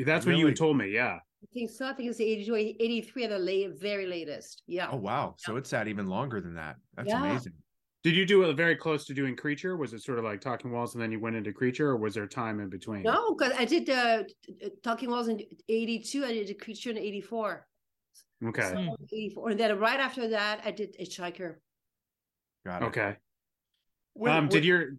that's 0.07 0.25
what 0.25 0.37
you 0.37 0.47
had 0.47 0.55
told 0.57 0.77
me 0.79 0.87
yeah 1.01 1.19
I 1.43 1.47
think 1.55 1.71
so. 1.71 1.89
I 1.89 1.95
think 1.95 2.11
it's 2.11 2.21
82, 2.21 2.55
83 2.55 3.25
at 3.25 3.31
the 3.31 3.39
late, 3.39 3.71
very 3.81 4.07
latest. 4.07 4.63
Yeah. 4.67 4.89
oh 4.93 4.99
wow, 4.99 5.35
so 5.39 5.57
it's 5.57 5.71
sat 5.71 5.89
even 5.89 6.07
longer 6.07 6.39
than 6.39 6.55
that. 6.57 6.77
That's 6.97 7.09
Yeah. 7.09 7.25
amazing. 7.25 7.55
Did 8.03 8.15
you 8.17 8.25
do 8.25 8.43
it 8.45 8.55
very 8.55 8.77
close 8.77 9.05
to 9.05 9.15
doing 9.15 9.37
creature 9.37 9.77
was 9.77 9.93
it 9.93 10.03
sort 10.03 10.19
of 10.19 10.25
like 10.25 10.41
talking 10.41 10.71
walls 10.71 10.95
and 10.95 11.03
then 11.03 11.13
you 11.13 11.21
went 11.21 11.37
into 11.37 11.53
creature 11.53 11.89
or 11.89 11.97
was 11.97 12.15
there 12.15 12.27
time 12.27 12.61
in 12.61 12.69
between 12.69 13.03
No, 13.03 13.35
because 13.35 13.53
I 13.59 13.65
did 13.65 13.89
uh, 13.91 14.23
t- 14.45 14.55
t- 14.55 14.71
Talking 14.83 15.11
Walls 15.11 15.29
in 15.29 15.41
82. 15.69 16.25
I 16.25 16.33
did 16.33 16.51
a 16.51 16.55
creature 16.55 16.91
in 16.91 16.99
84. 16.99 17.67
Okay. 18.47 18.63
So, 18.63 18.97
84. 19.13 19.51
And 19.51 19.61
then 19.61 19.79
right 19.79 20.01
after 20.01 20.29
that, 20.29 20.63
I 20.65 20.71
did 20.71 20.97
a 20.99 21.05
Hitchhiker. 21.05 21.57
Got 22.65 22.83
it. 22.83 22.87
Okay. 22.87 23.17
When- 24.15 24.33
um, 24.33 24.45
when- 24.45 24.49
did 24.49 24.65
your 24.65 24.93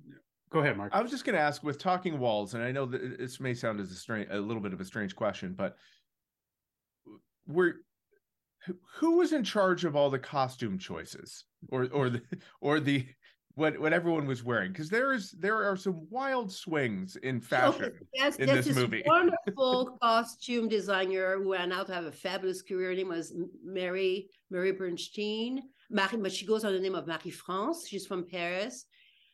go 0.52 0.60
ahead, 0.60 0.78
Mark? 0.78 0.92
I 0.94 1.02
was 1.02 1.10
just 1.10 1.26
going 1.26 1.36
to 1.36 1.42
ask 1.42 1.64
with 1.64 1.80
talking 1.80 2.20
walls, 2.20 2.54
and 2.54 2.64
I 2.64 2.72
know 2.72 2.86
that 2.86 3.18
this 3.18 3.40
may 3.40 3.54
sound 3.54 3.80
as 3.80 3.92
a 3.92 3.96
strange, 3.96 4.28
a 4.32 4.40
little 4.40 4.62
bit 4.62 4.74
of 4.74 4.82
a 4.82 4.86
strange 4.86 5.16
question, 5.16 5.54
but 5.54 5.76
were 7.48 7.78
who- 8.66 9.18
was 9.18 9.34
in 9.34 9.44
charge 9.44 9.86
of 9.86 9.96
all 9.96 10.10
the 10.10 10.20
costume 10.20 10.78
choices, 10.78 11.46
or 11.70 11.88
or 11.92 12.10
the 12.10 12.22
or 12.62 12.80
the 12.80 13.06
what 13.56 13.78
what 13.80 13.92
everyone 13.94 14.26
was 14.28 14.44
wearing? 14.44 14.72
Because 14.72 14.90
there 14.90 15.12
is 15.14 15.32
there 15.32 15.64
are 15.70 15.76
some 15.76 16.08
wild 16.10 16.52
swings 16.52 17.16
in 17.18 17.42
fashion. 17.54 17.86
Okay, 17.86 17.96
yes, 18.14 18.36
in 18.38 18.48
this 18.48 18.66
this 18.66 18.76
movie. 18.76 19.04
wonderful 19.06 19.98
costume 20.02 20.68
designer 20.70 21.38
who 21.38 21.50
went 21.50 21.74
out 21.74 21.88
to 21.88 21.94
have 21.94 22.06
a 22.06 22.12
fabulous 22.12 22.62
career. 22.62 22.90
Her 22.90 22.96
name 22.96 23.10
was 23.10 23.34
Mary 23.64 24.30
Mary 24.50 24.72
Bernstein. 24.72 25.64
Marie, 25.94 26.18
but 26.22 26.32
she 26.32 26.46
goes 26.46 26.64
on 26.64 26.72
the 26.72 26.80
name 26.80 26.96
of 26.96 27.06
Marie 27.06 27.32
France. 27.32 27.86
She's 27.88 28.06
from 28.08 28.26
Paris, 28.26 28.86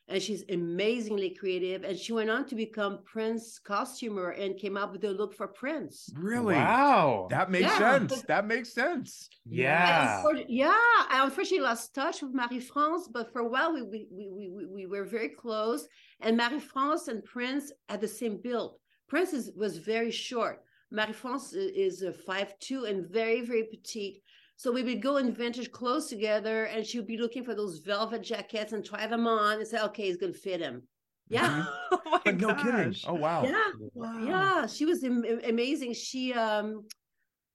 and 0.08 0.22
she's 0.22 0.42
amazingly 0.50 1.30
creative. 1.30 1.84
And 1.84 1.98
she 1.98 2.12
went 2.12 2.30
on 2.30 2.46
to 2.46 2.54
become 2.54 3.00
Prince 3.04 3.58
costumer 3.58 4.30
and 4.30 4.56
came 4.56 4.76
up 4.76 4.92
with 4.92 5.02
the 5.02 5.10
look 5.10 5.34
for 5.34 5.48
Prince. 5.48 6.10
Really, 6.16 6.54
Wow. 6.54 7.28
that 7.30 7.50
makes 7.50 7.64
Yeah. 7.64 7.78
sense. 7.78 8.22
That 8.22 8.46
makes 8.46 8.72
sense. 8.72 9.28
yeah. 9.44 10.22
I 10.26 10.44
yeah, 10.48 10.68
I 11.10 11.20
unfortunately 11.24 11.60
lost 11.66 11.94
touch 11.94 12.22
with 12.22 12.34
Marie 12.34 12.60
France, 12.60 13.08
but 13.12 13.32
for 13.32 13.40
a 13.42 13.48
while 13.48 13.72
we 13.74 13.82
we, 13.82 14.06
we, 14.10 14.28
we, 14.28 14.48
we- 14.50 14.66
we 14.66 14.86
were 14.86 15.04
very 15.04 15.28
close. 15.30 15.86
And 16.20 16.36
Marie 16.36 16.60
France 16.60 17.08
and 17.08 17.22
Prince 17.24 17.70
had 17.88 18.00
the 18.00 18.08
same 18.08 18.36
build. 18.42 18.76
Prince 19.08 19.32
is, 19.32 19.50
was 19.56 19.78
very 19.78 20.10
short. 20.10 20.62
Marie 20.90 21.12
France 21.12 21.52
is 21.52 22.02
a 22.02 22.12
five 22.12 22.58
two 22.60 22.84
and 22.86 23.06
very 23.08 23.40
very 23.42 23.64
petite. 23.64 24.22
So 24.58 24.72
we 24.72 24.82
would 24.82 25.00
go 25.00 25.18
in 25.18 25.32
vintage 25.32 25.70
clothes 25.70 26.08
together, 26.08 26.64
and 26.64 26.84
she 26.84 26.98
would 26.98 27.06
be 27.06 27.16
looking 27.16 27.44
for 27.44 27.54
those 27.54 27.78
velvet 27.78 28.22
jackets 28.24 28.72
and 28.72 28.84
try 28.84 29.06
them 29.06 29.24
on 29.28 29.58
and 29.60 29.66
say, 29.68 29.80
"Okay, 29.80 30.06
he's 30.06 30.16
gonna 30.16 30.32
fit 30.32 30.60
him." 30.60 30.82
Yeah, 31.30 31.64
oh 31.92 32.00
my 32.06 32.20
But 32.24 32.40
no 32.40 32.54
kidding. 32.56 32.92
Oh 33.06 33.14
wow. 33.14 33.44
yeah. 33.44 33.70
Wow. 33.94 34.24
Yeah, 34.26 34.66
she 34.66 34.84
was 34.84 35.04
am- 35.04 35.24
am- 35.24 35.42
amazing. 35.44 35.94
She 35.94 36.32
um 36.34 36.86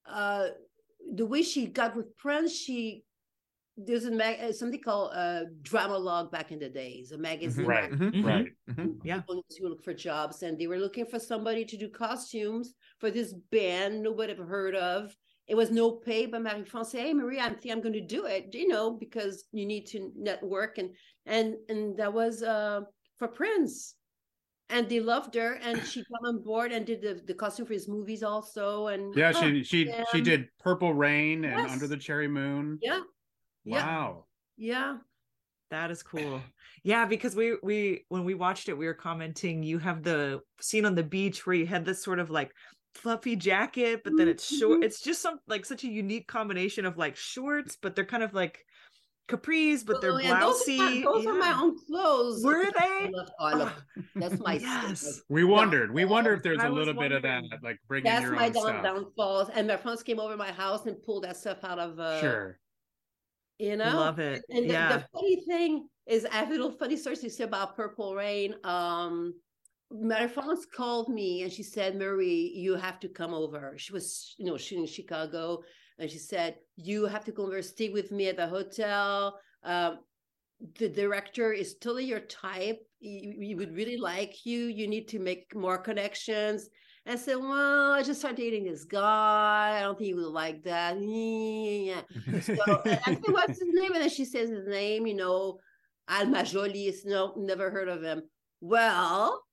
uh 0.06 0.48
the 1.14 1.26
way 1.26 1.42
she 1.42 1.66
got 1.68 1.94
with 1.94 2.16
Prince, 2.16 2.54
she 2.56 3.04
there's 3.76 4.06
a 4.06 4.12
mag- 4.12 4.40
uh, 4.40 4.54
something 4.54 4.80
called 4.82 5.12
uh 5.14 5.42
Drama-Logue 5.62 6.32
back 6.32 6.54
in 6.54 6.60
the 6.60 6.70
days, 6.70 7.12
a 7.12 7.18
magazine. 7.18 7.66
Right. 7.66 7.92
Mhm. 7.92 8.12
Mhm. 8.14 8.24
Right. 8.26 8.48
Mhm. 8.70 9.00
Yeah. 9.04 9.18
People 9.20 9.44
used 9.50 9.60
to 9.60 9.68
look 9.68 9.84
for 9.84 9.94
jobs, 9.94 10.42
and 10.44 10.58
they 10.58 10.68
were 10.68 10.78
looking 10.80 11.06
for 11.06 11.20
somebody 11.20 11.66
to 11.66 11.76
do 11.76 11.90
costumes 11.90 12.76
for 13.00 13.12
this 13.12 13.34
band 13.52 14.02
nobody 14.02 14.32
ever 14.32 14.46
heard 14.46 14.76
of. 14.76 15.14
It 15.48 15.56
was 15.56 15.72
no 15.72 15.92
pay, 15.92 16.26
but 16.26 16.42
Marie 16.42 16.64
France 16.64 16.92
said, 16.92 17.02
"Hey, 17.02 17.14
Marie, 17.14 17.40
I 17.40 17.50
think 17.50 17.74
I'm 17.74 17.82
going 17.82 17.94
to 17.94 18.02
do 18.06 18.26
it. 18.26 18.54
You 18.54 18.68
know, 18.68 18.92
because 18.92 19.46
you 19.52 19.66
need 19.66 19.88
to 19.88 20.12
network." 20.16 20.78
And 20.78 20.96
and 21.26 21.56
and 21.70 21.98
that 21.98 22.14
was 22.14 22.44
uh, 22.44 22.82
for 23.18 23.28
Prince, 23.28 23.96
and 24.70 24.88
they 24.88 25.00
loved 25.00 25.36
her, 25.36 25.54
and 25.62 25.86
she 25.86 26.00
came 26.06 26.26
on 26.26 26.44
board 26.44 26.72
and 26.72 26.86
did 26.86 27.02
the, 27.02 27.22
the 27.26 27.34
costume 27.34 27.66
for 27.66 27.74
his 27.74 27.90
movies 27.90 28.24
also. 28.24 28.88
And 28.88 29.14
Yeah, 29.16 29.34
oh, 29.36 29.42
she 29.42 29.64
she 29.64 29.94
she 30.14 30.22
did 30.22 30.48
Purple 30.60 30.94
Rain 30.94 31.44
and 31.46 31.64
Yes. 31.64 31.72
Under 31.72 31.88
the 31.88 31.98
Cherry 31.98 32.28
Moon. 32.28 32.80
Yeah, 32.82 33.02
yeah, 33.66 33.86
Wow. 33.86 34.26
yeah. 34.56 34.98
That 35.72 35.90
is 35.90 36.04
cool. 36.04 36.40
Yeah, 36.84 37.06
because 37.06 37.36
we 37.36 37.58
we 37.64 38.06
when 38.10 38.24
we 38.26 38.36
watched 38.36 38.70
it, 38.70 38.78
we 38.78 38.86
were 38.86 38.94
commenting. 38.94 39.64
You 39.64 39.80
have 39.80 40.04
the 40.04 40.42
scene 40.62 40.86
on 40.86 40.94
the 40.94 41.04
beach 41.04 41.48
where 41.48 41.56
you 41.56 41.66
had 41.66 41.84
this 41.84 42.04
sort 42.04 42.20
of 42.20 42.30
like 42.30 42.52
fluffy 42.96 43.36
jacket, 43.36 44.02
but 44.04 44.14
then 44.18 44.28
it's 44.28 44.46
short. 44.46 44.82
Mhm. 44.82 44.84
It's 44.86 45.02
just 45.02 45.22
some 45.22 45.40
like 45.48 45.66
such 45.66 45.84
a 45.84 45.88
unique 45.88 46.28
combination 46.28 46.86
of 46.86 46.98
like 46.98 47.16
shorts, 47.16 47.78
but 47.82 47.96
they're 47.96 48.06
kind 48.06 48.24
of 48.24 48.34
like 48.34 48.66
capris, 49.30 49.86
but 49.86 50.02
they're 50.02 50.12
Oh, 50.12 50.18
yeah, 50.18 50.40
those, 50.40 50.62
are 50.68 50.78
my, 50.78 50.92
blousy. 50.92 51.04
those 51.04 51.26
are 51.26 51.34
my 51.34 51.54
own 51.62 51.78
clothes. 51.88 52.44
Were 52.44 52.66
I 52.66 52.72
they? 53.06 53.10
love, 53.12 53.30
oh, 53.40 53.46
I 53.46 53.54
love, 53.54 53.84
that's 54.16 54.40
my 54.40 54.56
yes. 54.56 55.22
We 55.30 55.44
wondered. 55.46 55.94
We 55.94 56.06
wonder 56.06 56.34
if 56.34 56.44
there's 56.44 56.62
a 56.62 56.70
little 56.70 56.94
bit 56.94 57.12
of 57.14 57.22
that, 57.24 57.44
like 57.64 57.80
bringing 57.88 58.12
That's 58.12 58.24
your 58.24 58.34
my 58.34 58.48
own 58.48 58.54
down, 58.54 58.64
stuff. 58.64 58.84
downfalls. 58.84 59.50
And 59.54 59.68
my 59.68 59.78
friends 59.78 60.04
came 60.04 60.20
over 60.20 60.36
my 60.36 60.52
house 60.52 60.86
and 60.86 61.02
pulled 61.04 61.24
that 61.24 61.38
stuff 61.38 61.64
out 61.64 61.80
of 61.80 62.00
uh 62.00 62.20
Sure. 62.20 62.60
you 63.60 63.78
know 63.78 63.96
Love 63.96 64.20
it. 64.20 64.44
and 64.50 64.66
the, 64.70 64.74
yeah. 64.74 64.98
the 64.98 65.06
funny 65.14 65.42
thing 65.46 65.88
is 66.06 66.26
i 66.26 66.36
have 66.36 66.50
a 66.50 66.52
little 66.52 66.72
funny 66.72 66.98
story 66.98 67.16
to 67.16 67.30
say 67.30 67.44
about 67.46 67.76
purple 67.78 68.14
rain 68.16 68.56
um 68.66 69.34
Marie 69.94 70.28
France 70.28 70.66
called 70.66 71.10
me 71.10 71.44
and 71.44 71.52
she 71.52 71.64
said, 71.64 71.96
Marie, 71.96 72.52
you 72.56 72.76
have 72.76 73.00
to 73.02 73.08
come 73.08 73.34
over. 73.34 73.76
She 73.78 73.94
was, 73.94 74.36
you 74.38 74.46
know, 74.46 74.58
shooting 74.58 74.86
in 74.86 74.90
Chicago. 74.90 75.64
And 76.00 76.10
she 76.10 76.18
said, 76.18 76.56
You 76.76 77.06
have 77.06 77.24
to 77.26 77.32
come 77.32 77.46
over, 77.46 77.62
stay 77.62 77.90
with 77.90 78.12
me 78.12 78.28
at 78.28 78.38
the 78.38 78.48
hotel. 78.48 79.40
Um, 79.64 80.00
the 80.80 80.90
director 80.90 81.52
is 81.52 81.76
totally 81.76 82.06
your 82.06 82.22
type. 82.22 82.80
He, 83.00 83.36
he 83.40 83.56
would 83.56 83.76
really 83.76 83.98
like 83.98 84.46
you. 84.46 84.66
You 84.66 84.88
need 84.88 85.08
to 85.10 85.20
make 85.20 85.54
more 85.56 85.78
connections. 85.78 86.70
I 87.06 87.16
said, 87.16 87.36
Well, 87.36 87.92
I 87.92 88.02
just 88.02 88.22
started 88.22 88.38
dating 88.38 88.66
this 88.66 88.86
guy. 88.86 89.78
I 89.78 89.82
don't 89.82 89.98
think 89.98 90.08
he 90.08 90.14
would 90.14 90.26
like 90.26 90.64
that. 90.64 90.98
Yeah. 91.00 92.02
So 92.42 92.82
I 92.86 93.00
said, 93.06 93.22
What's 93.28 93.60
his 93.60 93.70
name? 93.74 93.94
And 93.94 94.02
then 94.02 94.10
she 94.10 94.26
says 94.26 94.50
his 94.50 94.68
name, 94.68 95.06
you 95.06 95.16
know, 95.16 95.60
Al 96.08 96.26
Magnoli. 96.26 96.92
No, 97.06 97.34
never 97.38 97.70
heard 97.70 97.90
of 97.90 98.02
him. 98.02 98.24
Well, 98.62 99.44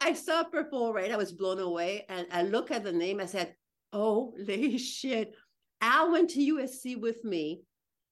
I 0.00 0.12
saw 0.12 0.44
Purple 0.44 0.92
Rain. 0.92 1.12
I 1.12 1.16
was 1.16 1.32
blown 1.32 1.58
away. 1.58 2.04
And 2.08 2.26
I 2.30 2.42
look 2.42 2.70
at 2.70 2.84
the 2.84 2.92
name. 2.92 3.20
I 3.20 3.26
said, 3.26 3.54
Holy 3.92 4.78
shit. 4.94 5.34
Al 5.80 6.12
went 6.12 6.30
to 6.30 6.54
USC 6.54 7.00
with 7.00 7.24
me. 7.24 7.62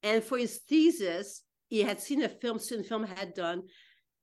And 0.03 0.23
for 0.23 0.39
his 0.39 0.61
thesis, 0.69 1.43
he 1.69 1.83
had 1.83 2.01
seen 2.01 2.23
a 2.23 2.29
film 2.29 2.59
student 2.59 2.89
film 2.89 3.05
had 3.05 3.35
done. 3.35 3.63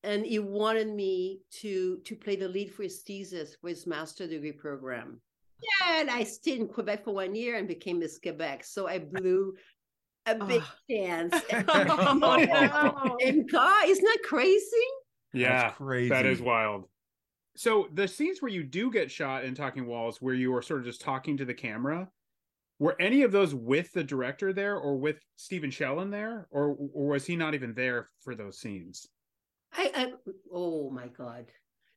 And 0.04 0.26
he 0.26 0.40
wanted 0.40 0.88
me 0.88 1.42
to 1.62 2.00
to 2.06 2.16
play 2.16 2.36
the 2.36 2.48
lead 2.48 2.74
for 2.74 2.84
his 2.84 3.02
thesis 3.02 3.56
for 3.62 3.70
his 3.70 3.86
master 3.86 4.28
degree 4.28 4.52
program. 4.52 5.22
Yeah, 5.62 6.00
and 6.02 6.10
I 6.10 6.24
stayed 6.24 6.60
in 6.60 6.68
Quebec 6.68 7.04
for 7.04 7.14
one 7.14 7.36
year 7.36 7.58
and 7.58 7.68
became 7.68 8.00
Miss 8.00 8.18
Quebec. 8.18 8.64
So 8.64 8.88
I 8.88 8.98
blew 8.98 9.54
a 10.26 10.38
ah. 10.40 10.46
big 10.46 10.64
Oh. 10.90 10.90
chance. 10.90 11.36
Oh, 11.68 12.14
no. 12.20 13.18
and 13.22 13.52
God, 13.52 13.88
isn't 13.88 14.04
that 14.04 14.20
crazy? 14.24 14.88
Yeah. 15.34 15.64
That's 15.64 15.78
crazy. 15.78 16.10
That 16.10 16.26
is 16.26 16.42
wild. 16.42 16.86
So 17.56 17.88
the 17.94 18.08
scenes 18.08 18.42
where 18.42 18.52
you 18.52 18.64
do 18.64 18.92
get 18.92 19.12
shot 19.12 19.44
in 19.44 19.56
Talking 19.56 19.86
Walls, 19.86 20.22
where 20.22 20.34
you 20.34 20.56
are 20.56 20.62
sort 20.62 20.80
of 20.80 20.86
just 20.86 21.02
talking 21.02 21.38
to 21.38 21.46
the 21.46 21.54
camera, 21.54 22.10
were 22.80 22.96
any 23.00 23.22
of 23.22 23.32
those 23.32 23.54
with 23.54 23.92
the 23.92 24.04
director 24.04 24.54
there, 24.54 24.76
or 24.76 24.98
with 24.98 25.20
Stephen 25.36 25.70
Shellen 25.70 26.10
there, 26.10 26.48
or 26.50 26.76
or 26.94 27.08
was 27.10 27.26
he 27.26 27.36
not 27.36 27.54
even 27.54 27.74
there 27.74 28.10
for 28.22 28.34
those 28.36 28.60
scenes? 28.60 29.08
I, 29.74 29.92
I 29.94 30.14
oh 30.52 30.90
my 30.90 31.08
God. 31.08 31.52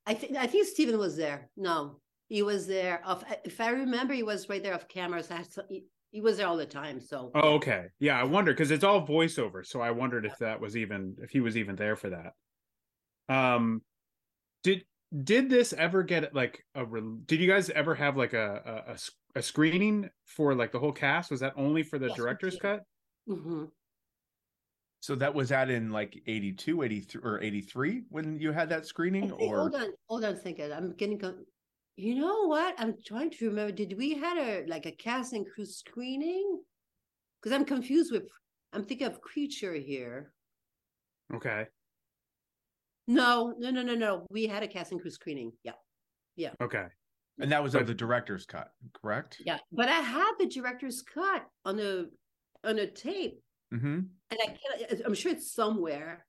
I 0.06 0.14
think 0.14 0.36
I 0.36 0.46
think 0.46 0.66
Stephen 0.66 0.98
was 0.98 1.16
there. 1.16 1.48
No, 1.56 2.00
he 2.28 2.42
was 2.42 2.66
there. 2.66 3.00
Off 3.04 3.24
if 3.44 3.60
I 3.60 3.70
remember, 3.70 4.12
he 4.12 4.22
was 4.22 4.48
right 4.48 4.62
there 4.62 4.74
off 4.74 4.88
cameras. 4.88 5.30
I 5.30 5.36
had 5.36 5.50
to- 5.52 5.66
he, 5.68 5.86
he 6.10 6.20
was 6.20 6.36
there 6.36 6.46
all 6.46 6.56
the 6.56 6.66
time. 6.66 7.00
So 7.00 7.30
Oh, 7.34 7.54
okay. 7.54 7.86
Yeah, 7.98 8.20
I 8.20 8.24
wonder 8.24 8.52
because 8.52 8.70
it's 8.70 8.84
all 8.84 9.06
voiceover, 9.06 9.64
so 9.64 9.80
I 9.80 9.90
wondered 9.90 10.26
if 10.26 10.38
that 10.38 10.60
was 10.60 10.76
even 10.76 11.16
if 11.22 11.30
he 11.30 11.40
was 11.40 11.56
even 11.56 11.76
there 11.76 11.96
for 11.96 12.10
that. 12.10 13.34
Um, 13.34 13.82
did 14.62 14.84
did 15.22 15.48
this 15.48 15.72
ever 15.72 16.02
get 16.02 16.34
like 16.34 16.64
a? 16.74 16.84
re- 16.84 17.18
Did 17.26 17.40
you 17.40 17.46
guys 17.46 17.70
ever 17.70 17.94
have 17.94 18.16
like 18.16 18.32
a 18.32 18.96
a 19.36 19.42
screening 19.42 20.08
for 20.24 20.54
like 20.54 20.72
the 20.72 20.78
whole 20.78 20.92
cast? 20.92 21.30
Was 21.30 21.40
that 21.40 21.52
only 21.56 21.82
for 21.82 21.98
the 21.98 22.08
Yes, 22.08 22.16
director's 22.16 22.54
did. 22.54 22.62
cut? 22.62 22.80
mhm. 23.28 23.70
So 25.00 25.14
that 25.16 25.34
was 25.34 25.50
that 25.50 25.68
in 25.68 25.90
like 25.90 26.16
82, 26.26 26.82
83 26.82 27.20
or 27.22 27.42
83 27.42 28.04
when 28.08 28.38
you 28.38 28.52
had 28.52 28.70
that 28.70 28.86
screening 28.86 29.28
think- 29.28 29.40
or 29.40 29.58
hold 29.58 29.74
on, 29.74 29.92
hold 30.08 30.24
on, 30.24 30.36
thinking. 30.36 30.72
I'm 30.72 30.94
getting. 30.96 31.18
con- 31.18 31.44
You 31.96 32.14
know 32.16 32.46
what? 32.48 32.74
I'm 32.78 32.94
trying 33.06 33.30
to 33.30 33.48
remember. 33.48 33.70
Did 33.72 33.96
we 33.96 34.14
had 34.14 34.36
a 34.38 34.66
like 34.66 34.86
a 34.86 34.92
cast 34.92 35.32
and 35.32 35.46
crew 35.48 35.66
screening? 35.66 36.60
Because 37.40 37.52
I'm 37.54 37.64
confused 37.66 38.10
with. 38.12 38.24
I'm 38.72 38.84
thinking 38.84 39.06
of 39.06 39.20
creature 39.20 39.74
here. 39.74 40.32
Okay. 41.34 41.66
No, 43.06 43.54
no, 43.58 43.70
no, 43.70 43.82
no, 43.82 43.94
no. 43.94 44.26
We 44.30 44.46
had 44.46 44.62
a 44.62 44.68
cast 44.68 44.92
and 44.92 45.00
crew 45.00 45.10
screening. 45.10 45.52
Yeah, 45.62 45.72
Yeah. 46.36 46.50
Okay. 46.60 46.86
and 47.40 47.50
that 47.52 47.62
was 47.62 47.72
But- 47.72 47.82
of 47.82 47.86
the 47.88 47.94
director's 47.94 48.46
cut, 48.46 48.70
correct? 48.94 49.42
yeah. 49.44 49.58
But 49.72 49.88
I 49.88 50.00
had 50.00 50.32
the 50.38 50.46
director's 50.46 51.02
cut 51.02 51.46
on 51.64 51.78
a 51.80 52.06
on 52.64 52.78
a 52.78 52.86
tape. 52.86 53.40
Mm-hmm. 53.74 54.00
and 54.30 54.40
I 54.40 54.46
can't, 54.46 55.02
I'm 55.04 55.14
sure 55.14 55.32
it's 55.32 55.50
somewhere. 55.52 56.24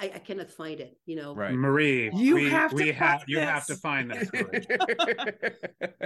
I, 0.00 0.06
I 0.06 0.18
cannot 0.18 0.50
find 0.50 0.80
it. 0.80 0.98
You 1.06 1.14
know, 1.16 1.34
Right. 1.36 1.52
Marie, 1.54 2.10
You 2.14 2.34
we, 2.34 2.50
have 2.50 2.70
to 2.70 2.76
we 2.76 2.90
have 2.92 3.20
find 3.20 3.28
you 3.28 3.38
have 3.38 3.64
to 3.66 3.76
find 3.76 4.10
that 4.10 4.26
story. 4.28 4.66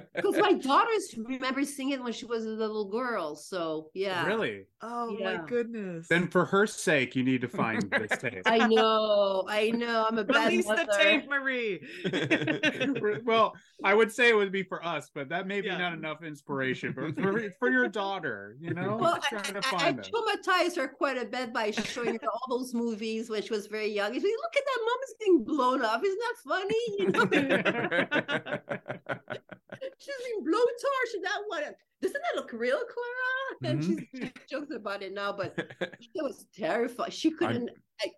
because 0.15 0.37
my 0.39 0.53
daughters 0.53 1.15
remember 1.17 1.65
singing 1.65 1.95
it 1.95 2.03
when 2.05 2.13
she 2.13 2.27
was 2.27 2.45
a 2.45 2.49
little 2.51 2.91
girl. 2.91 3.35
So 3.35 3.89
yeah, 3.95 4.27
Really? 4.27 4.67
Oh 4.83 5.17
Yeah. 5.19 5.39
my 5.39 5.47
goodness. 5.47 6.07
Then 6.09 6.29
for 6.29 6.45
her 6.45 6.67
sake, 6.67 7.17
you 7.17 7.23
need 7.25 7.41
to 7.41 7.49
find 7.49 7.91
this 7.99 8.19
tape. 8.19 8.43
I 8.45 8.67
know, 8.67 9.47
I 9.49 9.71
know. 9.71 10.07
I'm 10.09 10.19
a 10.19 10.25
bad 10.25 10.49
release 10.51 10.67
mother. 10.67 10.85
the 10.85 10.99
tape, 10.99 11.29
Marie. 11.31 11.81
well, 13.25 13.55
I 13.85 13.95
would 13.95 14.13
say 14.13 14.29
it 14.29 14.35
would 14.37 14.53
be 14.53 14.65
for 14.65 14.85
us, 14.85 15.11
but 15.15 15.31
that 15.31 15.47
may 15.47 15.61
be 15.63 15.69
Yeah. 15.69 15.79
not 15.79 15.93
enough 15.95 16.23
inspiration. 16.23 16.93
But 16.97 17.15
for, 17.19 17.51
for 17.59 17.71
your 17.71 17.89
daughter, 17.89 18.57
you 18.61 18.75
know, 18.75 18.97
Well, 19.01 19.17
Just 19.31 19.33
I, 19.33 19.61
trying 19.61 19.97
to 19.97 20.07
I, 20.13 20.59
I 20.59 20.63
traumatized 20.67 20.77
her 20.77 20.89
quite 20.89 21.17
a 21.17 21.25
bit 21.25 21.53
by 21.55 21.71
showing 21.71 22.15
her 22.21 22.29
all 22.33 22.59
those 22.59 22.75
movies 22.75 23.31
when 23.31 23.43
she 23.43 23.51
was 23.51 23.67
very 23.67 23.78
young. 23.87 24.13
She's 24.13 24.23
like, 24.23 24.33
look 24.43 24.57
at 24.57 24.65
that, 24.65 24.81
mom 24.85 24.99
is 25.05 25.15
getting 25.19 25.45
blown 25.45 25.83
up. 25.85 26.03
Isn't 26.05 26.19
that 26.19 26.37
funny? 26.45 26.85
You 26.99 27.13
know, 27.13 27.25
she's 29.99 30.15
being 30.25 30.45
blown 30.45 30.67
torch 30.67 31.15
and 31.15 31.25
that 31.25 31.41
one. 31.47 31.63
Doesn't 32.01 32.23
that 32.23 32.37
look 32.37 32.53
real, 32.53 32.79
Clara? 32.79 33.59
And 33.65 33.81
Mhm. 33.81 34.07
she's, 34.13 34.23
she 34.23 34.33
jokes 34.51 34.71
about 34.75 35.03
it 35.03 35.13
now, 35.13 35.33
but 35.33 35.55
she 36.01 36.11
was 36.23 36.47
terrified. 36.57 37.13
She 37.13 37.31
couldn't. 37.31 37.71
I, 38.01 38.11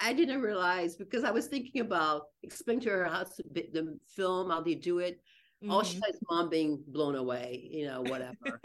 I 0.00 0.12
didn't 0.12 0.42
realize 0.42 0.96
because 0.96 1.24
I 1.24 1.30
was 1.30 1.46
thinking 1.46 1.80
about 1.80 2.22
explaining 2.42 2.82
to 2.84 2.90
her 2.90 3.04
how 3.04 3.24
to 3.24 3.44
bi- 3.52 3.68
the 3.72 3.98
film, 4.08 4.50
how 4.50 4.60
they 4.60 4.74
do 4.74 4.98
it. 4.98 5.20
All 5.68 5.82
she 5.82 5.96
Mhm. 5.96 6.00
saw 6.00 6.06
is 6.10 6.18
mom 6.30 6.48
being 6.50 6.82
blown 6.88 7.16
away. 7.16 7.68
You 7.70 7.86
know, 7.86 8.02
whatever. 8.02 8.60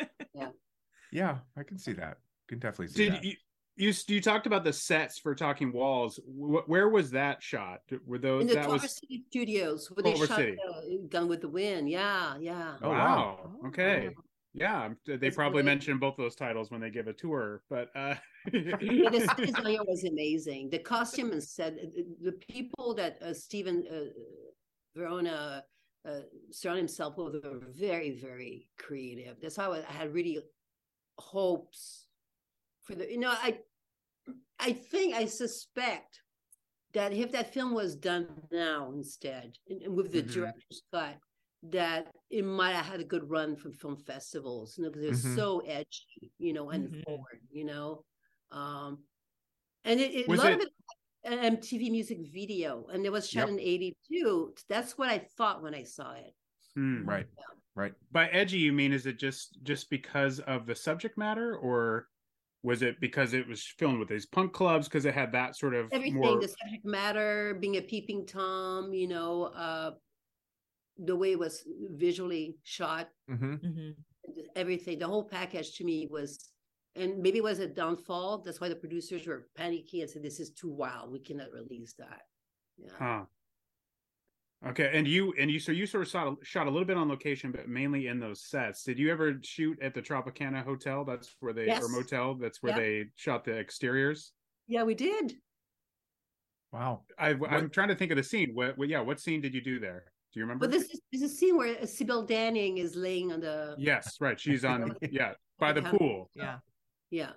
yeah, 1.11 1.37
I 1.57 1.63
can 1.63 1.77
see 1.77 1.93
that. 1.93 2.17
Can 2.47 2.59
definitely 2.59 2.87
see 2.89 3.05
Did 3.05 3.13
that. 3.13 3.23
you, 3.23 3.35
you 3.76 3.93
you 4.07 4.21
talked 4.21 4.45
about 4.47 4.63
the 4.63 4.74
sets 4.74 5.19
for 5.19 5.34
Talking 5.36 5.71
Walls? 5.71 6.17
Wh- 6.26 6.67
where 6.67 6.89
was 6.89 7.11
that 7.11 7.41
shot? 7.41 7.82
Were 8.05 8.17
those 8.19 8.41
in 8.41 8.47
the 8.47 8.55
that 8.55 8.65
Culver 8.65 8.84
was? 8.84 8.97
City 8.97 9.26
Studios 9.30 9.89
where 9.91 10.03
they 10.03 10.15
shot 10.15 10.38
City. 10.38 10.57
uh, 10.67 10.82
Gone 11.09 11.28
with 11.28 11.41
the 11.41 11.49
Wind. 11.49 11.89
Yeah, 11.89 12.38
yeah. 12.39 12.78
Oh, 12.82 12.89
wow. 12.89 13.39
wow. 13.61 13.67
Okay. 13.69 14.09
Yeah, 14.53 14.89
they 15.07 15.13
It's 15.28 15.36
probably 15.36 15.63
great. 15.63 15.71
mention 15.71 15.97
both 15.97 16.15
those 16.15 16.36
titles 16.36 16.69
when 16.69 16.80
they 16.80 16.91
give 16.91 17.07
a 17.07 17.13
tour, 17.13 17.63
but 17.69 17.89
uh 17.95 18.15
the 18.51 19.19
set 19.26 19.38
design 19.38 19.80
was 19.88 20.03
amazing. 20.03 20.69
The 20.69 20.80
costume 20.80 21.32
and 21.32 21.43
set, 21.43 21.76
the, 21.76 22.05
the 22.21 22.32
people 22.34 22.93
that 22.95 23.19
uh, 23.21 23.34
Stephen 23.34 23.84
uh, 23.89 24.11
Verona 24.95 25.63
uh, 26.07 26.19
surrounded 26.51 26.82
himself 26.82 27.17
with 27.17 27.43
were 27.43 27.61
very, 27.69 28.11
very 28.11 28.69
creative. 28.78 29.38
That's 29.41 29.55
how 29.55 29.74
I, 29.74 29.80
I 29.80 29.91
had 29.91 30.13
really 30.13 30.39
hopes 31.17 32.02
for 32.84 32.95
the. 32.95 33.09
You 33.11 33.19
know, 33.19 33.29
I, 33.31 33.59
I 34.59 34.73
think 34.73 35.15
I 35.15 35.25
suspect 35.25 36.21
that 36.93 37.11
if 37.13 37.31
that 37.31 37.53
film 37.53 37.73
was 37.73 37.95
done 37.95 38.27
now 38.51 38.91
instead, 38.93 39.57
and, 39.69 39.95
with 39.95 40.11
the 40.11 40.21
Mhm. 40.23 40.31
director's 40.31 40.84
cut, 40.93 41.17
that 41.63 42.07
it 42.29 42.43
might 42.45 42.73
have 42.73 42.86
had 42.86 42.99
a 42.99 43.05
good 43.05 43.29
run 43.29 43.55
from 43.55 43.73
film 43.73 43.97
festivals. 43.97 44.77
You 44.77 44.84
know, 44.86 44.89
because 44.91 45.03
they're 45.23 45.31
Mhm. 45.31 45.36
so 45.36 45.59
edgy, 45.59 46.31
you 46.38 46.53
know, 46.53 46.69
and 46.69 46.89
Mhm. 46.91 47.03
forward. 47.03 47.41
You 47.51 47.65
know, 47.65 48.05
um, 48.51 49.03
and 49.86 49.99
it, 49.99 50.11
it, 50.13 50.27
a 50.27 50.34
lot 50.34 50.51
it- 50.51 50.55
of 50.55 50.61
it 50.61 50.69
an 51.25 51.55
MTV 51.57 51.89
music 51.89 52.19
video, 52.34 52.86
and 52.88 53.05
it 53.05 53.11
was 53.11 53.29
shot 53.29 53.47
Yep. 53.47 53.49
in 53.49 53.59
'82. 53.59 54.53
That's 54.67 54.97
what 54.97 55.07
I 55.09 55.19
thought 55.19 55.63
when 55.63 55.73
I 55.73 55.84
saw 55.84 56.13
it. 56.13 56.36
hmm. 56.75 57.05
Right. 57.05 57.27
Right. 57.75 57.93
By 58.11 58.27
edgy, 58.27 58.57
you 58.59 58.73
mean 58.73 58.91
is 58.93 59.05
it 59.05 59.17
just 59.17 59.57
just 59.63 59.89
because 59.89 60.39
of 60.41 60.65
the 60.65 60.75
subject 60.75 61.17
matter, 61.17 61.55
or 61.57 62.09
was 62.64 62.82
it 62.82 62.99
because 62.99 63.34
it 63.34 63.47
was 63.47 63.66
filmed 63.78 63.99
with 63.99 64.09
these 64.09 64.26
punk 64.26 64.53
clubs 64.53 64.88
because 64.88 65.05
it 65.05 65.14
had 65.14 65.32
that 65.34 65.55
sort 65.57 65.74
of 65.76 65.91
Everything, 65.91 66.16
more? 66.16 66.39
the 66.39 66.47
subject 66.47 66.86
matter, 66.86 67.53
being 67.55 67.78
a 67.78 67.82
peeping 67.82 68.26
tom, 68.26 68.93
you 68.93 69.07
know, 69.07 69.43
uh, 69.45 69.95
the 70.97 71.16
way 71.16 71.32
it 71.32 71.39
was 71.39 71.64
visually 71.68 72.59
shot, 72.64 73.09
hmm 73.28 73.55
Mhm. 73.55 73.95
everything, 74.55 74.99
the 74.99 75.07
whole 75.07 75.24
package 75.28 75.76
to 75.78 75.84
me 75.84 76.07
was, 76.07 76.53
and 76.95 77.20
maybe 77.20 77.39
it 77.39 77.43
was 77.43 77.59
a 77.59 77.68
downfall. 77.68 78.39
That's 78.41 78.61
why 78.61 78.70
the 78.70 78.76
producers 78.76 79.26
were 79.28 79.49
panicky 79.55 80.01
and 80.01 80.09
said, 80.09 80.24
"This 80.24 80.39
is 80.39 80.51
too 80.51 80.70
wild. 80.70 81.11
We 81.11 81.20
cannot 81.20 81.51
release 81.51 81.93
that." 81.95 82.24
Yeah. 82.78 82.89
Huh. 82.97 83.26
Okay, 84.66 84.91
and 84.93 85.05
you 85.05 85.34
and 85.38 85.51
you 85.51 85.59
so 85.59 85.74
you 85.74 85.86
sort 85.86 86.03
of 86.03 86.09
shot 86.09 86.28
a, 86.28 86.45
shot 86.45 86.68
a 86.68 86.70
little 86.70 86.86
bit 86.86 86.95
on 86.95 87.09
location, 87.09 87.51
but 87.51 87.68
mainly 87.68 88.07
in 88.07 88.20
those 88.20 88.41
sets. 88.45 88.84
Did 88.84 88.97
you 88.97 89.11
ever 89.11 89.34
shoot 89.43 89.78
at 89.82 89.93
the 89.93 90.01
Tropicana 90.01 90.64
Hotel? 90.64 91.03
That's 91.03 91.36
where 91.41 91.51
they 91.51 91.66
Yes. 91.68 91.84
or 91.84 91.89
motel. 91.89 92.36
That's 92.36 92.64
where 92.64 92.72
Yeah. 92.72 92.80
they 92.80 93.05
shot 93.16 93.43
the 93.43 93.57
exteriors. 93.57 94.32
Yeah, 94.68 94.84
we 94.84 94.95
did. 94.95 95.34
Wow. 96.72 97.03
I, 97.20 97.36
I'm 97.49 97.70
trying 97.70 97.89
to 97.89 97.95
think 97.95 98.11
of 98.11 98.18
the 98.18 98.24
scene. 98.24 98.51
What, 98.53 98.78
what? 98.78 98.88
Yeah, 98.88 99.01
what 99.01 99.20
scene 99.20 99.41
did 99.41 99.53
you 99.53 99.61
do 99.61 99.80
there? 99.80 100.05
Do 100.34 100.39
you 100.39 100.45
remember? 100.45 100.68
But 100.68 100.72
this 100.72 100.89
is 100.89 101.01
there's 101.11 101.32
a 101.32 101.36
scene 101.36 101.57
where 101.57 101.78
uh, 101.80 101.86
Sybil 101.86 102.26
Danning 102.26 102.80
is 102.80 102.95
laying 102.95 103.34
on 103.34 103.41
the 103.41 103.76
Yes, 103.78 104.16
right. 104.22 104.39
She's 104.39 104.64
on. 104.64 104.95
Yeah, 105.11 105.34
by 105.59 105.74
the 105.74 105.82
pool. 105.82 106.30
Yeah. 106.36 106.59
Yeah, 107.11 107.32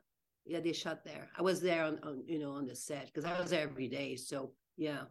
yeah, 0.47 0.61
they 0.61 0.72
shot 0.72 1.05
there. 1.05 1.29
I 1.37 1.43
was 1.43 1.61
there 1.61 1.85
on, 1.85 1.99
on 2.05 2.22
you 2.27 2.39
know 2.39 2.53
on 2.53 2.66
the 2.66 2.77
set 2.77 3.07
because 3.07 3.24
I 3.24 3.39
was 3.39 3.51
there 3.51 3.64
every 3.64 3.89
day. 3.89 4.14
So 4.16 4.53
yeah, 4.79 5.03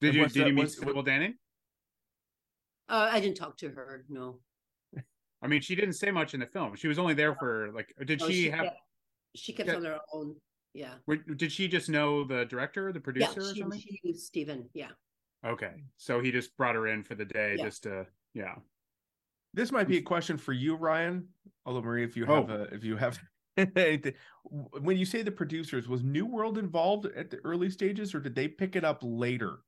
Did 0.00 0.08
And 0.08 0.16
you 0.16 0.22
did 0.28 0.34
that- 0.34 0.48
you 0.48 0.54
meet 0.54 0.60
what's- 0.62 0.78
Sybil 0.78 1.04
Danning? 1.04 1.34
uh, 2.88 3.08
I 3.12 3.20
didn't 3.20 3.36
talk 3.36 3.56
to 3.58 3.70
her. 3.70 4.04
No, 4.08 4.40
I 5.42 5.46
mean, 5.46 5.60
she 5.60 5.74
didn't 5.74 5.94
say 5.94 6.10
much 6.10 6.34
in 6.34 6.40
the 6.40 6.46
film. 6.46 6.74
She 6.76 6.88
was 6.88 6.98
only 6.98 7.14
there 7.14 7.34
for 7.34 7.70
like. 7.72 7.94
Did 8.04 8.20
No, 8.20 8.28
she, 8.28 8.50
have? 8.50 8.64
kept, 8.64 8.80
she 9.34 9.52
kept 9.52 9.68
Yeah. 9.68 9.76
on 9.76 9.84
her 9.84 10.00
own. 10.12 10.40
Yeah, 10.76 10.98
Did 11.36 11.52
she 11.52 11.68
just 11.68 11.88
know 11.88 12.24
the 12.24 12.46
director, 12.46 12.92
the 12.92 13.00
producer, 13.00 13.40
yeah, 13.40 13.46
or 13.50 13.54
she, 13.54 13.60
something? 13.60 13.80
she 13.80 14.00
knew 14.02 14.14
Stephen. 14.14 14.68
Yeah, 14.74 14.90
Okay, 15.44 15.84
so 15.98 16.20
he 16.20 16.32
just 16.32 16.56
brought 16.56 16.74
her 16.74 16.88
in 16.88 17.04
for 17.04 17.14
the 17.14 17.24
day, 17.24 17.54
Yeah. 17.56 17.64
just 17.64 17.84
to 17.84 18.06
yeah. 18.34 18.56
This 19.52 19.70
might 19.70 19.86
be 19.86 19.98
a 19.98 20.02
question 20.02 20.36
for 20.36 20.52
you, 20.52 20.74
Ryan. 20.74 21.32
Although 21.64 21.82
Marie, 21.82 22.02
if 22.02 22.16
you 22.16 22.24
have 22.24 22.50
Oh. 22.50 22.54
a, 22.54 22.62
if 22.74 22.82
you 22.82 22.96
have 22.96 23.16
anything, 23.76 24.14
when 24.42 24.96
you 24.96 25.04
say 25.04 25.22
the 25.22 25.30
producers, 25.30 25.86
was 25.88 26.02
New 26.02 26.26
World 26.26 26.58
involved 26.58 27.06
at 27.06 27.30
the 27.30 27.38
early 27.44 27.70
stages, 27.70 28.12
or 28.12 28.18
did 28.20 28.34
they 28.34 28.48
pick 28.48 28.74
it 28.74 28.84
up 28.84 28.98
later? 29.02 29.62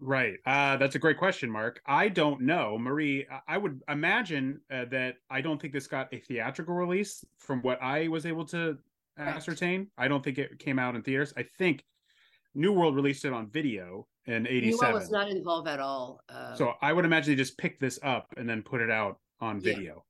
Right. 0.00 0.38
Uh, 0.46 0.76
that's 0.78 0.94
a 0.94 0.98
great 0.98 1.18
question, 1.18 1.50
Mark. 1.50 1.80
I 1.86 2.08
don't 2.08 2.40
know, 2.40 2.78
Marie. 2.78 3.26
I- 3.46 3.58
would 3.58 3.82
imagine 3.88 4.60
uh, 4.70 4.86
that 4.86 5.16
I 5.28 5.40
don't 5.42 5.60
think 5.60 5.72
this 5.74 5.86
got 5.86 6.12
a 6.12 6.18
theatrical 6.20 6.74
release, 6.74 7.24
from 7.38 7.60
what 7.62 7.80
I 7.82 8.08
was 8.08 8.24
able 8.26 8.44
to 8.46 8.78
ascertain. 9.18 9.90
I 9.98 10.08
don't 10.08 10.24
think 10.24 10.38
it 10.38 10.58
came 10.58 10.78
out 10.78 10.94
in 10.96 11.02
theaters. 11.02 11.34
I 11.36 11.44
think 11.58 11.84
New 12.54 12.72
World 12.72 12.96
released 12.96 13.24
it 13.26 13.32
on 13.32 13.50
video 13.50 14.06
in 14.26 14.44
Newell 14.44 14.52
'87. 14.52 14.94
was 14.94 15.10
not 15.10 15.28
involved 15.30 15.68
at 15.68 15.80
all. 15.80 16.20
Uh, 16.28 16.54
So 16.54 16.74
I 16.80 16.92
would 16.92 17.04
imagine 17.04 17.32
they 17.32 17.36
just 17.36 17.58
picked 17.58 17.80
this 17.80 17.98
up 18.02 18.32
and 18.38 18.48
then 18.48 18.62
put 18.62 18.80
it 18.80 18.90
out 18.90 19.18
on 19.40 19.60
Yeah. 19.60 19.74
video. 19.74 20.04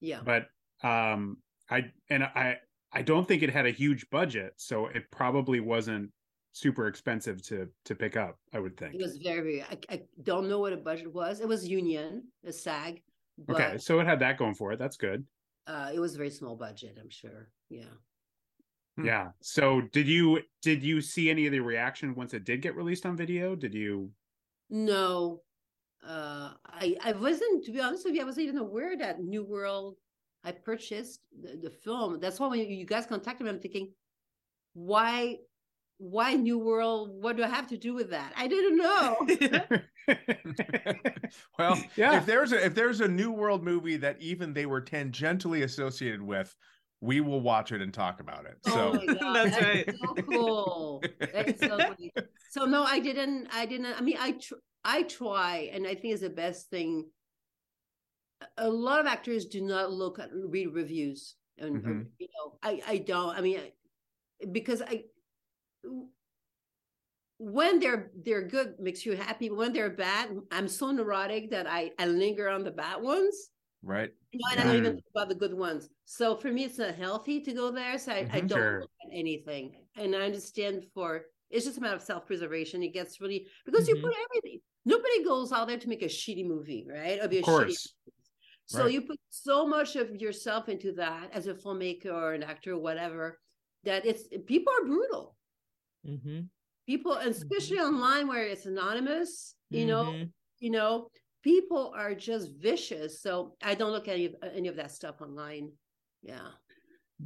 yeah, 0.00 0.20
But 0.22 0.48
um, 0.86 1.38
I 1.70 1.90
and 2.10 2.24
I 2.24 2.58
I 2.92 3.02
don't 3.02 3.26
think 3.26 3.42
it 3.42 3.50
had 3.50 3.66
a 3.66 3.70
huge 3.70 4.08
budget, 4.10 4.54
so 4.56 4.86
it 4.88 5.10
probably 5.10 5.60
wasn't 5.60 6.12
super 6.52 6.86
expensive 6.86 7.42
to 7.42 7.68
to 7.84 7.94
pick 7.94 8.16
up. 8.16 8.38
I 8.52 8.58
would 8.58 8.76
think. 8.76 8.94
it 8.94 9.00
was 9.00 9.18
very, 9.18 9.40
very. 9.40 9.62
I, 9.62 9.78
I 9.90 10.02
don't 10.22 10.48
know 10.48 10.58
what 10.58 10.72
a 10.72 10.76
budget 10.76 11.12
was. 11.12 11.40
It 11.40 11.48
was 11.48 11.66
union, 11.68 12.24
a 12.44 12.52
SAG, 12.52 13.02
but 13.38 13.56
okay, 13.56 13.78
so 13.78 14.00
it 14.00 14.06
had 14.06 14.20
that 14.20 14.38
going 14.38 14.54
for 14.54 14.72
it. 14.72 14.78
That's 14.78 14.96
good. 14.96 15.24
uh, 15.66 15.90
it 15.94 16.00
was 16.00 16.14
a 16.14 16.18
very 16.18 16.30
small 16.30 16.56
budget. 16.56 16.96
I'm 17.00 17.10
sure. 17.10 17.50
Yeah. 17.68 17.84
Hmm. 18.96 19.04
Yeah. 19.04 19.28
So 19.40 19.82
did 19.92 20.08
you 20.08 20.40
did 20.62 20.82
you 20.82 21.00
see 21.00 21.30
any 21.30 21.46
of 21.46 21.52
the 21.52 21.60
reaction 21.60 22.14
once 22.14 22.34
it 22.34 22.44
did 22.44 22.62
get 22.62 22.74
released 22.76 23.06
on 23.06 23.16
video? 23.16 23.54
Did 23.54 23.74
you? 23.74 24.10
No, 24.68 25.42
uh, 26.06 26.52
I 26.64 26.96
I 27.02 27.12
wasn't 27.12 27.64
to 27.64 27.72
be 27.72 27.80
honest 27.80 28.04
with 28.04 28.14
you. 28.14 28.22
I 28.22 28.24
wasn't 28.24 28.46
even 28.46 28.58
aware 28.58 28.96
that 28.98 29.20
New 29.20 29.44
World. 29.44 29.96
I 30.42 30.52
purchased 30.52 31.20
the, 31.38 31.56
the 31.56 31.70
film. 31.70 32.18
That's 32.18 32.40
why 32.40 32.46
when 32.48 32.60
you 32.60 32.86
guys 32.86 33.04
contacted 33.06 33.44
me, 33.44 33.50
I'm 33.50 33.60
thinking, 33.60 33.92
why, 34.72 35.36
why 36.00 36.32
New 36.34 36.58
World? 36.58 37.10
What 37.22 37.36
do 37.36 37.44
I 37.44 37.48
have 37.48 37.66
to 37.68 37.76
do 37.76 37.92
with 37.92 38.08
that? 38.10 38.32
I 38.34 38.48
didn't 38.48 38.78
know. 38.78 39.16
well, 41.58 41.78
Yeah. 41.94 42.16
if 42.16 42.26
there's 42.26 42.52
a 42.52 42.64
if 42.64 42.74
there's 42.74 43.00
a 43.02 43.08
New 43.08 43.30
World 43.30 43.62
movie 43.62 43.98
that 43.98 44.16
even 44.20 44.54
they 44.54 44.64
were 44.66 44.80
tangentially 44.80 45.62
associated 45.62 46.22
with, 46.22 46.56
we 47.02 47.20
will 47.20 47.42
watch 47.42 47.70
it 47.70 47.82
and 47.82 47.92
talk 47.92 48.20
about 48.20 48.46
it. 48.46 48.56
oh 48.66 48.70
So 48.70 48.92
my 48.94 49.06
god, 49.14 49.34
That's 49.34 49.50
that's, 49.58 49.62
right. 49.62 49.94
so 50.00 50.14
cool. 50.22 51.04
That's 51.32 51.60
so 51.60 51.76
great. 51.76 52.12
So 52.50 52.64
no, 52.64 52.82
I 52.82 52.98
didn't. 52.98 53.48
I 53.52 53.66
didn't. 53.66 53.92
I 53.94 54.00
mean, 54.00 54.16
I 54.18 54.32
tr- 54.32 54.54
I 54.84 55.02
try, 55.02 55.68
and 55.72 55.86
I 55.86 55.94
think 55.94 56.14
it's 56.14 56.22
the 56.22 56.30
best 56.30 56.70
thing. 56.70 57.10
A 58.56 58.68
lot 58.70 59.00
of 59.00 59.06
actors 59.06 59.44
do 59.44 59.60
not 59.60 59.92
look 59.92 60.18
at 60.18 60.30
read 60.32 60.68
reviews, 60.72 61.36
and 61.58 61.76
or, 61.76 61.90
Mhm. 61.90 62.06
you 62.18 62.28
know, 62.38 62.58
I 62.62 62.80
I 62.86 62.96
don't. 62.98 63.36
I 63.36 63.42
mean, 63.42 63.58
I- 63.60 63.72
because 64.50 64.80
I 64.80 65.04
when 67.38 67.80
they're 67.80 68.10
they're 68.24 68.46
good 68.46 68.74
makes 68.78 69.04
you 69.06 69.16
happy. 69.16 69.50
When 69.50 69.72
they're 69.72 69.90
bad, 69.90 70.36
I'm 70.50 70.68
so 70.68 70.90
neurotic 70.90 71.50
that 71.50 71.66
I 71.66 71.92
I 71.98 72.06
linger 72.06 72.48
on 72.48 72.64
the 72.64 72.70
bad 72.70 73.00
ones. 73.02 73.50
right. 73.82 74.10
You 74.32 74.38
know, 74.38 74.46
and 74.52 74.60
I 74.60 74.64
don't 74.64 74.76
even 74.76 74.92
Mm. 74.92 74.94
think 74.96 75.06
about 75.14 75.28
the 75.28 75.34
good 75.34 75.54
ones. 75.54 75.88
So 76.04 76.36
for 76.36 76.52
me, 76.52 76.64
it's 76.64 76.78
not 76.78 76.94
healthy 76.94 77.40
to 77.40 77.52
go 77.52 77.70
there. 77.72 77.98
So 77.98 78.12
I, 78.12 78.18
I 78.30 78.40
Mhm. 78.42 78.48
don't 78.48 78.50
Sure. 78.50 78.80
look 78.82 78.90
at 79.04 79.10
anything. 79.12 79.86
And 79.96 80.14
I 80.14 80.20
understand 80.22 80.86
for 80.94 81.26
It's 81.50 81.64
just 81.64 81.78
a 81.78 81.80
matter 81.80 81.96
of 81.96 82.02
self 82.02 82.26
preservation. 82.26 82.80
It 82.80 82.92
gets 82.94 83.20
really 83.20 83.48
because 83.64 83.84
Mhm. 83.84 83.88
you 83.88 83.96
put 83.96 84.14
everything. 84.24 84.60
Nobody 84.84 85.24
goes 85.24 85.50
out 85.50 85.66
there 85.66 85.78
to 85.78 85.88
make 85.88 86.02
a 86.02 86.06
shitty 86.06 86.46
movie, 86.46 86.86
right? 86.88 87.20
Or 87.20 87.26
be 87.26 87.38
a 87.38 87.40
Of 87.40 87.46
shitty 87.46 87.46
course. 87.46 87.94
so 88.66 88.84
Right. 88.84 88.92
you 88.92 89.02
put 89.02 89.18
so 89.30 89.66
much 89.66 89.96
of 89.96 90.14
yourself 90.20 90.68
into 90.68 90.92
that 90.92 91.32
as 91.32 91.48
a 91.48 91.54
filmmaker 91.54 92.12
or 92.12 92.34
an 92.34 92.44
actor 92.44 92.74
or 92.74 92.78
whatever 92.78 93.40
that 93.82 94.06
it's 94.06 94.28
people 94.46 94.72
are 94.72 94.84
brutal. 94.86 95.36
Mhm. 96.06 96.48
People, 96.86 97.12
especially 97.14 97.78
online 97.78 98.26
where 98.26 98.44
it's 98.46 98.66
anonymous, 98.66 99.54
you 99.68 99.86
know, 99.86 100.04
Mhm. 100.06 100.32
you 100.58 100.70
know, 100.70 101.08
people 101.42 101.92
are 101.94 102.14
just 102.14 102.52
vicious. 102.56 103.20
So 103.20 103.56
I 103.62 103.74
don't 103.74 103.92
look 103.92 104.08
at 104.08 104.14
any 104.14 104.26
of, 104.26 104.34
any 104.42 104.68
of 104.68 104.76
that 104.76 104.90
stuff 104.90 105.20
online. 105.20 105.72
Yeah. 106.22 106.52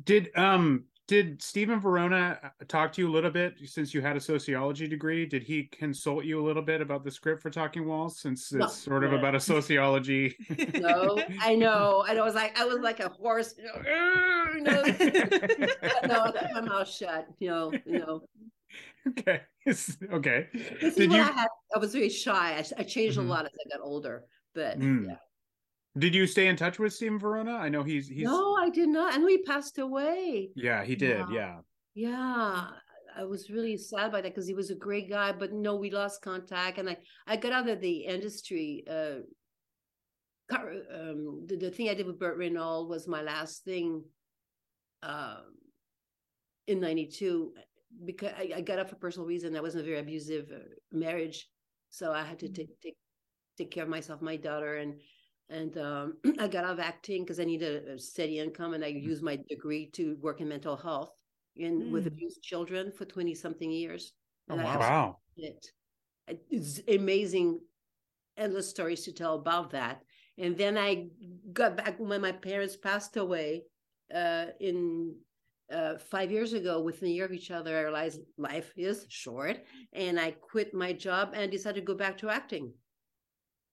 Did 0.04 0.36
um 0.36 0.86
did 1.06 1.42
Stephen 1.42 1.80
Verona 1.80 2.38
uh, 2.42 2.64
talk 2.66 2.90
to 2.92 3.02
you 3.02 3.08
a 3.08 3.12
little 3.12 3.30
bit 3.30 3.58
since 3.68 3.92
you 3.92 4.00
had 4.00 4.16
a 4.16 4.20
sociology 4.20 4.88
degree? 4.88 5.26
Did 5.26 5.42
he 5.42 5.64
consult 5.64 6.24
you 6.24 6.40
a 6.40 6.44
little 6.44 6.62
bit 6.62 6.80
about 6.80 7.04
the 7.04 7.10
script 7.10 7.42
for 7.42 7.50
Talking 7.50 7.86
Walls 7.86 8.18
since 8.18 8.50
No. 8.52 8.64
it's 8.64 8.76
sort 8.76 9.04
of 9.04 9.10
No. 9.12 9.18
about 9.18 9.34
a 9.34 9.40
sociology? 9.40 10.34
No, 10.80 11.22
I 11.40 11.54
know. 11.56 12.04
And 12.08 12.18
I 12.18 12.22
was 12.22 12.34
like, 12.34 12.58
I 12.58 12.64
was 12.64 12.78
like 12.78 13.00
a 13.00 13.10
horse, 13.10 13.54
you 13.58 13.64
know, 13.64 13.74
you 14.54 14.60
know. 14.62 14.82
no, 14.82 16.22
I 16.24 16.32
kept 16.32 16.54
my 16.54 16.60
mouth 16.62 16.88
shut, 16.88 17.28
you 17.38 17.48
know, 17.50 17.72
you 17.84 17.98
know. 17.98 18.26
okay. 19.08 19.42
okay. 20.12 20.48
This 20.52 20.92
is 20.92 20.94
Did 20.96 21.10
what 21.10 21.16
you 21.16 21.22
I 21.22 21.32
had. 21.32 21.48
I 21.74 21.78
was 21.78 21.92
very 21.92 22.08
shy. 22.08 22.56
I, 22.58 22.64
I 22.80 22.84
changed 22.84 23.18
Mhm. 23.18 23.24
a 23.26 23.28
lot 23.28 23.44
as 23.46 23.52
I 23.66 23.76
got 23.76 23.84
older, 23.84 24.24
but 24.54 24.78
Mm. 24.78 25.06
yeah. 25.08 25.16
did 25.98 26.14
you 26.14 26.26
stay 26.26 26.48
in 26.48 26.56
touch 26.56 26.78
with 26.78 26.92
Stephen 26.92 27.18
Verona? 27.18 27.52
I 27.54 27.68
know 27.68 27.82
he's 27.82 28.08
he's 28.08 28.24
No, 28.24 28.54
I 28.56 28.70
did 28.70 28.88
not. 28.88 29.14
I 29.14 29.16
know 29.18 29.26
he 29.28 29.42
passed 29.42 29.78
away. 29.78 30.50
yeah, 30.56 30.84
he 30.84 30.96
did. 30.96 31.20
Wow. 31.20 31.30
Yeah. 31.32 31.60
Yeah, 31.96 32.70
I 33.16 33.22
was 33.24 33.48
really 33.50 33.76
sad 33.76 34.10
by 34.10 34.20
that 34.20 34.32
because 34.34 34.48
he 34.48 34.54
was 34.54 34.70
a 34.70 34.74
great 34.74 35.08
guy, 35.08 35.30
but 35.30 35.52
no, 35.52 35.76
we 35.76 35.90
lost 35.90 36.22
contact, 36.22 36.78
and 36.78 36.88
I 36.90 36.96
I 37.26 37.36
got 37.36 37.52
out 37.52 37.68
of 37.68 37.80
the 37.80 37.98
industry. 38.06 38.84
Uh, 38.90 39.20
um, 40.50 41.44
the, 41.46 41.56
the 41.56 41.70
thing 41.70 41.88
I 41.88 41.94
did 41.94 42.06
with 42.06 42.18
Burt 42.18 42.36
Reynolds 42.36 42.90
was 42.90 43.06
my 43.08 43.22
last 43.22 43.64
thing. 43.64 44.04
Um, 45.02 45.54
in 46.66 46.80
'92, 46.80 47.52
because 48.04 48.32
I, 48.36 48.52
I 48.56 48.60
got 48.60 48.78
out 48.78 48.90
for 48.90 48.96
personal 48.96 49.26
reason. 49.26 49.56
I 49.56 49.60
was 49.60 49.74
in 49.74 49.80
a 49.80 49.84
very 49.84 49.98
abusive 49.98 50.50
uh, 50.52 50.58
marriage, 50.92 51.48
so 51.90 52.12
I 52.12 52.22
had 52.24 52.38
to 52.40 52.48
take 52.48 52.70
take 52.80 52.96
take 53.56 53.70
care 53.70 53.84
of 53.84 53.88
myself, 53.88 54.20
my 54.22 54.36
daughter, 54.36 54.76
and 54.76 55.00
and 55.48 55.76
um, 55.78 56.14
I 56.38 56.48
got 56.48 56.64
out 56.64 56.72
of 56.74 56.80
acting 56.80 57.22
because 57.22 57.40
I 57.40 57.44
needed 57.44 57.88
a, 57.88 57.92
a 57.94 57.98
steady 57.98 58.38
income, 58.38 58.74
and 58.74 58.84
I 58.84 58.88
used 58.88 59.22
my 59.22 59.38
degree 59.48 59.90
to 59.92 60.16
work 60.20 60.40
in 60.40 60.48
mental 60.48 60.76
health 60.76 61.12
in 61.56 61.90
with 61.90 62.04
Mm. 62.04 62.08
abused 62.08 62.42
children 62.42 62.90
for 62.92 63.04
20 63.04 63.34
something 63.34 63.70
years. 63.70 64.12
Oh, 64.50 64.54
And 64.54 64.62
I 64.62 64.64
wow. 64.64 64.78
Wow. 64.78 65.18
it. 65.36 65.66
It's 66.50 66.80
amazing, 66.88 67.60
endless 68.36 68.68
stories 68.70 69.04
to 69.04 69.12
tell 69.12 69.34
about 69.36 69.70
that. 69.70 70.02
And 70.38 70.56
then 70.56 70.76
I 70.76 71.08
got 71.52 71.76
back 71.76 71.98
when 71.98 72.20
my 72.20 72.32
parents 72.32 72.76
passed 72.76 73.16
away 73.16 73.64
uh, 74.14 74.46
in 74.60 75.16
uh, 75.70 75.98
five 75.98 76.30
years 76.30 76.52
ago. 76.52 76.80
Within 76.82 77.08
a 77.08 77.12
year 77.12 77.24
of 77.24 77.32
each 77.32 77.50
other, 77.50 77.76
I 77.76 77.82
realized 77.82 78.20
life 78.36 78.72
is 78.76 79.06
short, 79.08 79.64
and 79.92 80.18
I 80.20 80.32
quit 80.32 80.74
my 80.74 80.92
job 80.92 81.32
and 81.34 81.50
decided 81.50 81.80
to 81.80 81.86
go 81.86 81.94
back 81.94 82.18
to 82.18 82.30
acting. 82.30 82.74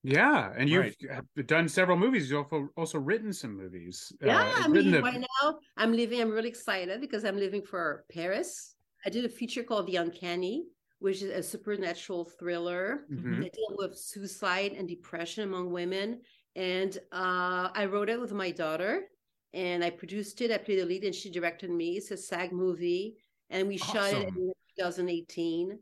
Yeah, 0.04 0.52
and 0.58 0.68
you've 0.68 0.96
Right. 1.00 1.12
uh, 1.12 1.22
done 1.46 1.70
several 1.70 1.96
movies. 1.98 2.32
You've 2.32 2.40
also 2.52 2.70
also 2.76 2.98
written 3.00 3.32
some 3.34 3.56
movies. 3.56 4.12
Yeah, 4.20 4.40
Uh, 4.42 4.64
I 4.66 4.68
mean, 4.68 4.94
a- 4.96 5.02
right 5.02 5.20
now 5.42 5.60
I'm 5.78 5.94
living. 5.94 6.20
I'm 6.22 6.32
really 6.32 6.50
excited 6.50 7.00
because 7.02 7.24
I'm 7.24 7.38
living 7.38 7.62
for 7.64 8.06
Paris. 8.10 8.76
I 9.06 9.10
did 9.12 9.26
a 9.26 9.30
feature 9.30 9.64
called 9.64 9.86
The 9.86 9.98
Uncanny, 9.98 10.70
which 11.00 11.22
is 11.22 11.30
a 11.30 11.44
supernatural 11.44 12.26
thriller 12.26 13.06
Mhm. 13.12 13.42
that 13.44 13.54
deal 13.54 13.76
with 13.78 13.96
suicide 13.98 14.74
and 14.74 14.88
depression 14.88 15.44
among 15.44 15.72
women. 15.72 16.22
And 16.56 16.98
uh, 17.12 17.70
I 17.74 17.86
wrote 17.86 18.10
it 18.10 18.20
with 18.20 18.34
my 18.34 18.50
daughter, 18.52 19.11
and 19.54 19.84
I 19.84 19.90
produced 19.90 20.42
it. 20.42 20.52
I 20.52 20.58
played 20.58 20.80
the 20.80 20.86
lead, 20.86 21.04
and 21.04 21.14
she 21.16 21.30
directed 21.30 21.70
me. 21.70 21.98
It's 21.98 22.12
a 22.12 22.18
SAG 22.18 22.52
movie, 22.52 23.16
and 23.50 23.68
we 23.68 23.78
shot 23.78 24.14
it 24.14 24.28
in 24.30 24.52
2018. 24.80 25.78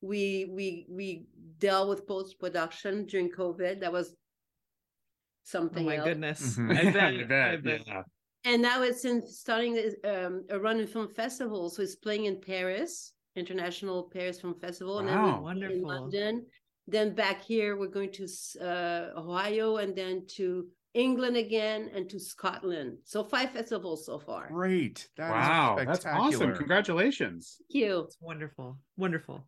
We 0.00 0.46
we 0.50 0.86
we 0.88 1.26
dealt 1.58 1.88
with 1.88 2.06
post 2.06 2.38
production 2.40 3.06
during 3.06 3.30
COVID. 3.30 3.80
That 3.80 3.92
was 3.92 4.10
Oh 4.10 5.58
something 5.58 5.86
my 5.86 5.96
else 5.96 6.08
goodness. 6.08 6.56
Mhm. 6.56 6.70
I 6.78 6.84
bet. 6.92 6.96
I 6.96 7.08
I 7.08 7.24
bet, 7.24 7.64
bet. 7.64 7.86
yeah. 7.86 8.02
and 8.44 8.62
now 8.62 8.82
it's 8.82 9.04
in 9.04 9.22
starting 9.26 9.74
um, 10.04 10.44
a 10.50 10.58
run 10.58 10.80
in 10.80 10.86
film 10.86 11.08
festival. 11.08 11.70
So 11.70 11.82
it's 11.82 11.96
playing 11.96 12.26
in 12.26 12.40
Paris, 12.40 13.12
International 13.36 14.04
Paris 14.04 14.40
Film 14.40 14.54
Festival, 14.54 14.98
and 15.00 15.08
then 15.08 15.16
Wow. 15.22 15.42
we're 15.42 15.70
in 15.70 15.82
London. 15.82 16.46
Then 16.88 17.14
back 17.14 17.42
here, 17.42 17.76
we're 17.76 17.86
going 17.98 18.12
to 18.12 18.26
uh, 18.60 19.10
Ohio, 19.20 19.76
and 19.76 19.94
then 19.94 20.26
to 20.36 20.66
England 20.94 21.36
again, 21.36 21.90
and 21.94 22.08
to 22.10 22.20
Scotland. 22.20 22.98
So 23.04 23.24
five 23.24 23.50
festivals 23.50 24.04
so 24.04 24.18
far. 24.18 24.48
Great. 24.48 25.08
That 25.16 25.28
is 25.28 25.48
wow, 25.48 25.76
that's 25.84 26.06
awesome! 26.06 26.54
Congratulations. 26.54 27.56
Thank 27.58 27.82
you. 27.82 28.00
It's 28.00 28.18
wonderful. 28.20 28.78
Wonderful. 28.96 29.46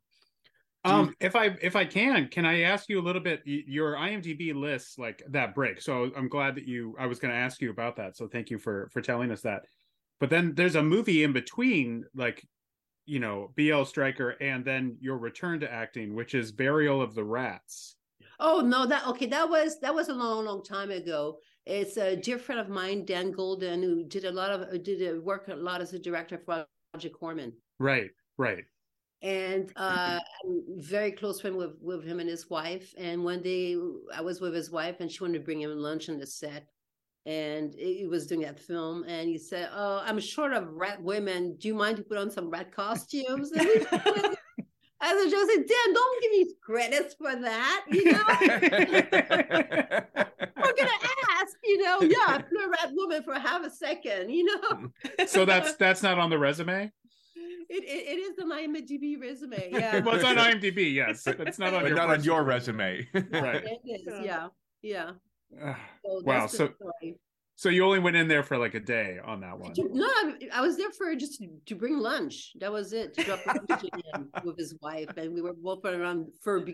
Um, 0.87 1.15
if 1.19 1.35
I 1.35 1.57
if 1.63 1.77
I 1.77 1.87
can, 1.87 2.29
can 2.29 2.45
I 2.45 2.61
ask 2.61 2.89
you 2.89 3.01
a 3.01 3.03
little 3.03 3.23
bit? 3.23 3.41
Your 3.45 3.95
IMDb 3.95 4.55
lists 4.55 4.99
like 4.99 5.23
that 5.31 5.55
break. 5.55 5.81
So 5.81 6.11
I'm 6.17 6.29
glad 6.29 6.55
that 6.57 6.67
you. 6.67 6.95
I 6.99 7.07
was 7.07 7.19
going 7.19 7.33
to 7.33 7.39
ask 7.39 7.63
you 7.63 7.71
about 7.71 7.97
that. 7.97 8.17
So 8.17 8.29
thank 8.29 8.51
you 8.51 8.59
for 8.59 8.91
for 8.93 9.01
telling 9.01 9.31
us 9.31 9.41
that. 9.43 9.63
But 10.21 10.31
then 10.31 10.55
there's 10.55 10.77
a 10.77 10.83
movie 10.83 11.25
in 11.25 11.33
between, 11.33 12.05
like 12.15 12.47
you 13.07 13.19
know, 13.19 13.51
B.L. 13.55 13.85
Stryker, 13.85 14.31
and 14.41 14.65
then 14.65 14.97
your 15.01 15.19
return 15.19 15.61
to 15.61 15.73
acting, 15.73 16.15
which 16.15 16.35
is 16.35 16.53
Burial 16.53 17.03
of 17.03 17.15
the 17.15 17.25
Rats. 17.25 17.97
Oh 18.41 18.61
no, 18.61 18.87
that 18.87 19.07
okay. 19.09 19.27
That 19.27 19.49
was 19.49 19.81
that 19.81 19.95
was 19.95 20.09
a 20.09 20.15
long, 20.15 20.45
long 20.45 20.63
time 20.65 20.91
ago. 20.91 21.39
It's 21.67 21.97
a 21.97 22.17
dear 22.17 22.39
friend 22.39 22.61
of 22.61 22.69
mine, 22.69 23.05
Dan 23.05 23.31
Golden, 23.33 23.83
who 23.83 24.05
did 24.05 24.25
a 24.25 24.33
lot 24.33 24.51
of 24.51 24.63
uh, 24.63 24.79
did 24.79 25.03
a, 25.03 25.21
work 25.21 25.49
a 25.49 25.55
lot 25.55 25.81
as 25.81 25.93
a 25.95 25.99
director 25.99 26.39
for 26.39 26.67
Roger 26.95 27.09
Corman. 27.11 27.53
Right, 27.79 28.11
right. 28.39 28.65
and 29.23 29.73
uh, 29.77 30.21
I'm 30.45 30.63
very 30.77 31.13
close 31.13 31.41
friend 31.41 31.57
with 31.57 31.73
with 31.81 32.05
him 32.05 32.21
and 32.21 32.29
his 32.29 32.51
wife. 32.51 32.93
And 32.99 33.25
one 33.25 33.43
day 33.43 33.77
I 34.15 34.21
was 34.21 34.41
with 34.41 34.55
his 34.55 34.71
wife, 34.71 35.01
and 35.01 35.11
she 35.11 35.23
wanted 35.23 35.39
to 35.39 35.45
bring 35.45 35.61
him 35.63 35.71
lunch 35.71 36.09
on 36.09 36.19
the 36.19 36.27
set, 36.27 36.67
and 37.27 37.75
he 37.75 37.99
he 37.99 38.07
was 38.07 38.27
doing 38.27 38.43
that 38.43 38.61
film, 38.61 39.05
and 39.09 39.29
he 39.29 39.39
said, 39.39 39.71
"Oh, 39.73 40.03
I'm 40.05 40.21
short 40.21 40.53
of 40.53 40.69
rat 40.73 41.03
women. 41.03 41.57
Do 41.59 41.69
you 41.69 41.75
mind 41.75 41.97
to 41.99 42.03
put 42.05 42.19
on 42.19 42.31
some 42.31 42.51
rat 42.51 42.73
costumes?" 42.73 43.53
And 45.05 45.17
we- 45.17 45.21
I 45.21 45.25
was 45.25 45.31
just 45.31 45.51
said, 45.53 45.67
Dan, 45.67 45.95
don't 45.95 46.23
give 46.23 46.31
me 46.33 46.47
credits 46.63 47.15
for 47.15 47.35
that. 47.37 47.85
You 47.91 48.05
know, 48.13 48.25
we're 50.57 50.75
gonna 50.77 50.91
ask. 51.41 51.57
You 51.65 51.83
know, 51.83 52.01
yeah, 52.03 52.39
put 52.39 52.65
a 52.65 52.69
rat 52.69 52.91
woman 52.93 53.23
for 53.23 53.35
half 53.35 53.65
a 53.65 53.71
second. 53.71 54.31
You 54.31 54.45
know, 54.45 54.91
so 55.27 55.45
that's 55.45 55.75
that's 55.77 56.03
not 56.03 56.19
on 56.19 56.31
the 56.31 56.39
resume. 56.39 56.91
it 57.37 57.85
it, 57.85 57.85
it 57.85 58.19
is 58.19 58.37
the 58.37 58.45
IMDb 58.45 59.21
resume. 59.21 59.69
Yeah, 59.73 60.01
Well, 60.01 60.15
it's 60.17 60.25
on 60.25 60.37
IMDb. 60.37 60.95
Yes, 60.95 61.27
it's 61.27 61.59
not 61.59 61.75
on 61.75 61.83
but 61.83 61.89
your 61.89 61.97
not 61.97 62.11
on 62.11 62.23
your 62.23 62.45
resume. 62.45 63.07
Right. 63.15 63.65
it 63.65 63.81
is. 63.85 64.07
Yeah, 64.25 64.49
yeah. 64.83 65.11
So 66.05 66.21
Wow, 66.25 66.47
so- 66.47 66.73
story. 66.75 67.17
So 67.57 67.69
you 67.69 67.85
only 67.85 68.01
went 68.01 68.17
in 68.17 68.27
there 68.27 68.43
for 68.43 68.59
like 68.59 68.75
a 68.75 68.81
day 68.81 69.19
on 69.25 69.41
that 69.41 69.59
one. 69.59 69.73
No, 69.77 70.07
I, 70.07 70.35
I 70.55 70.61
was 70.61 70.77
there 70.77 70.91
for 70.91 71.15
just 71.15 71.39
to, 71.39 71.49
to 71.67 71.75
bring 71.77 71.99
lunch. 71.99 72.53
That 72.59 72.73
was 72.73 72.93
it. 72.93 73.15
To 73.15 73.23
drop 73.23 73.47
lunch 73.47 73.69
to 73.69 73.91
him 74.13 74.31
with 74.45 74.59
his 74.59 74.75
wife, 74.83 75.17
and 75.17 75.33
we 75.33 75.41
were 75.41 75.53
both 75.53 75.85
around 75.85 76.27
fur, 76.43 76.65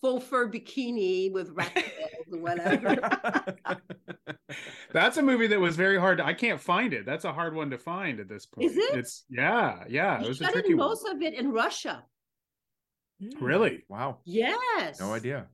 full 0.00 0.18
fur 0.18 0.50
bikini 0.50 1.30
with 1.30 1.50
rat 1.50 1.84
and 2.32 2.42
whatever. 2.42 2.96
That's 4.92 5.18
a 5.18 5.22
movie 5.22 5.46
that 5.48 5.60
was 5.60 5.76
very 5.76 5.98
hard. 5.98 6.18
To, 6.18 6.24
I 6.24 6.32
can't 6.32 6.60
find 6.60 6.94
it. 6.94 7.04
That's 7.04 7.24
a 7.24 7.32
hard 7.32 7.54
one 7.54 7.70
to 7.70 7.78
find 7.78 8.18
at 8.18 8.28
this 8.28 8.46
point. 8.46 8.70
Is 8.70 8.76
it? 8.76 8.94
It's 8.94 9.24
yeah, 9.28 9.84
yeah. 9.88 10.22
It 10.22 10.28
was 10.28 10.40
a 10.40 10.44
shot 10.44 10.52
tricky 10.52 10.72
in 10.72 10.78
one. 10.78 10.88
most 10.88 11.06
of 11.06 11.20
it 11.20 11.34
in 11.34 11.52
Russia. 11.52 12.02
Hmm. 13.20 13.44
Really, 13.44 13.84
wow. 13.88 14.18
Yes. 14.24 15.00
No 15.00 15.12
idea. 15.12 15.48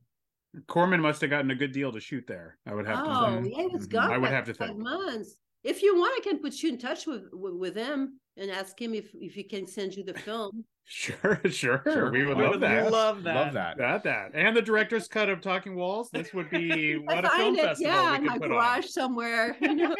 Corman 0.66 1.00
must 1.00 1.20
have 1.20 1.30
gotten 1.30 1.50
a 1.50 1.54
good 1.54 1.72
deal 1.72 1.92
to 1.92 2.00
shoot 2.00 2.24
there. 2.26 2.58
I 2.66 2.74
would 2.74 2.86
have 2.86 3.04
to 3.04 3.10
Oh, 3.10 3.42
say. 3.42 3.50
yeah, 3.54 3.62
he 3.62 3.66
was 3.68 3.86
gone. 3.86 4.10
I 4.12 4.18
would 4.18 4.28
for 4.28 4.34
have 4.34 4.44
to 4.46 4.54
five 4.54 4.68
think. 4.68 4.80
months. 4.80 5.36
If 5.64 5.82
you 5.82 5.96
want, 5.96 6.14
I 6.16 6.20
can 6.28 6.38
put 6.38 6.62
you 6.62 6.68
in 6.70 6.78
touch 6.78 7.06
with 7.06 7.24
with, 7.32 7.54
with 7.54 7.76
him 7.76 8.20
and 8.36 8.50
ask 8.50 8.80
him 8.80 8.94
if 8.94 9.10
if 9.14 9.34
he 9.34 9.42
can 9.42 9.66
send 9.66 9.94
you 9.94 10.04
the 10.04 10.14
film. 10.26 10.64
Sure, 10.88 11.40
sure, 11.50 11.82
Sure. 11.84 12.12
We 12.12 12.24
would 12.24 12.36
I 12.38 12.42
love 12.42 12.50
would 12.52 12.60
that. 12.62 12.92
love 12.92 13.22
that. 13.24 13.34
Love 13.34 13.52
that. 13.54 13.76
That 13.76 14.04
that 14.04 14.30
and 14.34 14.56
the 14.56 14.62
director's 14.62 15.08
cut 15.08 15.28
of 15.28 15.40
Talking 15.40 15.74
Walls. 15.74 16.10
This 16.12 16.32
would 16.32 16.48
be 16.48 16.94
I 17.08 17.14
what 17.14 17.24
a 17.24 17.28
film 17.30 17.56
find 17.56 17.58
it, 17.58 17.62
festival 17.62 17.92
yeah, 17.92 18.10
we 18.12 18.16
in 18.18 18.22
could 18.22 18.30
my 18.30 18.38
put 18.38 18.48
garage 18.50 18.86
somewhere. 18.86 19.56
You 19.60 19.74
know? 19.74 19.96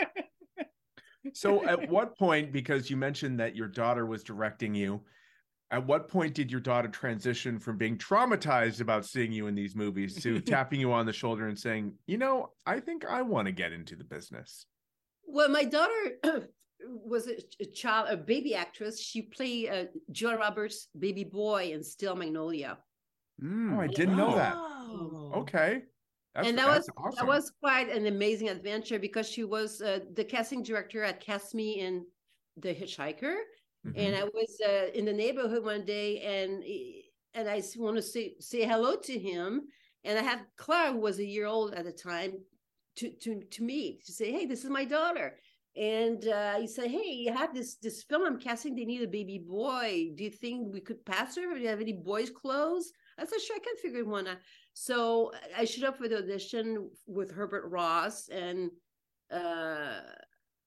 So 1.32 1.66
at 1.66 1.88
what 1.90 2.16
point, 2.16 2.52
because 2.52 2.88
you 2.88 2.96
mentioned 2.96 3.40
that 3.40 3.57
your 3.57 3.66
daughter 3.66 4.07
was 4.07 4.22
directing 4.22 4.76
you, 4.76 5.00
at 5.70 5.84
what 5.84 6.08
point 6.08 6.34
did 6.34 6.50
your 6.50 6.60
daughter 6.60 6.88
transition 6.88 7.58
from 7.58 7.76
being 7.76 7.98
traumatized 7.98 8.80
about 8.80 9.04
seeing 9.04 9.32
you 9.32 9.46
in 9.48 9.54
these 9.54 9.74
movies 9.74 10.20
to 10.22 10.40
tapping 10.52 10.80
you 10.80 10.92
on 10.92 11.06
the 11.06 11.12
shoulder 11.12 11.48
and 11.48 11.58
saying, 11.58 11.92
you 12.06 12.18
know, 12.18 12.50
I 12.66 12.80
think 12.80 13.04
I 13.04 13.22
want 13.22 13.46
to 13.46 13.52
get 13.52 13.72
into 13.72 13.96
the 13.96 14.04
business? 14.04 14.66
Well, 15.26 15.48
my 15.48 15.64
daughter, 15.64 16.18
was 16.88 17.26
a, 17.26 17.36
a 17.60 17.66
child, 17.66 18.08
a 18.10 18.16
baby 18.16 18.54
actress. 18.54 19.00
She 19.00 19.22
played 19.22 19.68
uh, 19.70 19.84
Joe 20.12 20.36
Roberts' 20.36 20.88
baby 20.98 21.24
boy 21.24 21.70
in 21.72 21.82
Steel 21.82 22.14
Magnolia. 22.14 22.78
Oh, 23.42 23.80
I 23.80 23.86
didn't 23.86 24.16
know 24.16 24.34
that. 24.34 24.54
Oh. 24.56 25.32
Okay. 25.36 25.82
That's, 26.34 26.48
and 26.48 26.58
that 26.58 26.66
that's 26.66 26.88
was 26.88 26.90
awesome. 26.98 27.26
that 27.26 27.26
was 27.26 27.52
quite 27.62 27.90
an 27.90 28.06
amazing 28.06 28.50
adventure 28.50 28.98
because 28.98 29.28
she 29.28 29.44
was 29.44 29.80
uh, 29.80 30.00
the 30.14 30.24
casting 30.24 30.62
director 30.62 31.02
at 31.02 31.20
cast 31.20 31.54
me 31.54 31.80
in 31.80 32.04
The 32.58 32.74
Hitchhiker, 32.74 33.36
Mhm. 33.95 33.99
and 34.03 34.16
I 34.16 34.24
was 34.24 34.61
uh, 34.66 34.91
in 34.95 35.05
the 35.05 35.12
neighborhood 35.12 35.64
one 35.64 35.84
day, 35.84 36.20
and 36.20 36.62
and 37.34 37.49
I 37.49 37.62
want 37.76 37.97
to 37.97 38.03
say 38.03 38.34
say 38.41 38.64
hello 38.64 38.97
to 38.97 39.18
him, 39.18 39.68
and 40.05 40.18
I 40.18 40.22
had 40.22 40.41
Claire, 40.57 40.93
who 40.93 40.99
was 41.01 41.18
a 41.18 41.24
year 41.24 41.47
old 41.47 41.74
at 41.74 41.84
the 41.84 41.93
time, 41.93 42.32
to 42.97 43.11
to 43.11 43.43
to 43.43 43.62
meet 43.62 44.05
to 44.07 44.12
say, 44.12 44.32
hey, 44.32 44.47
this 44.47 44.64
is 44.64 44.70
my 44.70 44.84
daughter. 44.84 45.39
And 45.76 46.26
uh, 46.26 46.55
he 46.59 46.66
said, 46.66 46.91
"Hey, 46.91 47.11
you 47.12 47.32
have 47.32 47.55
this 47.55 47.76
this 47.76 48.03
film 48.03 48.22
I'm 48.24 48.39
casting. 48.41 48.74
They 48.74 48.87
need 48.87 49.03
a 49.03 49.07
baby 49.09 49.39
boy. 49.39 50.12
Do 50.14 50.24
you 50.24 50.30
think 50.30 50.72
we 50.72 50.80
could 50.80 51.05
pass 51.05 51.37
her? 51.37 51.55
Do 51.55 51.61
you 51.61 51.68
have 51.68 51.82
any 51.82 51.93
boys' 51.93 52.30
clothes?" 52.30 52.93
I 53.18 53.26
said, 53.26 53.41
"Sure, 53.43 53.57
I 53.57 53.59
can 53.61 53.76
figure 53.76 54.05
one 54.05 54.26
out." 54.26 54.39
So 54.72 55.32
I 55.57 55.64
showed 55.66 55.84
up 55.89 55.99
for 55.99 56.09
the 56.09 56.18
audition 56.18 56.91
with 57.07 57.30
Herbert 57.30 57.68
Ross, 57.68 58.28
and 58.28 58.70
uh, 59.30 60.01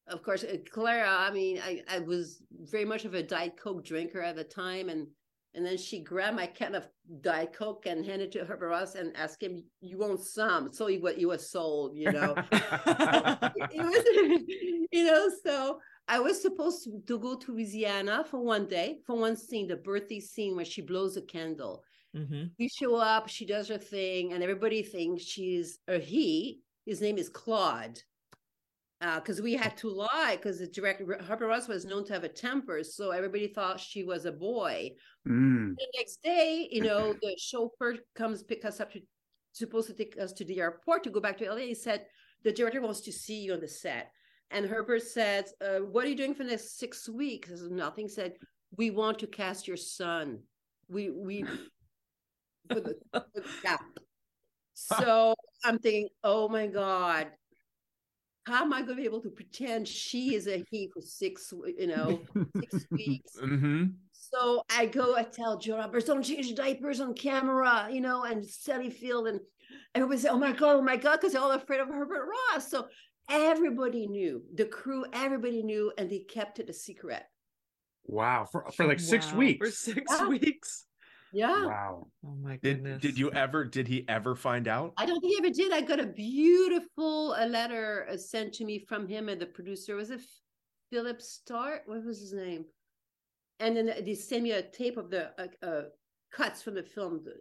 of 0.10 0.24
course, 0.24 0.44
uh, 0.44 0.58
Clara. 0.72 1.10
I 1.10 1.32
mean, 1.32 1.60
I, 1.64 1.84
I 1.90 2.00
was 2.00 2.44
very 2.64 2.86
much 2.86 3.06
of 3.06 3.14
a 3.14 3.24
Diet 3.24 3.58
Coke 3.58 3.84
drinker 3.86 4.22
at 4.22 4.36
the 4.36 4.44
time, 4.44 4.90
and 4.90 5.08
and 5.56 5.66
then 5.66 5.78
she 5.78 6.02
grabbed 6.02 6.38
my 6.38 6.46
can 6.46 6.76
of 6.76 6.88
Diet 7.22 7.54
Coke 7.54 7.86
and 7.88 8.06
handed 8.06 8.36
it 8.36 8.40
to 8.40 8.46
Herbert 8.46 8.70
Ross 8.70 8.96
and 8.96 9.16
asked 9.16 9.42
him, 9.42 9.64
"You 9.82 9.98
want 9.98 10.22
some?" 10.22 10.72
So 10.72 10.88
he 10.88 10.98
was 10.98 11.16
he 11.16 11.26
was 11.26 11.50
sold, 11.50 11.96
you 11.96 12.12
know. 12.12 12.36
it 12.52 13.84
was, 13.84 14.04
you 14.92 15.06
know, 15.06 15.30
so 15.44 15.80
I 16.08 16.20
was 16.20 16.42
supposed 16.42 16.84
to, 16.84 17.02
to 17.08 17.20
go 17.20 17.36
to 17.36 17.52
Louisiana 17.52 18.26
for 18.30 18.40
one 18.40 18.68
day, 18.68 19.00
for 19.06 19.16
one 19.16 19.36
scene, 19.36 19.68
the 19.68 19.76
birthday 19.76 20.20
scene 20.20 20.56
where 20.56 20.66
she 20.66 20.82
blows 20.82 21.18
a 21.18 21.22
candle. 21.22 21.84
Mhm. 22.16 22.52
We 22.58 22.68
show 22.70 22.96
up, 22.96 23.30
she 23.30 23.46
does 23.46 23.68
her 23.68 23.78
thing, 23.78 24.34
and 24.34 24.42
everybody 24.42 24.82
thinks 24.82 25.24
she's 25.24 25.80
a 25.88 26.00
he. 26.00 26.62
His 26.86 27.02
name 27.02 27.18
is 27.18 27.30
Claude. 27.30 28.02
Because 29.00 29.42
we 29.42 29.54
had 29.54 29.78
to 29.78 29.90
lie, 29.90 30.36
because 30.36 30.60
the 30.60 30.68
director 30.68 31.20
Herbert 31.26 31.48
Ross 31.48 31.70
was 31.70 31.86
known 31.86 32.04
to 32.06 32.14
have 32.14 32.26
a 32.26 32.30
temper, 32.30 32.84
so 32.84 33.12
everybody 33.12 33.48
thought 33.48 33.80
she 33.80 34.04
was 34.04 34.26
a 34.26 34.32
boy. 34.32 34.92
Mm. 35.26 35.76
The 35.78 35.88
next 35.96 36.22
day, 36.22 36.68
you 36.70 36.82
know, 36.82 37.14
the 37.14 37.36
chauffeur 37.38 37.96
comes 38.16 38.44
pick 38.44 38.66
us 38.66 38.82
up 38.82 38.92
to 38.92 39.00
supposed 39.54 39.88
to 39.88 39.94
take 39.94 40.18
us 40.20 40.34
to 40.34 40.46
the 40.46 40.60
airport 40.60 41.04
to 41.04 41.10
go 41.10 41.20
back 41.20 41.38
to 41.38 41.50
LA. 41.50 41.58
He 41.58 41.76
said 41.76 42.06
the 42.44 42.52
director 42.52 42.82
wants 42.82 43.02
to 43.02 43.12
see 43.12 43.40
you 43.40 43.54
on 43.54 43.62
the 43.62 43.68
set, 43.70 44.12
and 44.52 44.66
Herbert 44.66 45.04
said, 45.04 45.46
uh, 45.62 45.80
"What 45.80 46.06
are 46.06 46.10
you 46.10 46.16
doing 46.16 46.36
for 46.36 46.44
the 46.44 46.52
next 46.52 46.78
six 46.78 47.08
weeks?" 47.08 47.50
Said, 47.50 47.72
Nothing. 47.72 48.10
Said 48.10 48.34
we 48.76 48.92
want 48.92 49.20
to 49.20 49.28
cast 49.28 49.68
your 49.68 49.78
son. 49.78 50.40
We 50.90 51.10
we 51.10 51.46
for 52.68 52.82
the, 52.82 52.96
for 53.12 53.26
the 53.34 53.44
yeah. 53.64 53.78
So 54.74 55.36
I'm 55.66 55.78
thinking, 55.78 56.08
oh 56.24 56.48
my 56.48 56.68
god, 56.68 57.28
how 58.50 58.64
am 58.64 58.74
I 58.74 58.82
going 58.82 58.98
to 58.98 59.02
be 59.02 59.06
able 59.06 59.22
to 59.22 59.30
pretend 59.30 59.88
she 59.88 60.34
is 60.34 60.48
a 60.48 60.66
he 60.70 60.90
for 60.94 61.02
six, 61.02 61.54
you 61.78 61.88
know, 61.88 62.24
six 62.60 62.86
weeks? 62.92 63.38
hmm 63.40 63.86
So 64.12 64.64
I 64.70 64.88
go, 64.88 65.16
I 65.16 65.24
tell 65.24 65.58
Joe 65.58 65.78
Roberts, 65.78 66.06
don't 66.06 66.24
change 66.24 66.54
diapers 66.56 67.00
on 67.00 67.14
camera, 67.14 67.88
you 67.92 68.02
know, 68.02 68.24
and 68.24 68.46
Sally 68.46 68.90
Field. 68.90 69.28
And 69.28 69.40
everybody 69.96 70.20
said, 70.20 70.32
oh 70.32 70.40
my 70.40 70.52
God, 70.52 70.76
oh 70.78 70.82
my 70.82 70.98
God, 70.98 71.18
because 71.18 71.34
they're 71.34 71.42
all 71.42 71.52
afraid 71.52 71.80
of 71.80 71.88
Herbert 71.88 72.28
Ross. 72.54 72.70
So 72.70 72.88
everybody 73.30 74.08
knew, 74.08 74.44
the 74.56 74.66
crew, 74.66 75.06
everybody 75.14 75.64
knew, 75.64 75.94
and 75.98 76.10
they 76.10 76.20
kept 76.20 76.60
it 76.60 76.70
a 76.70 76.74
secret. 76.74 77.24
Wow, 78.06 78.46
for 78.52 78.66
for 78.72 78.88
like 78.88 79.00
six 79.00 79.32
Wow, 79.32 79.40
weeks. 79.40 79.68
For 79.68 79.72
six 79.94 80.12
Yeah. 80.12 80.28
weeks. 80.28 80.86
Yeah. 81.32 81.66
Wow. 81.66 82.08
Oh 82.26 82.36
my 82.42 82.58
Did 82.58 82.78
goodness. 82.84 83.02
did 83.02 83.18
you 83.18 83.32
ever 83.32 83.66
did 83.66 83.88
he 83.88 84.08
ever 84.08 84.36
find 84.36 84.68
out? 84.68 84.94
I 84.98 85.06
don't 85.06 85.20
think 85.22 85.34
he 85.34 85.38
ever 85.38 85.54
did. 85.54 85.72
I 85.72 85.82
got 85.82 86.00
a 86.00 86.06
beautiful 86.06 87.34
a 87.36 87.46
letter 87.46 88.08
uh, 88.12 88.18
sent 88.18 88.54
to 88.56 88.66
me 88.66 88.86
from 88.88 89.08
him 89.08 89.30
and 89.30 89.40
the 89.40 89.46
producer. 89.46 89.96
Was 89.96 90.10
it 90.10 90.22
Philip 90.92 91.22
Starr? 91.22 91.82
What 91.86 92.04
was 92.04 92.20
his 92.20 92.34
name? 92.34 92.66
And 93.60 93.76
then 93.76 93.94
they 94.06 94.16
sent 94.16 94.44
me 94.44 94.52
a 94.52 94.64
tape 94.64 94.98
of 94.98 95.10
the 95.10 95.32
uh, 95.40 95.66
uh, 95.66 95.82
cuts 96.32 96.62
from 96.62 96.76
the 96.76 96.84
film, 96.84 97.22
the, 97.24 97.34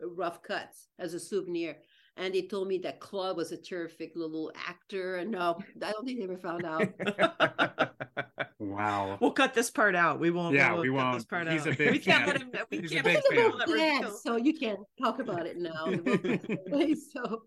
the 0.00 0.06
rough 0.06 0.42
cuts, 0.42 0.88
as 0.98 1.14
a 1.14 1.20
souvenir. 1.20 1.76
And 2.16 2.34
they 2.34 2.42
told 2.42 2.68
me 2.68 2.78
that 2.78 3.00
Claude 3.00 3.36
was 3.36 3.52
a 3.52 3.56
terrific 3.56 4.12
little 4.14 4.52
actor. 4.68 5.16
And 5.16 5.30
no, 5.30 5.58
I 5.82 5.92
don't 5.92 6.04
think 6.06 6.18
they 6.18 6.24
ever 6.24 6.36
found 6.38 6.64
out. 6.64 6.88
Wow. 8.58 9.18
We'll 9.20 9.32
cut 9.32 9.54
this 9.54 9.70
part 9.70 9.94
out. 9.96 10.20
We 10.20 10.30
won't. 10.30 10.54
Yeah, 10.54 10.72
we'll 10.72 10.82
we 10.82 10.88
cut 10.88 10.94
won't. 10.96 11.16
This 11.18 11.24
part 11.24 11.48
He's 11.50 11.66
a 11.66 11.70
out. 11.70 11.78
big 11.78 11.90
we 11.90 11.98
can't 11.98 12.24
fan. 12.24 12.26
let 12.28 12.42
him. 12.42 12.66
We 12.70 12.78
He's 12.78 12.90
can't 12.92 13.04
big 13.04 13.16
let 13.16 13.24
him 13.32 13.52
fan. 13.52 13.68
know 13.68 13.74
yeah, 13.74 13.98
killed. 14.00 14.20
so 14.20 14.36
you 14.36 14.54
can't 14.56 14.78
talk 15.02 15.18
about 15.18 15.46
it 15.46 15.56
now. 15.58 15.86
so 17.12 17.42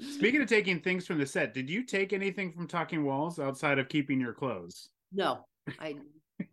Speaking 0.00 0.42
of 0.42 0.48
taking 0.48 0.80
things 0.80 1.06
from 1.06 1.18
the 1.18 1.26
set, 1.26 1.54
did 1.54 1.68
you 1.68 1.84
take 1.84 2.12
anything 2.12 2.52
from 2.52 2.68
Talking 2.68 3.04
Walls 3.04 3.38
outside 3.40 3.78
of 3.78 3.88
keeping 3.88 4.20
your 4.20 4.32
clothes? 4.34 4.90
no, 5.10 5.44
I, 5.80 5.96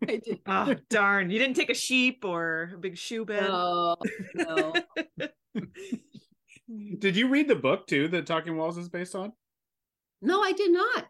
I 0.08 0.16
did. 0.16 0.38
Oh 0.38 0.40
ah, 0.46 0.74
darn! 0.90 1.30
You 1.30 1.38
didn't 1.38 1.54
take 1.56 1.70
a 1.70 1.74
sheep 1.74 2.24
or 2.24 2.72
a 2.74 2.78
big 2.78 2.96
shoe 2.96 3.24
bed. 3.24 3.44
No, 3.48 3.96
no. 4.34 4.72
Did 6.98 7.16
you 7.16 7.28
read 7.28 7.48
the 7.48 7.54
book 7.56 7.86
too 7.86 8.08
that 8.08 8.26
Talking 8.26 8.56
Walls 8.56 8.78
is 8.78 8.88
based 8.88 9.14
on? 9.14 9.32
No, 10.22 10.42
I 10.42 10.52
did 10.52 10.72
not. 10.72 11.06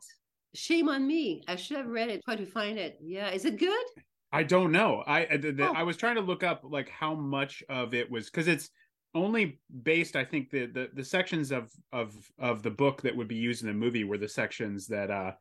Shame 0.54 0.88
on 0.88 1.06
me. 1.06 1.42
I 1.48 1.56
should 1.56 1.76
have 1.78 1.86
read 1.86 2.08
it, 2.10 2.22
try 2.24 2.36
to 2.36 2.46
find 2.46 2.78
it. 2.78 2.98
Yeah. 3.02 3.30
Is 3.30 3.44
it 3.44 3.58
good? 3.58 3.86
I 4.32 4.42
don't 4.42 4.72
know. 4.72 5.02
I 5.06 5.26
I, 5.30 5.36
the, 5.36 5.52
the- 5.52 5.68
Oh. 5.68 5.72
I 5.72 5.82
was 5.82 5.96
trying 5.96 6.16
to 6.16 6.20
look 6.20 6.42
up 6.42 6.62
like 6.64 6.88
how 6.90 7.14
much 7.14 7.62
of 7.68 7.94
it 7.94 8.10
was 8.10 8.26
because 8.26 8.48
it's 8.48 8.70
only 9.14 9.60
based. 9.82 10.14
I 10.16 10.24
think 10.24 10.50
the, 10.50 10.66
the 10.66 10.90
the 10.92 11.04
sections 11.04 11.52
of 11.52 11.70
of 11.92 12.14
of 12.38 12.62
the 12.62 12.70
book 12.70 13.02
that 13.02 13.16
would 13.16 13.28
be 13.28 13.36
used 13.36 13.62
in 13.62 13.68
the 13.68 13.74
movie 13.74 14.04
were 14.04 14.18
the 14.18 14.28
sections 14.28 14.86
that, 14.88 15.10
uh 15.10 15.32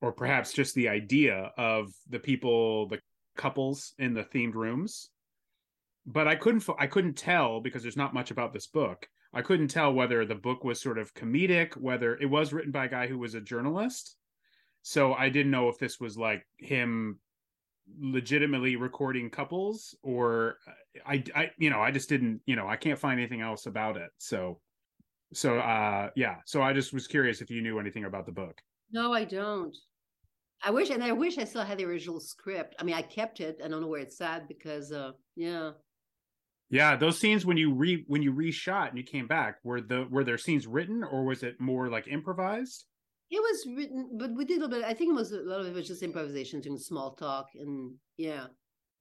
or 0.00 0.12
perhaps 0.12 0.52
just 0.52 0.74
the 0.74 0.88
idea 0.88 1.50
of 1.58 1.92
the 2.08 2.20
people, 2.20 2.88
the 2.88 3.00
couples 3.36 3.94
in 3.98 4.14
the 4.14 4.22
themed 4.24 4.54
rooms. 4.54 5.10
But 6.06 6.28
I 6.28 6.36
couldn't 6.36 6.64
I 6.78 6.86
couldn't 6.86 7.16
tell 7.16 7.60
because 7.60 7.82
there's 7.82 7.96
not 7.96 8.14
much 8.14 8.30
about 8.30 8.52
this 8.52 8.66
book. 8.68 9.08
I 9.32 9.42
couldn't 9.42 9.68
tell 9.68 9.92
whether 9.92 10.24
the 10.24 10.34
book 10.34 10.64
was 10.64 10.80
sort 10.80 10.98
of 10.98 11.14
comedic, 11.14 11.76
whether 11.76 12.16
it 12.16 12.26
was 12.26 12.52
written 12.52 12.72
by 12.72 12.86
a 12.86 12.88
guy 12.88 13.06
who 13.06 13.18
was 13.18 13.34
a 13.34 13.40
journalist. 13.40 14.16
So 14.82 15.14
I 15.14 15.28
didn't 15.28 15.52
know 15.52 15.68
if 15.68 15.78
this 15.78 16.00
was 16.00 16.16
like 16.16 16.46
him 16.58 17.20
legitimately 17.98 18.76
recording 18.76 19.30
couples 19.30 19.96
or 20.02 20.56
I 21.04 21.24
I 21.34 21.50
you 21.58 21.70
know 21.70 21.80
I 21.80 21.90
just 21.90 22.08
didn't 22.08 22.40
you 22.46 22.54
know 22.54 22.68
I 22.68 22.76
can't 22.76 22.98
find 22.98 23.18
anything 23.18 23.40
else 23.40 23.66
about 23.66 23.96
it 23.96 24.10
so 24.18 24.60
so 25.32 25.58
uh 25.58 26.10
yeah 26.14 26.36
so 26.44 26.62
I 26.62 26.72
just 26.72 26.92
was 26.92 27.08
curious 27.08 27.40
if 27.40 27.50
you 27.50 27.62
knew 27.62 27.80
anything 27.80 28.04
about 28.04 28.26
the 28.26 28.32
book 28.32 28.60
No, 28.92 29.12
I 29.12 29.24
don't. 29.24 29.76
I 30.62 30.70
wish, 30.70 30.90
and 30.90 31.02
I 31.02 31.12
wish 31.12 31.38
I 31.38 31.44
still 31.44 31.64
had 31.64 31.78
the 31.78 31.86
original 31.86 32.20
script. 32.20 32.74
I 32.78 32.84
mean, 32.84 32.94
I 32.94 33.02
kept 33.02 33.40
it. 33.40 33.60
I 33.64 33.68
don't 33.68 33.80
know 33.80 33.86
where 33.86 34.00
it's 34.00 34.20
at 34.20 34.46
because, 34.46 34.92
uh, 34.92 35.12
yeah. 35.34 35.70
Yeah 36.70 36.96
those 36.96 37.18
scenes 37.18 37.44
when 37.44 37.56
you 37.56 37.72
re 37.74 38.04
when 38.06 38.22
you 38.22 38.32
reshot 38.32 38.88
and 38.88 38.98
you 38.98 39.04
came 39.04 39.26
back 39.26 39.56
were 39.64 39.80
the 39.80 40.06
were 40.10 40.24
there 40.24 40.38
scenes 40.38 40.66
written 40.66 41.04
or 41.04 41.24
was 41.24 41.42
it 41.42 41.60
more 41.60 41.88
like 41.88 42.08
improvised 42.08 42.86
It 43.30 43.40
was 43.40 43.76
written, 43.76 44.18
but 44.18 44.34
we 44.34 44.44
did 44.44 44.58
a 44.58 44.66
little 44.66 44.80
bit. 44.80 44.84
I 44.84 44.92
think 44.92 45.10
it 45.10 45.14
was 45.14 45.30
a 45.30 45.38
lot 45.42 45.60
of 45.60 45.66
it 45.66 45.72
was 45.72 45.86
just 45.86 46.02
improvisation, 46.02 46.60
doing 46.60 46.78
small 46.78 47.14
talk, 47.14 47.46
and 47.54 47.94
yeah. 48.16 48.46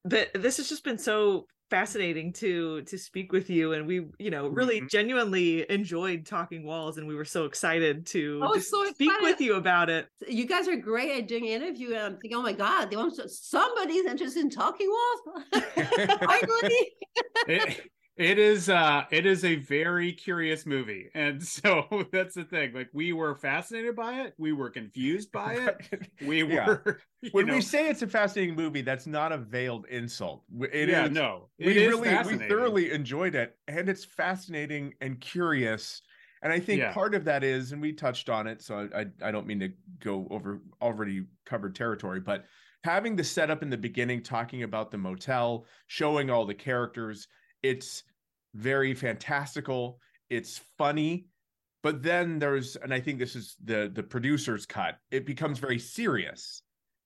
But 0.10 0.30
this 0.34 0.58
has 0.58 0.68
just 0.70 0.84
been 0.84 0.98
so 0.98 1.46
fascinating 1.70 2.34
to 2.34 2.82
to 2.82 2.98
speak 2.98 3.32
with 3.32 3.48
you 3.48 3.74
and 3.74 3.86
we 3.86 4.08
you 4.18 4.32
know 4.32 4.48
really 4.48 4.82
Mhm. 4.82 4.90
genuinely 4.90 5.70
enjoyed 5.70 6.26
talking 6.26 6.66
walls 6.66 6.98
and 6.98 7.08
we 7.08 7.14
were 7.14 7.26
so 7.26 7.46
excited 7.46 8.08
to 8.08 8.42
just 8.56 8.72
so 8.72 8.84
speak 8.86 9.10
excited. 9.10 9.24
with 9.24 9.40
you 9.40 9.54
about 9.54 9.88
it 9.88 10.08
You 10.28 10.46
guys 10.48 10.68
are 10.68 10.76
great 10.76 11.12
at 11.12 11.28
doing 11.28 11.46
interview, 11.46 11.90
and 11.90 12.00
I'm 12.00 12.12
thinking, 12.20 12.34
oh 12.40 12.42
my 12.42 12.54
god, 12.54 12.90
they 12.90 12.98
want 12.98 13.14
somebody's 13.30 14.06
interested 14.06 14.42
in 14.42 14.50
talking 14.50 14.90
walls. 14.90 15.22
Finally, 16.32 16.92
it, 17.48 17.82
it 18.20 18.38
is 18.38 18.70
uh 18.70 19.06
it 19.12 19.26
is 19.26 19.44
a 19.46 19.56
very 19.56 20.14
curious 20.14 20.66
movie 20.66 21.10
and 21.16 21.42
so 21.48 21.88
that's 22.12 22.36
the 22.36 22.44
thing 22.44 22.74
like 22.74 22.90
we 22.94 23.14
were 23.14 23.36
fascinated 23.36 23.96
by 23.96 24.22
it 24.22 24.36
we 24.38 24.52
were 24.54 24.70
confused 24.70 25.32
by 25.32 25.54
it 25.56 26.10
we 26.20 26.44
Yeah. 26.44 26.66
were 26.66 27.02
when 27.32 27.48
know, 27.48 27.54
we 27.54 27.62
say 27.62 27.90
it's 27.90 28.02
a 28.02 28.08
fascinating 28.08 28.56
movie, 28.56 28.82
that's 28.82 29.06
not 29.08 29.32
a 29.32 29.38
veiled 29.38 29.86
insult. 29.88 30.46
It 30.62 30.90
yeah 30.90 31.06
is- 31.06 31.12
no 31.12 31.50
we 31.60 31.72
it 31.72 31.78
is 31.78 31.88
really 31.88 32.10
we 32.24 32.38
thoroughly 32.38 32.92
enjoyed 32.92 33.36
it, 33.36 33.58
and 33.68 33.90
it's 33.90 34.06
fascinating 34.06 34.94
and 35.02 35.20
curious. 35.22 36.02
And 36.42 36.54
I 36.54 36.60
think 36.60 36.80
Yeah. 36.80 36.94
part 36.94 37.14
of 37.16 37.26
that 37.26 37.44
is, 37.44 37.74
and 37.74 37.82
we 37.82 37.92
touched 37.94 38.30
on 38.30 38.48
it, 38.48 38.62
so 38.62 38.90
I 38.96 39.08
I 39.22 39.32
don't 39.32 39.46
mean 39.46 39.60
to 39.60 39.70
go 40.00 40.28
over 40.32 40.62
already 40.82 41.26
covered 41.46 41.76
territory, 41.76 42.22
but 42.22 42.46
having 42.84 43.16
the 43.18 43.24
setup 43.26 43.62
in 43.62 43.70
the 43.70 43.78
beginning, 43.78 44.24
talking 44.24 44.64
about 44.64 44.90
the 44.90 44.98
motel, 44.98 45.66
showing 45.88 46.30
all 46.30 46.46
the 46.46 46.56
characters, 46.56 47.28
it's 47.62 48.04
very 48.54 48.94
fantastical. 48.94 50.00
It's 50.30 50.62
funny, 50.78 51.28
but 51.84 52.04
then 52.04 52.40
there's, 52.40 52.76
and 52.76 52.94
I 52.94 53.00
think 53.00 53.20
this 53.20 53.36
is 53.36 53.56
the 53.64 53.90
the 53.94 54.04
producer's 54.04 54.66
cut. 54.66 54.98
It 55.12 55.26
becomes 55.26 55.60
very 55.60 55.80
serious, 55.80 56.62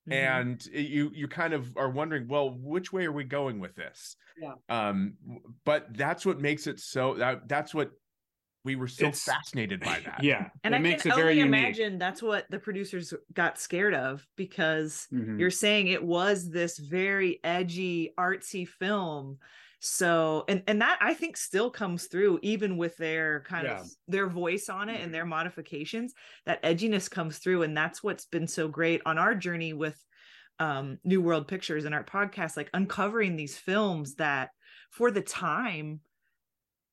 Mhm. 0.10 0.14
and 0.14 0.66
you 0.68 1.12
you 1.14 1.28
kind 1.28 1.54
of 1.54 1.76
are 1.78 1.90
wondering 1.90 2.28
well 2.28 2.50
which 2.60 2.92
way 2.92 3.06
are 3.06 3.12
we 3.14 3.24
going 3.24 3.60
with 3.62 3.74
this 3.76 4.18
Yeah. 4.38 4.56
um 4.68 5.16
but 5.64 5.96
that's 5.96 6.26
what 6.26 6.42
makes 6.42 6.68
it 6.68 6.82
so 6.82 7.14
that 7.14 7.48
that's 7.48 7.74
what 7.74 7.92
we 8.66 8.76
were 8.76 8.90
so 8.90 9.06
It's- 9.06 9.24
fascinated 9.24 9.80
by 9.80 10.02
that 10.02 10.22
Yeah, 10.22 10.50
and 10.66 10.74
it 10.74 10.78
I 10.80 10.82
makes 10.82 11.04
can 11.04 11.12
it 11.12 11.16
very 11.16 11.30
only 11.32 11.40
unique. 11.44 11.60
imagine 11.78 11.98
that's 12.00 12.22
what 12.22 12.50
the 12.52 12.60
producers 12.60 13.14
got 13.34 13.58
scared 13.58 13.94
of 13.94 14.28
because 14.36 15.08
Mhm. 15.14 15.40
you're 15.40 15.50
saying 15.52 15.88
it 15.88 16.04
was 16.04 16.50
this 16.50 16.78
very 16.80 17.40
edgy 17.46 18.14
artsy 18.18 18.68
film 18.68 19.40
so 19.86 20.46
and 20.48 20.64
and 20.68 20.82
that 20.82 20.98
i 21.02 21.14
think 21.14 21.36
still 21.36 21.70
comes 21.70 22.06
through 22.06 22.40
even 22.42 22.78
with 22.78 22.96
their 22.96 23.42
kind 23.42 23.68
Yeah. 23.68 23.82
of 23.82 23.88
their 24.08 24.28
voice 24.28 24.70
on 24.70 24.88
it 24.88 25.02
and 25.02 25.14
their 25.14 25.26
modifications 25.26 26.14
that 26.46 26.64
edginess 26.64 27.12
comes 27.12 27.40
through 27.40 27.64
and 27.64 27.76
that's 27.76 28.02
what's 28.02 28.26
been 28.26 28.48
so 28.48 28.70
great 28.70 29.02
on 29.06 29.18
our 29.18 29.36
journey 29.36 29.74
with 29.74 30.02
um 30.60 31.00
new 31.04 31.22
world 31.22 31.50
pictures 31.50 31.84
and 31.84 31.94
our 31.94 32.04
podcast 32.04 32.56
like 32.56 32.70
uncovering 32.74 33.36
these 33.36 33.58
films 33.58 34.16
that 34.16 34.52
for 34.90 35.12
the 35.12 35.22
time 35.22 36.00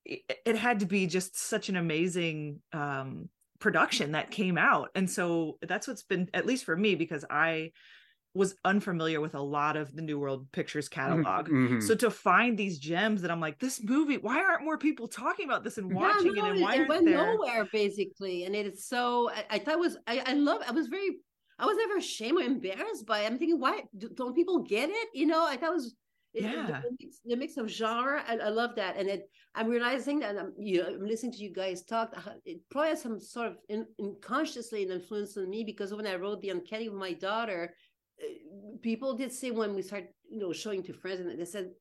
it, 0.04 0.22
it 0.44 0.56
had 0.56 0.80
to 0.80 0.86
be 0.86 1.06
just 1.06 1.38
such 1.38 1.68
an 1.68 1.76
amazing 1.76 2.60
um 2.72 3.28
production 3.60 4.12
that 4.12 4.32
came 4.32 4.58
out 4.58 4.88
and 4.96 5.08
so 5.08 5.58
that's 5.62 5.86
what's 5.86 6.02
been 6.02 6.28
at 6.34 6.46
least 6.46 6.64
for 6.64 6.76
me 6.76 6.96
because 6.96 7.24
i 7.30 7.70
was 8.34 8.54
unfamiliar 8.64 9.20
with 9.20 9.34
a 9.34 9.40
lot 9.40 9.76
of 9.76 9.94
the 9.96 10.02
new 10.02 10.18
world 10.18 10.46
pictures 10.52 10.88
catalog 10.88 11.48
Mhm. 11.48 11.82
so 11.82 11.94
to 11.96 12.10
find 12.10 12.56
these 12.56 12.78
gems 12.78 13.22
that 13.22 13.30
i'm 13.30 13.40
like 13.40 13.58
this 13.58 13.82
movie 13.82 14.18
why 14.18 14.38
aren't 14.38 14.62
more 14.64 14.78
people 14.78 15.08
talking 15.08 15.46
about 15.46 15.64
this 15.64 15.78
and 15.78 15.92
watching 15.92 16.36
yeah, 16.36 16.42
no, 16.42 16.48
it 16.48 16.52
and 16.52 16.60
why 16.62 16.74
it 16.76 16.88
went 16.88 17.04
there 17.06 17.16
nowhere 17.34 17.66
basically, 17.72 18.44
and 18.44 18.54
it 18.54 18.66
is 18.66 18.86
so. 18.86 19.30
I, 19.30 19.44
I 19.50 19.58
thought 19.58 19.74
it 19.74 19.80
was. 19.80 19.96
I, 20.06 20.22
I 20.26 20.32
love. 20.34 20.62
I 20.66 20.70
was 20.70 20.86
very. 20.86 21.18
I 21.58 21.66
was 21.66 21.76
never 21.76 21.96
ashamed 21.98 22.38
or 22.38 22.42
embarrassed 22.42 23.04
by 23.06 23.20
it. 23.20 23.26
I'm 23.26 23.38
thinking, 23.38 23.60
why 23.60 23.82
don't 24.14 24.34
people 24.34 24.60
get 24.60 24.88
it? 24.90 25.08
You 25.12 25.26
know, 25.26 25.44
I 25.46 25.56
thought 25.56 25.70
it 25.72 25.74
was. 25.74 25.94
it- 26.32 26.44
Yeah. 26.44 26.66
the, 26.66 26.72
the 26.72 26.96
mix, 27.00 27.20
the 27.24 27.36
mix 27.36 27.56
of 27.56 27.68
genre, 27.68 28.22
I, 28.26 28.36
I 28.36 28.48
love 28.48 28.76
that, 28.76 28.96
and 28.96 29.08
it. 29.08 29.28
I'm 29.56 29.68
realizing 29.68 30.20
that 30.20 30.38
I'm, 30.38 30.52
you 30.58 30.80
know, 30.82 30.88
I'm 30.88 31.04
listening 31.06 31.32
to 31.32 31.38
you 31.38 31.52
guys 31.52 31.82
talk. 31.82 32.14
uh, 32.16 32.34
It 32.44 32.60
probably 32.70 32.90
has 32.90 33.02
some 33.02 33.18
sort 33.18 33.48
of 33.48 33.56
in, 33.68 33.84
unconsciously 34.00 34.84
an 34.84 34.92
influence 34.92 35.36
on 35.36 35.50
me 35.50 35.64
because 35.64 35.92
when 35.92 36.06
I 36.06 36.14
wrote 36.16 36.40
the 36.40 36.50
Uncanny 36.50 36.88
with 36.88 36.98
my 36.98 37.12
daughter, 37.12 37.74
people 38.82 39.14
did 39.14 39.32
say 39.32 39.50
when 39.50 39.74
we 39.74 39.82
start, 39.82 40.04
you 40.30 40.38
know, 40.38 40.52
showing 40.52 40.82
to 40.84 40.92
friends, 40.92 41.20
and 41.20 41.38
they 41.38 41.44
said, 41.44 41.72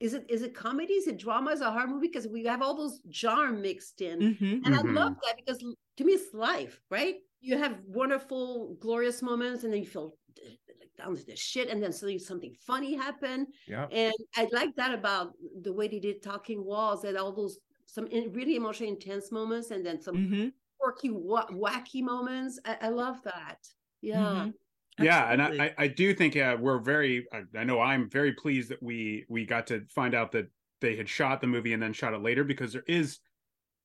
"Is 0.00 0.14
it 0.14 0.26
is 0.30 0.42
it 0.42 0.54
comedy? 0.54 0.94
Is 0.94 1.06
it 1.06 1.18
drama? 1.18 1.52
Is 1.52 1.60
it 1.60 1.66
a 1.66 1.70
horror 1.70 1.86
movie?" 1.88 2.08
Because 2.08 2.28
we 2.28 2.44
have 2.44 2.62
all 2.62 2.74
those 2.76 3.00
genre 3.12 3.52
mixed 3.52 4.00
in. 4.02 4.20
Mhm. 4.20 4.62
And 4.64 4.74
Mhm. 4.74 4.78
I 4.78 4.82
love 4.92 5.14
that 5.24 5.36
because 5.36 5.58
to 5.96 6.04
me, 6.04 6.12
it's 6.14 6.34
life, 6.34 6.80
right? 6.90 7.16
You 7.40 7.58
have 7.58 7.80
wonderful, 7.86 8.74
glorious 8.76 9.22
moments, 9.22 9.64
and 9.64 9.72
then 9.72 9.80
you 9.82 9.86
feel 9.88 10.18
d- 10.34 10.58
like 10.80 10.94
down 10.96 11.16
to 11.16 11.24
the 11.26 11.36
shit, 11.36 11.68
and 11.68 11.82
then 11.82 11.92
suddenly 11.92 12.18
something 12.18 12.54
funny 12.54 12.94
happen. 12.94 13.46
yeah 13.66 13.86
And 13.90 14.14
I 14.36 14.48
like 14.52 14.74
that 14.76 14.94
about 14.94 15.34
the 15.62 15.72
way 15.72 15.88
they 15.88 16.00
did 16.00 16.22
Talking 16.22 16.64
Walls, 16.64 17.02
that 17.02 17.16
all 17.16 17.32
those 17.32 17.58
some 17.86 18.06
really 18.06 18.56
emotionally 18.56 18.90
intense 18.92 19.30
moments, 19.30 19.70
and 19.70 19.84
then 19.84 20.00
some 20.00 20.16
Mhm. 20.16 20.52
quirky, 20.78 21.10
wa- 21.10 21.48
wacky 21.48 22.02
moments. 22.02 22.58
I, 22.64 22.78
I 22.82 22.88
love 22.88 23.22
that. 23.24 23.58
Yeah. 24.00 24.50
Yeah 24.98 25.30
and 25.32 25.42
I, 25.42 25.74
I 25.76 25.88
do 25.88 26.14
think 26.14 26.36
uh, 26.36 26.56
we're 26.58 26.78
very 26.78 27.26
I, 27.32 27.42
I 27.58 27.64
know 27.64 27.80
i'm 27.80 28.08
very 28.08 28.32
pleased 28.32 28.70
that 28.70 28.82
we 28.82 29.24
we 29.28 29.44
got 29.44 29.66
to 29.68 29.84
find 29.88 30.14
out 30.14 30.32
that 30.32 30.46
they 30.80 30.96
had 30.96 31.08
shot 31.08 31.40
the 31.40 31.46
movie 31.46 31.72
and 31.72 31.82
then 31.82 31.92
shot 31.92 32.14
it 32.14 32.22
later 32.22 32.44
because 32.44 32.72
there 32.72 32.84
is 32.86 33.18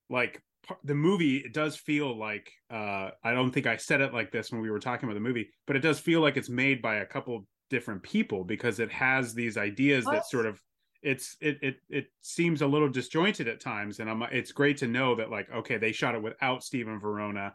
like 0.09 0.41
the 0.83 0.93
movie 0.93 1.37
it 1.37 1.53
does 1.53 1.75
feel 1.75 2.17
like 2.17 2.51
uh 2.69 3.09
i 3.23 3.31
don't 3.31 3.51
think 3.51 3.65
i 3.65 3.77
said 3.77 4.01
it 4.01 4.13
like 4.13 4.31
this 4.31 4.51
when 4.51 4.61
we 4.61 4.69
were 4.69 4.79
talking 4.79 5.09
about 5.09 5.15
the 5.15 5.27
movie 5.27 5.49
but 5.65 5.75
it 5.75 5.79
does 5.79 5.99
feel 5.99 6.21
like 6.21 6.37
it's 6.37 6.49
made 6.49 6.81
by 6.81 6.95
a 6.95 7.05
couple 7.05 7.47
different 7.69 8.03
people 8.03 8.43
because 8.43 8.79
it 8.79 8.91
has 8.91 9.33
these 9.33 9.57
ideas 9.57 10.05
that 10.05 10.27
sort 10.27 10.45
of 10.45 10.61
it's 11.01 11.37
it 11.39 11.57
it 11.61 11.75
it 11.89 12.07
seems 12.21 12.61
a 12.61 12.67
little 12.67 12.89
disjointed 12.89 13.47
at 13.47 13.61
times 13.61 13.99
and 13.99 14.09
i'm 14.09 14.21
it's 14.31 14.51
great 14.51 14.77
to 14.77 14.87
know 14.87 15.15
that 15.15 15.31
like 15.31 15.49
okay 15.51 15.77
they 15.77 15.91
shot 15.91 16.15
it 16.15 16.21
without 16.21 16.63
Stephen 16.63 16.99
Verona. 16.99 17.53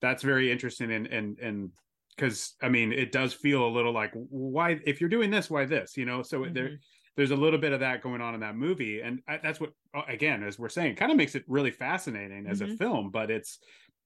That's 0.00 0.22
very 0.22 0.52
interesting 0.52 0.92
and 0.92 1.06
and 1.06 1.38
and 1.38 1.70
because 2.16 2.54
I 2.62 2.68
mean 2.68 2.92
it 2.92 3.12
does 3.12 3.32
feel 3.34 3.66
a 3.66 3.68
little 3.70 3.92
like 3.92 4.12
why 4.14 4.78
if 4.86 5.00
you're 5.00 5.10
doing 5.10 5.30
this 5.30 5.50
why 5.50 5.64
this 5.64 5.96
you 5.96 6.04
know 6.04 6.22
so 6.22 6.44
there 6.50 6.68
Mhm. 6.68 6.78
there's 7.16 7.30
a 7.30 7.36
little 7.36 7.58
bit 7.58 7.72
of 7.72 7.80
that 7.80 8.02
going 8.02 8.20
on 8.20 8.34
in 8.34 8.40
that 8.40 8.56
movie 8.56 9.00
and 9.00 9.20
I, 9.28 9.38
that's 9.42 9.60
what 9.60 9.72
uh, 9.94 10.02
again 10.08 10.42
as 10.42 10.58
we're 10.58 10.68
saying 10.68 10.96
kind 10.96 11.10
of 11.10 11.16
makes 11.18 11.34
it 11.34 11.44
really 11.48 11.70
fascinating 11.70 12.46
as 12.46 12.60
a 12.60 12.66
Mhm. 12.66 12.78
film 12.78 13.10
but 13.10 13.30
it's 13.30 13.58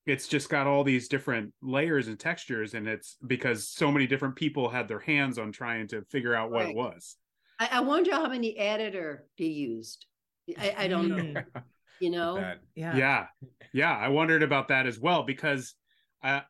it's 0.07 0.27
just 0.27 0.49
got 0.49 0.67
all 0.67 0.85
these 0.85 1.07
different 1.09 1.53
layers 1.61 2.09
and 2.09 2.19
textures 2.19 2.75
and 2.75 2.89
it's 2.89 3.17
because 3.27 3.69
so 3.69 3.93
many 3.93 4.07
different 4.07 4.37
people 4.37 4.69
had 4.71 4.89
their 4.89 5.01
hands 5.01 5.39
on 5.39 5.53
trying 5.53 5.87
to 5.89 6.03
figure 6.11 6.35
out 6.35 6.51
what 6.51 6.65
Right. 6.65 6.71
it 6.71 6.77
was 6.77 7.17
I, 7.59 7.69
I 7.73 7.81
wonder 7.81 8.13
how 8.13 8.29
many 8.29 8.57
editor 8.57 9.27
they 9.37 9.47
used. 9.47 10.07
I, 10.57 10.75
I 10.79 10.89
don't 10.89 11.09
know. 11.09 11.17
Mm. 11.17 11.45
You 12.01 12.11
know. 12.11 12.37
that 12.37 12.61
yeah 12.77 12.97
yeah 12.97 13.27
yeah 13.73 13.97
i 13.97 14.07
wondered 14.09 14.45
about 14.45 14.69
that 14.69 14.87
as 14.87 15.01
well 15.01 15.25
because 15.25 15.75
i 16.23 16.43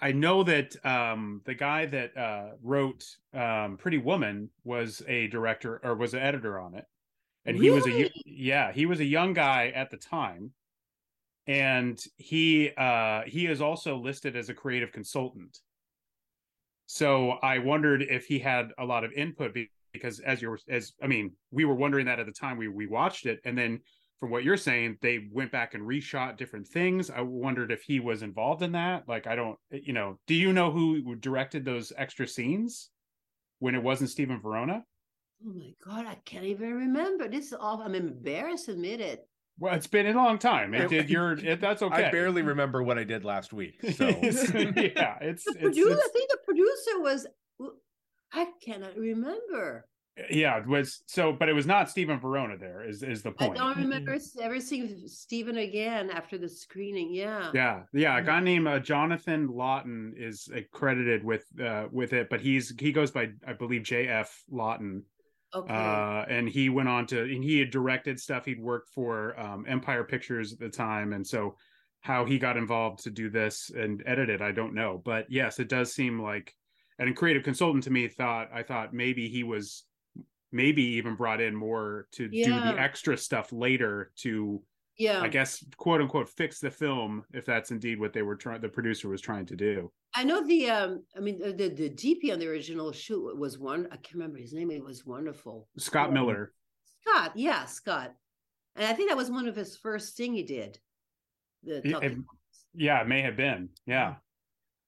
i 0.00 0.12
know 0.12 0.42
that 0.42 0.74
um 0.84 1.40
the 1.44 1.54
guy 1.54 1.86
that 1.86 2.16
uh 2.16 2.50
wrote 2.62 3.04
um 3.32 3.76
pretty 3.76 3.98
woman 3.98 4.50
was 4.64 5.02
a 5.06 5.28
director 5.28 5.80
or 5.84 5.94
was 5.94 6.14
an 6.14 6.20
editor 6.20 6.58
on 6.58 6.74
it. 6.74 6.84
And 7.46 7.56
he 7.56 7.70
was 7.70 7.86
a 7.86 8.10
yeah 8.24 8.72
he 8.72 8.86
was 8.86 9.00
a 9.00 9.04
young 9.04 9.34
guy 9.34 9.72
at 9.74 9.90
the 9.90 9.96
time. 9.96 10.52
And 11.46 12.02
he 12.16 12.70
uh 12.76 13.22
he 13.26 13.46
is 13.46 13.60
also 13.60 13.96
listed 13.96 14.34
as 14.34 14.48
a 14.48 14.54
creative 14.54 14.92
consultant. 14.92 15.58
So 16.86 17.32
i 17.42 17.58
wondered 17.58 18.02
if 18.02 18.26
he 18.26 18.38
had 18.38 18.72
a 18.78 18.84
lot 18.84 19.04
of 19.04 19.12
input 19.12 19.54
because 19.92 20.20
as 20.20 20.42
you're 20.42 20.58
as 20.68 20.94
i 21.02 21.06
mean 21.06 21.32
we 21.50 21.64
were 21.64 21.74
wondering 21.74 22.06
that 22.06 22.18
at 22.18 22.26
the 22.26 22.32
time 22.32 22.56
we 22.56 22.68
we 22.68 22.86
watched 22.86 23.26
it. 23.26 23.40
And 23.44 23.56
then 23.56 23.80
from 24.24 24.30
what 24.30 24.42
you're 24.42 24.56
saying 24.56 24.96
they 25.02 25.28
went 25.30 25.52
back 25.52 25.74
and 25.74 25.86
reshot 25.86 26.38
different 26.38 26.66
things 26.66 27.10
i 27.10 27.20
wondered 27.20 27.70
if 27.70 27.82
he 27.82 28.00
was 28.00 28.22
involved 28.22 28.62
in 28.62 28.72
that 28.72 29.06
like 29.06 29.26
i 29.26 29.36
don't 29.36 29.58
eh, 29.70 29.80
you 29.82 29.92
know 29.92 30.18
do 30.26 30.32
you 30.34 30.50
know 30.50 30.70
who 30.70 31.14
directed 31.16 31.62
those 31.62 31.92
extra 31.98 32.26
scenes 32.26 32.88
when 33.58 33.74
it 33.74 33.82
wasn't 33.82 34.08
Stephen 34.08 34.40
Verona 34.40 34.82
Oh 35.46 35.52
my 35.52 35.74
god, 35.84 36.06
I 36.06 36.16
can't 36.24 36.46
even 36.46 36.72
remember. 36.72 37.28
This 37.28 37.48
is 37.48 37.52
all. 37.52 37.82
I'm 37.82 37.94
embarrassed 37.94 38.64
to 38.66 38.72
admit 38.72 39.02
it. 39.02 39.28
well 39.58 39.74
it's 39.74 39.86
been 39.86 40.06
a 40.06 40.12
long 40.14 40.38
time 40.38 40.72
it 40.72 40.88
did 40.88 41.10
your 41.10 41.32
it, 41.38 41.60
that's 41.60 41.82
okay 41.82 42.06
i 42.06 42.10
barely 42.10 42.40
remember 42.40 42.82
what 42.82 42.98
i 42.98 43.04
did 43.04 43.26
last 43.26 43.52
week 43.52 43.78
so 43.94 44.08
yeah 44.08 45.18
it's, 45.20 45.44
The 45.44 45.50
it's, 45.50 45.60
producer, 45.60 45.90
it's 45.90 46.02
I 46.02 46.08
think 46.14 46.30
the 46.30 46.38
producer 46.46 47.00
was. 47.00 47.26
I 48.32 48.46
cannot 48.64 48.96
remember. 48.96 49.86
Yeah 50.30 50.58
it 50.58 50.66
was 50.66 51.02
so 51.06 51.32
but 51.32 51.48
it 51.48 51.52
was 51.52 51.66
not 51.66 51.90
Stephen 51.90 52.20
Verona 52.20 52.56
there 52.56 52.88
is 52.88 53.02
is 53.02 53.22
the 53.22 53.32
point. 53.32 53.52
I 53.52 53.54
don't 53.64 53.78
remember 53.78 54.16
ever 54.40 54.60
seeing 54.60 55.02
Stephen 55.06 55.56
again 55.58 56.10
after 56.10 56.38
the 56.38 56.48
screening. 56.48 57.12
Yeah. 57.12 57.50
Yeah, 57.52 57.82
yeah. 57.92 58.18
A 58.18 58.22
guy 58.22 58.40
named 58.40 58.68
uh, 58.68 58.78
Jonathan 58.78 59.48
Lawton 59.48 60.14
is 60.16 60.48
credited 60.72 61.24
with 61.24 61.44
uh, 61.60 61.86
with 61.90 62.12
it, 62.12 62.28
but 62.30 62.40
he's 62.40 62.72
he 62.78 62.92
goes 62.92 63.10
by 63.10 63.30
I 63.46 63.54
believe 63.54 63.82
J.F. 63.82 64.44
Lawton, 64.48 65.02
Okay. 65.52 65.72
uh, 65.72 66.24
and 66.28 66.48
he 66.48 66.68
went 66.68 66.88
on 66.88 67.06
to 67.08 67.22
and 67.22 67.42
he 67.42 67.58
had 67.58 67.70
directed 67.70 68.20
stuff. 68.20 68.44
He'd 68.44 68.60
worked 68.60 68.90
for 68.90 69.38
um, 69.38 69.64
Empire 69.68 70.04
Pictures 70.04 70.52
at 70.52 70.60
the 70.60 70.68
time, 70.68 71.12
and 71.12 71.26
so 71.26 71.56
how 72.00 72.24
he 72.24 72.38
got 72.38 72.56
involved 72.56 73.02
to 73.02 73.10
do 73.10 73.30
this 73.30 73.70
and 73.74 74.02
edit 74.04 74.28
it, 74.28 74.42
I 74.42 74.52
don't 74.52 74.74
know. 74.74 75.00
But 75.04 75.26
yes, 75.30 75.58
it 75.58 75.68
does 75.68 75.92
seem 75.92 76.20
like 76.20 76.54
and 76.98 77.08
a 77.08 77.12
creative 77.14 77.42
consultant 77.42 77.82
to 77.84 77.90
me 77.90 78.06
thought 78.06 78.48
I 78.54 78.62
thought 78.62 78.94
maybe 78.94 79.28
he 79.28 79.42
was 79.42 79.84
maybe 80.54 80.82
even 80.82 81.16
brought 81.16 81.40
in 81.40 81.54
more 81.54 82.06
to 82.12 82.28
do 82.28 82.44
the 82.44 82.78
extra 82.78 83.16
stuff 83.18 83.52
later 83.52 84.12
to 84.18 84.62
yeah. 84.96 85.20
I 85.20 85.26
guess 85.28 85.62
quote 85.76 86.00
unquote 86.00 86.28
fix 86.28 86.60
the 86.60 86.70
film 86.70 87.24
if 87.34 87.44
that's 87.44 87.72
indeed 87.72 87.98
what 87.98 88.12
they 88.12 88.22
were 88.22 88.36
trying 88.36 88.60
the 88.60 88.68
producer 88.68 89.08
was 89.08 89.20
trying 89.20 89.44
to 89.46 89.56
do. 89.56 89.90
I 90.14 90.22
know 90.22 90.46
the 90.46 90.70
um 90.70 91.02
I 91.16 91.20
mean 91.20 91.38
the 91.40 91.52
the, 91.52 91.68
the 91.68 91.90
DP 91.90 92.32
on 92.32 92.38
the 92.38 92.46
original 92.46 92.92
shoot 92.92 93.36
was 93.36 93.58
one 93.58 93.86
I 93.90 93.96
can't 93.96 94.14
remember 94.14 94.38
his 94.38 94.52
name 94.54 94.70
it 94.70 94.84
was 94.84 95.04
wonderful 95.04 95.66
Scott 95.76 96.08
Yeah. 96.10 96.14
Miller. 96.14 96.52
Scott 97.02 97.32
yeah 97.34 97.64
Scott 97.64 98.14
and 98.76 98.86
I 98.86 98.92
think 98.92 99.08
that 99.10 99.16
was 99.16 99.30
one 99.30 99.48
of 99.48 99.56
his 99.56 99.76
first 99.76 100.16
thing 100.16 100.32
he 100.34 100.44
did 100.44 100.78
the 101.64 101.82
Yeah, 101.84 101.98
it- 102.00 102.18
Yeah, 102.76 103.00
it 103.02 103.08
may 103.08 103.22
have 103.22 103.36
been. 103.36 103.70
Yeah. 103.86 104.14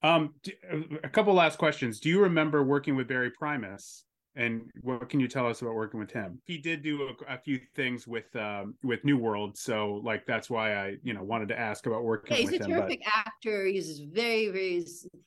Um 0.05 0.35
d- 0.45 0.55
a 1.03 1.09
couple 1.09 1.35
last 1.35 1.59
questions. 1.59 1.99
Do 1.99 2.09
you 2.09 2.21
remember 2.23 2.63
working 2.63 2.95
with 2.95 3.09
Barry 3.09 3.31
Primus? 3.33 4.05
And 4.37 4.71
what 4.83 5.09
can 5.09 5.19
you 5.19 5.29
tell 5.29 5.47
us 5.47 5.63
about 5.63 5.75
working 5.75 5.99
with 5.99 6.11
him? 6.11 6.39
He 6.45 6.59
did 6.59 6.83
do 6.83 7.09
a, 7.29 7.35
a 7.35 7.39
few 7.39 7.59
things 7.75 8.07
with 8.07 8.35
um 8.37 8.75
with 8.85 9.03
New 9.05 9.17
World, 9.17 9.57
so 9.57 10.01
like 10.05 10.27
that's 10.27 10.51
why 10.51 10.75
I, 10.77 10.97
you 11.03 11.15
know, 11.15 11.23
wanted 11.23 11.49
to 11.49 11.59
ask 11.59 11.87
about 11.87 12.05
working 12.05 12.31
with 12.31 12.39
him. 12.39 12.45
yeah, 12.47 12.59
he's 12.59 12.61
a 12.61 12.65
him. 12.71 12.79
but- 12.79 12.87
terrific 12.89 13.03
actor 13.17 13.65
he's 13.67 14.01
very 14.01 14.49
very 14.51 14.85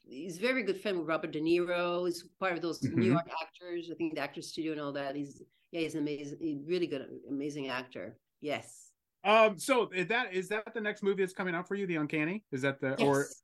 he's 0.07 0.37
very 0.37 0.61
good 0.63 0.79
friend 0.79 0.99
with 0.99 1.07
Robert 1.07 1.31
De 1.31 1.41
Niro 1.41 2.05
he's 2.05 2.23
part 2.39 2.53
of 2.53 2.61
those 2.61 2.79
Mhm. 2.81 2.93
New 2.97 3.11
York 3.11 3.27
actors 3.41 3.89
I 3.91 3.95
think 3.95 4.13
the 4.15 4.21
actor 4.21 4.41
studio 4.43 4.73
and 4.73 4.81
all 4.81 4.91
that 4.93 5.15
he's 5.15 5.41
yeah 5.71 5.81
he's 5.81 5.95
an 5.95 6.01
amazing 6.01 6.37
he's 6.39 6.61
really 6.67 6.87
good 6.87 7.07
amazing 7.29 7.67
actor 7.69 8.15
yes 8.41 8.91
Um 9.23 9.57
so 9.57 9.89
is 9.91 10.07
that 10.07 10.33
is 10.33 10.47
that 10.49 10.71
the 10.73 10.81
next 10.81 11.01
movie 11.03 11.23
that's 11.23 11.33
coming 11.33 11.55
out 11.55 11.67
for 11.67 11.75
you, 11.75 11.85
The 11.87 11.95
Uncanny? 11.95 12.43
Is 12.51 12.61
that 12.61 12.79
the 12.79 12.91
or 13.03 13.21
Yes. 13.21 13.43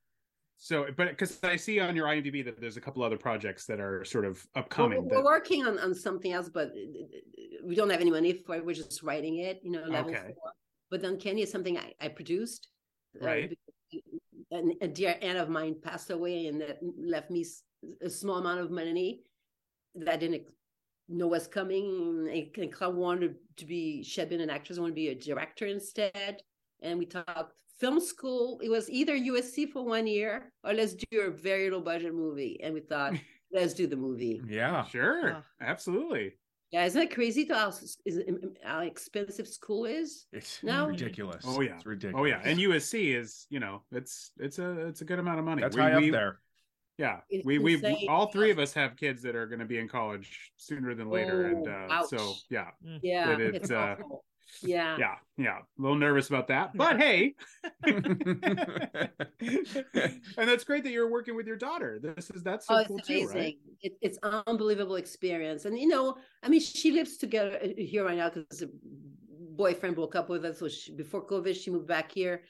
So, 0.57 0.87
but 0.95 1.09
because 1.09 1.39
I 1.43 1.55
see 1.55 1.79
on 1.79 1.95
your 1.95 2.07
IMDb 2.07 2.43
that 2.45 2.59
there's 2.59 2.77
a 2.77 2.81
couple 2.81 3.03
other 3.03 3.17
projects 3.17 3.65
that 3.65 3.79
are 3.79 4.03
sort 4.05 4.25
of 4.25 4.45
We're, 4.55 4.61
upcoming. 4.61 5.03
we're 5.05 5.15
that- 5.17 5.23
working 5.23 5.65
on, 5.65 5.77
on 5.79 5.93
something 5.93 6.31
else, 6.31 6.49
but 6.49 6.69
uh, 6.69 7.63
we 7.63 7.75
don't 7.75 7.89
have 7.89 8.01
any 8.01 8.11
money 8.11 8.33
for 8.33 8.55
it. 8.55 8.65
We're 8.65 8.75
just 8.75 9.03
writing 9.03 9.39
it, 9.39 9.61
you 9.63 9.71
know, 9.71 9.83
level 9.83 10.11
Okay. 10.11 10.33
four. 10.35 10.51
But 10.89 11.03
Uncanny 11.03 11.41
is 11.41 11.51
something 11.51 11.77
I, 11.77 11.93
I 11.99 12.07
produced. 12.07 12.69
uh, 13.21 13.25
Right. 13.25 13.49
because 13.91 14.03
And 14.51 14.73
a 14.81 14.87
dear 14.87 15.17
aunt 15.21 15.37
of 15.37 15.49
mine 15.49 15.75
passed 15.83 16.09
away, 16.09 16.47
and 16.47 16.61
that 16.61 16.79
left 16.97 17.29
me 17.31 17.45
a 18.01 18.09
small 18.09 18.37
amount 18.37 18.59
of 18.61 18.71
money 18.71 19.23
that 19.95 20.07
I 20.09 20.17
didn't 20.17 20.43
know 21.09 21.27
was 21.27 21.47
coming. 21.47 22.29
And, 22.57 22.71
Claude 22.71 22.95
wanted 22.95 23.35
to 23.57 23.65
be, 23.65 24.03
she 24.03 24.21
had 24.21 24.29
been 24.29 24.41
an 24.41 24.49
actress, 24.49 24.79
wanted 24.79 24.91
to 24.91 24.95
be 24.95 25.09
a 25.09 25.15
director 25.15 25.65
instead. 25.65 26.41
And 26.81 26.97
we 26.99 27.05
talked 27.05 27.53
film 27.79 27.99
school. 27.99 28.59
It 28.63 28.69
was 28.69 28.89
either 28.89 29.15
USC 29.17 29.71
for 29.71 29.83
one 29.85 30.07
year 30.07 30.51
or 30.63 30.73
let's 30.73 30.93
do 30.93 31.21
a 31.21 31.31
very 31.31 31.69
low 31.69 31.81
budget 31.81 32.13
movie. 32.13 32.59
And 32.63 32.73
we 32.73 32.79
thought, 32.81 33.13
let's 33.51 33.73
do 33.73 33.87
the 33.87 33.95
movie. 33.95 34.41
Yeah. 34.47 34.85
Sure, 34.85 35.37
Oh. 35.37 35.43
absolutely. 35.61 36.37
Yeah, 36.71 36.83
isn't 36.85 36.99
that 36.99 37.13
crazy 37.13 37.45
to 37.45 37.55
how, 37.55 37.69
is, 37.69 37.97
how 38.63 38.79
expensive 38.79 39.47
school 39.47 39.85
is? 39.85 40.25
It's 40.33 40.61
No. 40.63 40.87
ridiculous. 40.87 41.43
Oh, 41.47 41.61
yeah. 41.61 41.75
It's 41.75 41.85
ridiculous. 41.85 42.21
Oh 42.21 42.25
yeah, 42.25 42.41
and 42.43 42.59
USC 42.59 43.15
is 43.15 43.45
you 43.49 43.59
know 43.59 43.83
it's 43.91 44.31
it's 44.39 44.59
a 44.59 44.87
it's 44.87 45.01
a 45.01 45.05
good 45.05 45.19
amount 45.19 45.39
of 45.39 45.45
money. 45.45 45.61
that's 45.61 45.75
We- 45.75 45.81
high 45.81 45.97
we- 45.97 46.07
up 46.09 46.11
there. 46.11 46.39
Yeah, 46.97 47.19
It's 47.29 47.45
we 47.45 47.59
we 47.59 47.73
insane. 47.75 48.07
all 48.09 48.27
three 48.27 48.51
of 48.51 48.57
us 48.59 48.73
have 48.73 48.95
kids 48.95 49.21
that 49.23 49.35
are 49.35 49.47
going 49.47 49.59
to 49.59 49.65
be 49.65 49.77
in 49.79 49.87
college 49.89 50.51
sooner 50.55 50.95
than 50.95 51.09
later, 51.09 51.47
and 51.47 51.67
Oh, 51.67 51.71
uh, 51.71 52.03
so 52.07 52.17
ouch. 52.17 52.45
yeah, 52.49 52.71
Yeah, 53.03 53.33
It 53.33 53.41
is, 53.41 53.55
it's 53.55 53.71
uh, 53.71 53.97
awful. 53.99 54.23
Yeah. 54.61 54.97
yeah, 54.97 55.15
yeah, 55.37 55.57
a 55.59 55.81
little 55.81 55.97
nervous 55.97 56.29
about 56.29 56.47
that, 56.47 56.75
but 56.75 56.97
hey, 56.97 57.33
and 57.85 59.09
that's 60.37 60.63
great 60.63 60.83
that 60.83 60.91
you're 60.91 61.09
working 61.09 61.35
with 61.35 61.47
your 61.47 61.55
daughter. 61.55 61.99
This 62.01 62.29
is 62.29 62.43
that's 62.43 62.67
so 62.67 62.75
Oh, 62.75 62.83
cool 62.85 62.97
it's 62.99 63.07
too, 63.07 63.13
amazing. 63.15 63.37
right? 63.37 63.55
It, 63.81 63.93
it's 64.01 64.17
unbelievable 64.23 64.95
experience. 64.95 65.65
And 65.65 65.77
you 65.77 65.87
know, 65.87 66.15
I 66.43 66.49
mean, 66.49 66.61
she 66.61 66.91
lives 66.91 67.17
together 67.17 67.59
uh, 67.63 67.67
here 67.77 68.05
right 68.05 68.17
now 68.17 68.29
because 68.29 68.59
the 68.59 68.69
boyfriend 69.55 69.95
broke 69.95 70.15
up 70.15 70.29
with 70.29 70.45
us. 70.45 70.59
So 70.59 70.67
she, 70.67 70.91
before 70.93 71.25
COVID, 71.25 71.55
she 71.55 71.71
moved 71.71 71.87
back 71.87 72.11
here. 72.11 72.43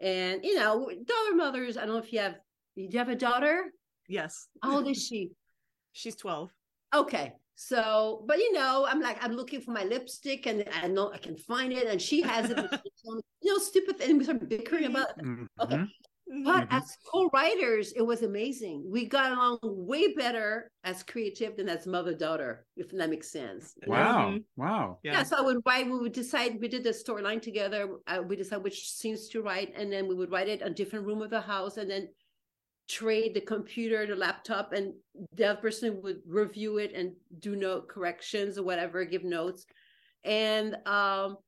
And 0.00 0.44
you 0.44 0.54
know, 0.56 0.88
daughter 0.88 1.34
mothers. 1.34 1.76
I 1.76 1.80
don't 1.86 1.94
know 1.94 1.98
if 1.98 2.12
you 2.12 2.20
have. 2.20 2.34
Do 2.76 2.82
you 2.82 2.98
have 2.98 3.08
a 3.08 3.16
daughter? 3.16 3.72
Yes. 4.06 4.48
How 4.62 4.76
old 4.76 4.88
is 4.88 5.04
she? 5.04 5.32
She's 5.92 6.14
12. 6.14 6.52
Okay. 6.94 7.32
So, 7.60 8.22
but 8.28 8.38
you 8.38 8.52
know, 8.52 8.86
I'm 8.88 9.00
like, 9.00 9.18
I'm 9.20 9.32
looking 9.32 9.60
for 9.60 9.72
my 9.72 9.82
lipstick 9.82 10.46
and 10.46 10.62
I 10.80 10.86
know 10.86 11.10
I 11.12 11.18
can 11.18 11.36
find 11.36 11.72
it. 11.72 11.88
And 11.88 12.00
she 12.00 12.22
has 12.22 12.50
it. 12.50 12.56
and 12.56 12.70
she 12.70 12.78
you 13.42 13.52
know, 13.52 13.58
stupid 13.58 13.98
thing. 13.98 14.16
We 14.16 14.22
start 14.22 14.48
bickering 14.48 14.84
about 14.84 15.08
it. 15.18 15.24
Okay. 15.60 15.74
Mhm. 15.74 15.88
But 16.44 16.68
Mhm. 16.68 16.68
as 16.70 16.96
co-writers, 17.10 17.92
it 17.94 18.02
was 18.02 18.22
amazing. 18.22 18.84
We 18.88 19.06
got 19.06 19.32
along 19.32 19.58
way 19.62 20.14
better 20.14 20.70
as 20.84 21.02
creative 21.02 21.56
than 21.56 21.68
as 21.68 21.84
mother-daughter, 21.84 22.64
if 22.76 22.90
that 22.92 23.10
makes 23.10 23.32
sense. 23.32 23.74
Wow, 23.88 24.30
Mhm. 24.30 24.44
wow, 24.56 25.00
Yeah. 25.02 25.12
Yeah. 25.14 25.22
so 25.24 25.36
I 25.38 25.40
would 25.40 25.58
write, 25.66 25.86
we 25.86 25.98
would 25.98 26.12
decide, 26.12 26.60
we 26.60 26.68
did 26.68 26.84
the 26.84 26.90
storyline 26.90 27.42
together. 27.42 27.96
Uh, 28.06 28.22
we 28.24 28.36
decide 28.36 28.62
which 28.62 28.88
scenes 28.88 29.28
to 29.30 29.42
write, 29.42 29.72
and 29.74 29.90
then 29.90 30.06
we 30.06 30.14
would 30.14 30.30
write 30.30 30.46
it 30.48 30.60
in 30.60 30.68
a 30.68 30.70
different 30.70 31.06
room 31.06 31.22
of 31.22 31.30
the 31.30 31.40
house, 31.40 31.76
and 31.76 31.90
then 31.90 32.08
trade 32.88 33.34
the 33.34 33.40
computer, 33.40 34.06
the 34.06 34.16
laptop, 34.16 34.72
and 34.72 34.94
the 35.32 35.44
other 35.44 35.60
person 35.60 36.02
would 36.02 36.22
review 36.26 36.78
it 36.78 36.92
and 36.94 37.16
do 37.38 37.56
note 37.56 37.88
corrections 37.88 38.58
or 38.58 38.64
whatever, 38.64 39.04
give 39.04 39.24
notes. 39.24 39.66
And 40.24 40.76
um, 40.86 41.38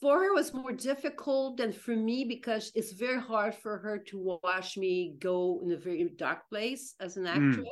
for 0.00 0.18
her 0.20 0.26
it 0.30 0.34
was 0.34 0.54
more 0.54 0.72
difficult 0.72 1.56
than 1.56 1.72
for 1.72 1.96
me 1.96 2.24
because 2.24 2.70
it's 2.74 2.92
very 2.92 3.20
hard 3.20 3.54
for 3.54 3.78
her 3.78 3.98
to 3.98 4.38
watch 4.42 4.76
me 4.76 5.16
go 5.18 5.60
in 5.62 5.72
a 5.72 5.76
very 5.76 6.04
dark 6.10 6.48
place 6.48 6.94
as 7.00 7.16
an 7.16 7.24
Mm. 7.24 7.28
actress. 7.28 7.68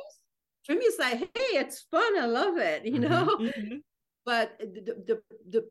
For 0.65 0.73
me, 0.73 0.85
it's 0.85 0.99
like, 0.99 1.19
hey, 1.19 1.59
it's 1.59 1.81
fun. 1.83 2.17
I 2.17 2.25
love 2.25 2.57
it, 2.57 2.85
you 2.85 2.99
Mhm. 2.99 3.09
know 3.09 3.39
Mhm. 3.39 3.81
but 4.25 4.57
the, 4.59 5.03
the 5.07 5.23
the 5.49 5.69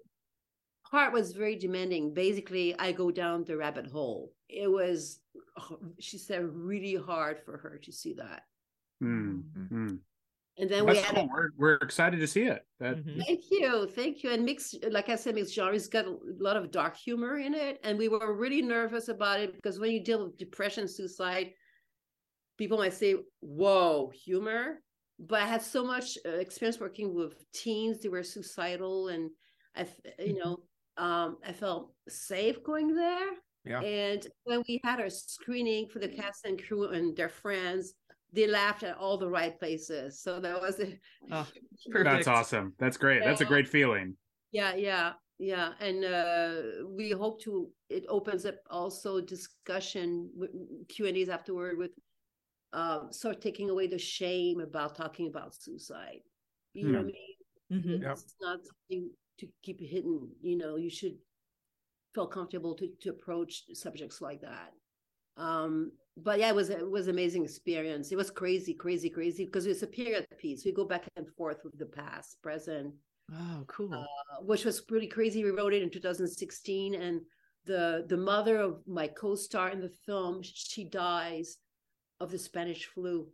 part 0.91 1.13
was 1.13 1.33
very 1.33 1.57
demanding 1.57 2.15
basically 2.15 2.79
i 2.79 2.93
go 2.93 3.11
down 3.11 3.45
the 3.45 3.57
rabbit 3.57 3.87
hole 3.87 4.35
it 4.49 4.71
was 4.71 5.24
she 5.99 6.18
said 6.18 6.43
really 6.45 6.95
hard 6.97 7.39
for 7.45 7.57
her 7.59 7.78
to 7.78 7.93
see 7.93 8.14
that 8.14 8.43
Mm, 9.03 9.43
mm. 9.72 9.99
and 10.59 10.70
then 10.70 10.87
we 10.87 10.95
That's 10.95 11.07
had 11.07 11.14
cool. 11.16 11.28
We're 11.28 11.51
we're 11.57 11.74
excited 11.76 12.20
to 12.20 12.26
see 12.26 12.45
it. 12.45 12.64
That 12.80 13.05
Mhm. 13.05 13.24
thank 13.26 13.41
you 13.51 13.87
thank 13.89 14.22
you 14.22 14.30
and 14.30 14.45
mixed 14.45 14.76
like 14.91 15.09
i 15.09 15.16
said 15.16 15.35
mixed 15.35 15.55
genres 15.55 15.89
got 15.89 16.07
a 16.07 16.16
lot 16.39 16.57
of 16.57 16.70
dark 16.70 16.97
humor 16.97 17.39
in 17.39 17.53
it 17.55 17.80
and 17.85 17.99
we 17.99 18.09
were 18.09 18.35
really 18.35 18.62
nervous 18.62 19.09
about 19.09 19.41
it 19.41 19.55
because 19.55 19.78
when 19.80 19.91
you 19.91 20.03
deal 20.03 20.24
with 20.24 20.39
depression 20.39 20.87
suicide 20.89 21.53
people 22.57 22.78
might 22.78 22.95
say 22.95 23.16
whoa 23.41 24.11
humor 24.14 24.80
but 25.18 25.43
i 25.43 25.47
had 25.47 25.62
so 25.62 25.85
much 25.85 26.16
uh, 26.26 26.30
experience 26.30 26.78
working 26.80 27.14
with 27.14 27.35
teens 27.53 28.01
they 28.01 28.09
were 28.09 28.22
suicidal 28.22 29.09
and 29.09 29.30
i 29.76 29.80
f- 29.82 30.01
you 30.18 30.35
Mhm. 30.35 30.39
know 30.45 30.55
um 30.97 31.39
i 31.45 31.53
felt 31.53 31.93
safe 32.09 32.62
going 32.62 32.95
there 32.95 33.30
Yeah. 33.65 33.81
and 33.81 34.27
when 34.45 34.62
we 34.69 34.81
had 34.85 35.01
our 35.01 35.09
screening 35.11 35.89
for 35.89 35.99
the 35.99 36.09
cast 36.09 36.45
and 36.45 36.62
crew 36.62 36.89
and 36.89 37.17
their 37.17 37.31
friends 37.31 37.95
they 38.33 38.47
laughed 38.47 38.83
at 38.83 38.97
all 38.99 39.17
the 39.17 39.29
right 39.29 39.59
places 39.59 40.21
so 40.21 40.39
that 40.41 40.61
was 40.61 40.81
a 40.81 40.99
Oh, 41.31 41.49
that's 42.05 42.27
awesome. 42.27 42.75
That's 42.79 42.97
great. 42.99 43.25
That's 43.25 43.41
a 43.41 43.45
great 43.47 43.69
feeling. 43.69 44.17
yeah 44.53 44.75
yeah 44.75 45.12
yeah 45.39 45.73
and 45.81 46.05
uh 46.05 46.53
we 46.99 47.11
hope 47.11 47.41
to 47.43 47.71
it 47.89 48.05
opens 48.09 48.45
up 48.47 48.57
also 48.71 49.21
discussion 49.21 50.31
q 50.89 51.07
and 51.07 51.17
a's 51.17 51.29
afterward 51.29 51.77
with 51.79 51.91
um 52.73 53.12
sort 53.12 53.37
of 53.37 53.41
taking 53.43 53.69
away 53.71 53.87
the 53.89 53.99
shame 53.99 54.61
about 54.61 54.95
talking 54.95 55.27
about 55.27 55.55
suicide 55.55 56.21
you 56.75 56.85
know 56.85 56.99
what 56.99 57.09
i 57.09 57.12
mean 57.21 57.37
Mhm. 57.73 58.03
Yep. 58.03 58.12
it's 58.12 58.37
not 58.41 58.59
something 58.71 59.11
to 59.39 59.49
keep 59.65 59.81
hidden 59.81 60.31
you 60.43 60.57
know 60.57 60.77
you 60.77 60.91
should 60.91 61.17
feel 62.15 62.27
comfortable 62.27 62.75
to, 62.75 62.89
to 63.01 63.11
approach 63.11 63.65
subjects 63.75 64.21
like 64.21 64.41
that 64.41 64.73
um 65.37 65.91
but 66.17 66.39
yeah 66.39 66.49
it 66.49 66.55
was 66.55 66.71
it 66.71 66.89
was 66.89 67.09
amazing 67.09 67.43
experience 67.43 68.12
it 68.12 68.17
was 68.17 68.31
crazy 68.31 68.73
crazy 68.73 69.11
crazy 69.11 69.45
because 69.45 69.67
it's 69.67 69.83
a 69.83 69.87
period 69.87 70.25
piece 70.39 70.65
we 70.65 70.73
go 70.73 70.85
back 70.85 71.05
and 71.17 71.27
forth 71.37 71.59
with 71.65 71.77
the 71.79 71.87
past 71.87 72.41
present 72.43 72.95
Oh, 73.33 73.65
cool. 73.69 73.95
uh, 73.95 74.43
which 74.43 74.67
was 74.67 74.83
pretty 74.83 75.07
crazy. 75.07 75.43
We 75.45 75.51
wrote 75.51 75.73
it 75.73 75.83
in 75.83 75.89
2016, 75.89 76.95
and 76.95 77.23
the 77.65 78.05
the 78.07 78.19
mother 78.19 78.59
of 78.59 78.83
my 78.87 79.09
co-star 79.09 79.71
in 79.71 79.81
the 79.81 79.89
film, 80.05 80.43
she 80.43 80.85
dies 80.85 81.57
of 82.21 82.31
the 82.31 82.39
Spanish 82.39 82.85
flu. 82.85 83.27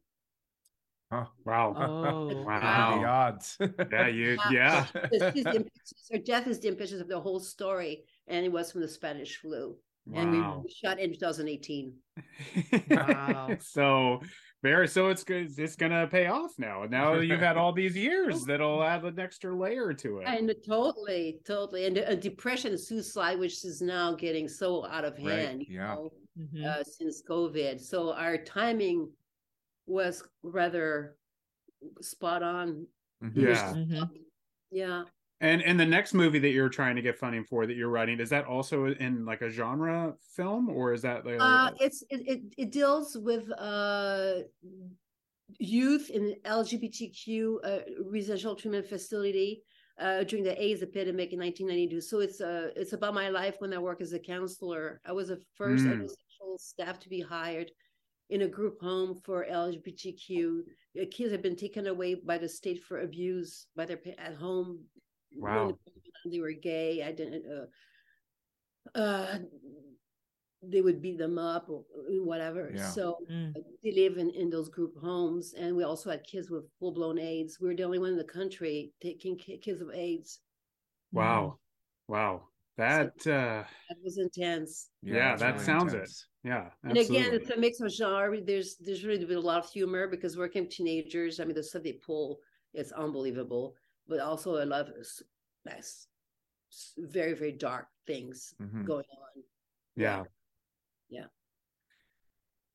Oh, 1.11 1.27
Wow. 1.45 1.75
oh, 1.77 2.45
Wow. 2.47 3.01
The 3.01 3.05
odds. 3.05 3.59
Yeah, 3.91 4.07
you 4.07 4.39
yeah. 4.53 4.87
This 5.11 5.35
is 5.35 5.47
Her 6.13 6.19
death 6.19 6.47
is 6.47 6.61
the 6.61 6.69
impetus 6.69 7.01
of 7.01 7.09
the 7.09 7.21
whole 7.21 7.41
story, 7.41 8.05
and 8.29 8.45
it 8.45 8.53
was 8.53 8.73
from 8.73 8.81
the 8.83 8.89
Spanish 8.89 9.37
flu. 9.37 9.77
And 10.15 10.31
we, 10.33 10.41
Wow. 10.41 10.63
we 10.65 10.71
shot 10.73 10.99
in 10.99 11.13
2018. 11.13 11.93
Wow. 12.91 13.57
so 13.61 14.21
very 14.63 14.89
so 14.89 15.09
it's 15.09 15.25
good 15.25 15.59
it's 15.59 15.77
gonna 15.77 16.07
pay 16.07 16.27
off 16.27 16.53
now. 16.59 16.85
Now 16.89 17.15
you've 17.21 17.41
had 17.41 17.57
all 17.57 17.73
these 17.73 17.97
years 17.97 18.45
that'll 18.47 18.83
add 18.83 19.05
an 19.05 19.19
extra 19.21 19.57
layer 19.57 19.93
to 19.95 20.19
it. 20.19 20.25
And 20.27 20.53
totally, 20.67 21.41
totally, 21.47 21.87
and 21.87 21.99
uh, 21.99 22.15
depression, 22.15 22.77
suicide, 22.79 23.39
which 23.39 23.65
is 23.65 23.81
now 23.83 24.15
getting 24.15 24.49
so 24.49 24.87
out 24.87 25.05
of 25.05 25.17
hand. 25.17 25.65
you 25.69 25.77
yeah. 25.77 25.95
know? 25.95 26.11
Mhm. 26.39 26.65
uh, 26.65 26.83
since 26.85 27.23
COVID. 27.29 27.81
So 27.81 28.13
our 28.15 28.39
timing 28.39 29.11
was 29.87 30.23
rather 30.43 31.17
spot 32.01 32.43
on. 32.43 32.87
Mhm. 33.23 33.37
Yeah. 33.37 33.75
Mhm. 33.75 34.09
Yeah. 34.71 35.05
And 35.41 35.63
and 35.63 35.81
the 35.81 35.87
next 35.87 36.13
movie 36.13 36.39
that 36.39 36.51
you're 36.51 36.69
trying 36.69 36.97
to 36.97 37.03
get 37.03 37.19
funding 37.19 37.45
for 37.45 37.67
that 37.67 37.75
you're 37.75 37.89
writing, 37.89 38.21
is 38.21 38.29
that 38.31 38.45
also 38.45 38.87
in 38.87 39.25
like 39.25 39.41
a 39.41 39.49
genre 39.51 40.15
film 40.37 40.69
or 40.69 40.93
is 40.93 41.03
that 41.03 41.25
like 41.25 41.41
Uh, 41.41 41.71
it's 41.81 42.03
it, 42.11 42.21
it 42.27 42.41
it 42.59 42.71
deals 42.73 43.17
with 43.17 43.51
uh 43.59 44.41
youth 45.59 46.11
in 46.11 46.37
LGBTQ 46.45 47.59
uh, 47.65 47.79
residential 48.07 48.55
treatment 48.55 48.87
facility 48.87 49.63
uh, 49.99 50.25
during 50.25 50.45
the 50.45 50.63
AIDS 50.63 50.83
epidemic 50.83 51.33
in 51.33 51.39
1992. 51.39 52.01
So 52.01 52.21
it's 52.21 52.41
uh 52.41 52.69
it's 52.77 52.93
about 52.93 53.15
my 53.15 53.29
life 53.31 53.57
when 53.59 53.73
I 53.73 53.79
work 53.79 54.01
as 54.01 54.13
a 54.13 54.19
counselor. 54.19 55.01
I 55.07 55.13
was 55.13 55.29
the 55.29 55.41
first 55.57 55.87
Mm. 55.87 56.03
heterosexual 56.03 56.59
staff 56.59 56.99
to 57.01 57.09
be 57.09 57.21
hired 57.21 57.71
in 58.29 58.43
a 58.43 58.49
group 58.49 58.81
home 58.81 59.15
for 59.25 59.45
LGBTQ 59.47 60.63
kids 61.11 61.33
have 61.33 61.43
been 61.43 61.57
taken 61.57 61.87
away 61.87 62.15
by 62.15 62.39
the 62.39 62.49
state 62.49 62.83
for 62.85 63.01
abuse 63.01 63.67
by 63.77 63.85
their 63.87 63.99
at 64.19 64.35
home. 64.35 64.81
When 65.35 65.53
Wow. 65.53 65.79
they 66.31 66.41
were 66.41 66.53
gay. 66.53 67.03
I 67.03 67.13
didn't. 67.13 67.45
Uh, 67.47 68.99
uh, 68.99 69.39
they 70.63 70.83
would 70.83 71.01
beat 71.01 71.17
them 71.17 71.39
up 71.39 71.69
or 71.71 71.85
whatever. 72.25 72.71
Yeah. 72.75 72.91
So 72.91 73.19
Mm. 73.31 73.55
they 73.83 73.93
live 73.93 74.19
in, 74.19 74.31
in 74.31 74.51
those 74.51 74.69
group 74.69 74.95
homes 74.99 75.55
and 75.55 75.75
we 75.75 75.85
also 75.85 76.11
had 76.11 76.23
kids 76.25 76.51
with 76.51 76.65
full-blown 76.79 77.19
aids 77.19 77.59
we 77.61 77.69
were 77.69 77.75
the 77.75 77.83
only 77.83 77.99
one 77.99 78.11
in 78.11 78.17
the 78.19 78.25
country 78.25 78.93
taking 79.01 79.39
kids 79.39 79.83
with 79.83 79.95
aids 79.95 80.41
wow. 81.13 81.59
Wow. 82.09 82.49
That 82.77 83.15
uh 83.27 83.65
That 83.89 83.99
was 84.05 84.19
intense. 84.19 84.91
Yeah, 85.03 85.33
it's 85.33 85.43
that 85.43 85.61
sounds 85.61 85.93
it. 85.95 85.97
intense. 85.97 86.27
yeah. 86.45 86.71
And 86.85 86.97
again, 86.99 87.33
it's 87.33 87.51
a 87.51 87.57
mix 87.57 87.81
of 87.81 87.91
genre. 87.91 88.41
There's 88.41 88.77
there's 88.77 89.05
really 89.05 89.25
been 89.25 89.37
a 89.39 89.49
lot 89.53 89.65
of 89.65 89.71
humor 89.71 90.09
because 90.09 90.37
working 90.37 90.65
with 90.65 90.73
teenagers. 90.73 91.41
I 91.41 91.45
mean, 91.45 91.55
the 91.55 91.63
stuff 91.63 91.83
they 91.85 91.95
pull 91.95 92.39
is 92.75 92.93
unbelievable, 92.93 93.77
but 94.11 94.19
also 94.19 94.63
a 94.63 94.67
lot 94.67 94.89
of 94.89 94.97
very 96.99 97.35
very 97.35 97.53
dark 97.53 97.87
things 98.07 98.53
Mhm. 98.61 98.85
going 98.85 99.11
on. 99.25 99.43
Yeah. 99.97 100.25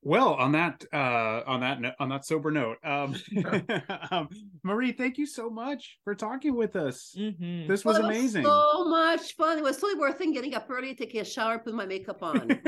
Well, 0.07 0.35
on 0.35 0.51
that 0.51 0.83
uh 0.93 1.41
on 1.47 1.61
that 1.61 1.81
no- 1.81 1.91
on 1.99 2.09
that 2.09 2.25
sober 2.25 2.51
note, 2.51 2.77
um, 2.83 3.15
um 4.11 4.29
Marie, 4.63 4.91
thank 4.91 5.17
you 5.17 5.25
so 5.25 5.49
much 5.49 5.97
for 6.03 6.13
talking 6.13 6.55
with 6.55 6.75
us. 6.75 7.15
Mhm. 7.17 7.67
This 7.67 7.83
was 7.83 7.97
Oh, 7.97 8.01
it 8.01 8.05
amazing. 8.05 8.45
so 8.45 8.85
much 8.87 9.35
fun. 9.35 9.57
It 9.57 9.63
was 9.63 9.77
totally 9.77 9.99
worth 9.99 10.21
it 10.21 10.31
getting 10.31 10.53
up 10.53 10.67
early, 10.69 10.93
taking 10.93 11.21
a 11.21 11.25
shower, 11.25 11.57
put 11.57 11.73
my 11.73 11.87
makeup 11.87 12.21
on. 12.21 12.51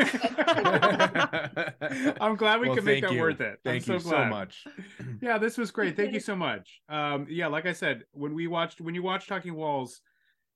I'm 2.19 2.35
glad 2.37 2.59
we 2.59 2.67
Well, 2.69 2.75
could 2.75 2.85
make 2.85 3.03
thank 3.03 3.05
that 3.05 3.13
you. 3.13 3.21
worth 3.21 3.39
it. 3.41 3.59
I'm 3.65 3.71
Thank 3.71 3.83
so 3.83 3.93
you 3.93 3.99
so 3.99 4.25
much. 4.25 4.63
Yeah, 5.21 5.37
this 5.37 5.59
was 5.59 5.69
great. 5.69 5.95
Thank 5.95 6.13
you 6.13 6.19
so 6.31 6.35
much. 6.35 6.81
Um, 6.89 7.27
yeah, 7.29 7.47
like 7.47 7.67
I 7.67 7.73
said, 7.73 8.03
when 8.13 8.33
we 8.33 8.47
watched 8.47 8.81
when 8.81 8.95
you 8.95 9.03
watch 9.03 9.27
Talking 9.27 9.53
Walls, 9.53 10.01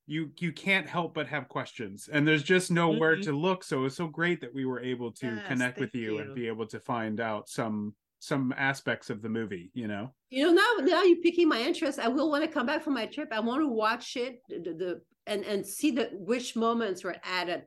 you 0.08 0.32
you 0.40 0.52
can't 0.52 0.88
help 0.88 1.14
but 1.14 1.28
have 1.28 1.48
questions, 1.48 2.10
and 2.12 2.28
there's 2.28 2.44
just 2.44 2.72
nowhere 2.72 3.18
Mhm. 3.18 3.24
to 3.24 3.32
look. 3.34 3.64
So 3.64 3.86
it's 3.86 3.96
so 3.96 4.08
great 4.08 4.42
that 4.42 4.54
we 4.54 4.66
were 4.66 4.80
able 4.82 5.12
to 5.14 5.28
Yes, 5.28 5.48
connect 5.48 5.80
with 5.80 5.94
you, 5.96 6.14
you. 6.16 6.20
and 6.20 6.36
be 6.36 6.48
able 6.48 6.68
to 6.68 6.80
find 6.80 7.20
out 7.20 7.48
some 7.50 7.96
some 8.20 8.54
aspects 8.56 9.10
of 9.10 9.22
the 9.22 9.30
movie. 9.30 9.72
You 9.74 9.88
know, 9.88 10.14
you 10.30 10.46
know, 10.46 10.52
now 10.54 10.86
now 10.86 11.04
you're 11.04 11.22
piquing 11.22 11.48
my 11.48 11.62
interest. 11.62 11.98
I 12.00 12.08
will 12.08 12.30
want 12.30 12.44
to 12.44 12.50
come 12.52 12.66
back 12.66 12.84
from 12.84 12.94
my 12.94 13.06
trip. 13.08 13.30
I 13.32 13.40
want 13.40 13.62
to 13.62 13.68
watch 13.68 14.16
it, 14.16 14.40
the, 14.50 14.60
the, 14.60 15.02
and 15.28 15.44
and 15.46 15.66
see 15.66 15.92
the 15.92 16.10
which 16.14 16.56
moments 16.56 17.04
were 17.04 17.16
added 17.24 17.66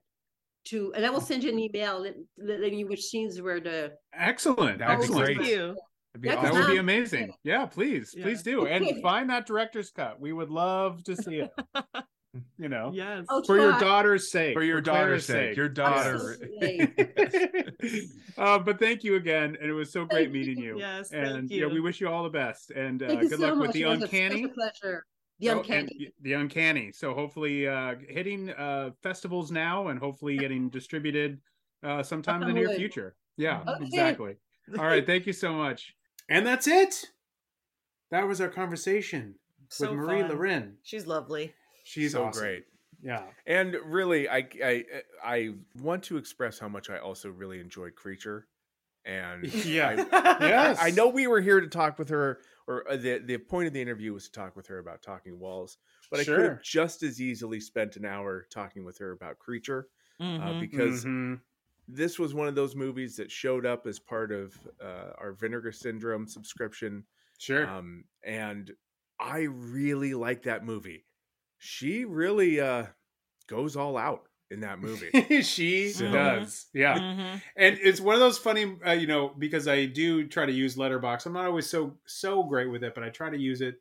to, 0.66 0.92
and 0.94 1.04
I 1.04 1.10
will 1.10 1.20
send 1.20 1.44
you 1.44 1.50
an 1.50 1.58
email 1.58 1.98
let- 2.00 2.16
letting 2.38 2.78
you 2.78 2.86
which 2.86 3.02
scenes 3.02 3.40
were 3.40 3.60
the. 3.60 3.96
excellent, 4.12 4.80
excellent. 4.80 5.36
Thank 5.38 5.48
you. 5.48 5.76
Be 6.20 6.28
That 6.28 6.42
That 6.42 6.52
would 6.54 6.68
be 6.68 6.76
amazing. 6.76 7.34
Yeah, 7.42 7.66
please, 7.66 8.14
Yeah. 8.16 8.22
please 8.22 8.42
do, 8.44 8.66
and 8.66 8.86
find 9.02 9.28
that 9.30 9.46
director's 9.46 9.90
cut. 9.90 10.20
We 10.20 10.32
would 10.32 10.48
love 10.50 11.02
to 11.04 11.16
see 11.16 11.40
it. 11.40 11.50
You 12.58 12.68
know, 12.68 12.90
Yes. 12.92 13.26
I'll 13.30 13.42
for 13.44 13.56
your 13.56 13.78
daughter's 13.78 14.30
sake, 14.30 14.54
For 14.54 14.62
your 14.62 14.82
Clara's 14.82 15.26
daughter's 15.26 15.26
sake, 15.26 15.56
your 15.56 15.68
daughter. 15.68 16.36
uh, 18.38 18.58
but 18.58 18.78
thank 18.78 19.04
you 19.04 19.16
again, 19.16 19.56
and 19.60 19.70
it 19.70 19.74
was 19.74 19.92
so 19.92 20.04
great 20.04 20.24
Thank 20.24 20.32
meeting 20.32 20.58
you. 20.58 20.74
you. 20.74 20.78
Yes, 20.78 21.10
thank 21.10 21.26
and 21.26 21.50
yeah, 21.50 21.66
we 21.66 21.80
wish 21.80 22.00
you 22.00 22.08
all 22.08 22.22
the 22.24 22.30
best, 22.30 22.70
and 22.70 23.02
uh, 23.02 23.14
good 23.16 23.30
so 23.30 23.36
luck 23.38 23.56
much. 23.56 23.66
with 23.68 23.72
the 23.72 23.82
It 23.82 23.86
was 23.86 23.98
a- 23.98 24.00
such 24.02 24.12
uncanny. 24.12 24.44
a 24.44 24.48
pleasure. 24.48 25.06
The 25.40 25.50
Oh, 25.50 25.58
uncanny. 25.60 25.96
y- 26.00 26.06
the 26.22 26.32
uncanny. 26.34 26.92
So 26.92 27.12
hopefully, 27.14 27.66
uh, 27.68 27.96
hitting 28.08 28.50
uh, 28.50 28.90
festivals 29.02 29.50
now, 29.50 29.88
and 29.88 29.98
hopefully 29.98 30.36
getting 30.36 30.68
distributed 30.70 31.40
uh, 31.82 32.02
sometime 32.02 32.42
in 32.42 32.48
the 32.48 32.54
near 32.54 32.70
future. 32.70 33.14
Yeah, 33.36 33.62
Okay. 33.66 33.84
exactly. 33.84 34.36
All 34.78 34.86
right, 34.86 35.04
thank 35.04 35.26
you 35.26 35.32
so 35.32 35.52
much. 35.52 35.94
And 36.28 36.46
that's 36.46 36.66
it. 36.66 37.04
That 38.10 38.26
was 38.28 38.40
our 38.40 38.48
conversation 38.48 39.34
So 39.68 39.90
with 39.90 39.98
Marie 39.98 40.20
fun. 40.22 40.30
Laurin. 40.30 40.76
She's 40.82 41.06
lovely. 41.06 41.52
She's 41.94 42.12
so 42.12 42.24
awesome. 42.24 42.42
great. 42.42 42.64
Yeah. 43.02 43.24
And 43.46 43.76
really, 43.84 44.28
I, 44.28 44.48
I 44.62 44.84
I 45.22 45.54
want 45.80 46.02
to 46.04 46.16
express 46.16 46.58
how 46.58 46.68
much 46.68 46.90
I 46.90 46.98
also 46.98 47.30
really 47.30 47.60
enjoyed 47.60 47.94
Creature, 47.94 48.48
and 49.04 49.44
Yeah. 49.64 50.06
I, 50.12 50.46
Yes. 50.46 50.78
I 50.80 50.90
know 50.90 51.08
we 51.08 51.26
were 51.26 51.40
here 51.40 51.60
to 51.60 51.68
talk 51.68 51.98
with 51.98 52.08
her, 52.08 52.40
or 52.66 52.88
uh, 52.90 52.96
the 52.96 53.18
the 53.18 53.38
point 53.38 53.66
of 53.66 53.72
the 53.74 53.82
interview 53.82 54.12
was 54.14 54.26
to 54.26 54.32
talk 54.32 54.56
with 54.56 54.66
her 54.68 54.78
about 54.78 55.02
Talking 55.02 55.38
Walls, 55.38 55.78
but 56.10 56.20
I 56.20 56.24
could 56.24 56.44
have 56.44 56.62
just 56.62 57.02
as 57.02 57.20
easily 57.20 57.60
spent 57.60 57.96
an 57.96 58.04
hour 58.06 58.46
talking 58.50 58.84
with 58.84 58.98
her 58.98 59.12
about 59.12 59.38
Creature 59.38 59.88
uh, 60.38 60.52
Mhm. 60.52 60.58
because 60.58 61.04
Mhm. 61.04 61.40
this 61.88 62.18
was 62.18 62.34
one 62.34 62.48
of 62.48 62.54
those 62.54 62.74
movies 62.74 63.16
that 63.16 63.30
showed 63.30 63.66
up 63.66 63.86
as 63.86 63.98
part 64.00 64.32
of 64.32 64.54
uh, 64.80 65.12
our 65.18 65.32
Vinegar 65.34 65.72
Syndrome 65.72 66.26
subscription, 66.26 67.04
Sure. 67.38 67.66
um, 67.66 68.04
and 68.22 68.72
I 69.20 69.40
really 69.42 70.14
like 70.14 70.42
that 70.44 70.64
movie. 70.64 71.06
She 71.64 72.04
really 72.04 72.60
uh, 72.60 72.86
goes 73.48 73.74
all 73.76 73.96
out 73.96 74.22
in 74.50 74.60
that 74.60 74.78
movie. 74.78 75.10
she 75.42 75.88
So- 75.88 76.12
does. 76.12 76.66
Yeah. 76.74 76.98
Mhm. 76.98 77.42
and 77.56 77.78
it's 77.82 78.00
one 78.00 78.14
of 78.14 78.20
those 78.20 78.38
funny 78.38 78.76
uh, 78.86 78.92
you 78.92 79.06
know 79.06 79.32
because 79.38 79.66
i 79.66 79.86
do 79.86 80.26
try 80.28 80.44
to 80.46 80.52
use 80.52 80.76
Letterboxd 80.76 81.26
i'm 81.26 81.32
not 81.32 81.46
always 81.46 81.68
so 81.68 81.96
so 82.06 82.42
great 82.42 82.70
with 82.70 82.84
it 82.84 82.94
but 82.94 83.02
i 83.02 83.08
try 83.08 83.30
to 83.30 83.38
use 83.38 83.60
it 83.62 83.76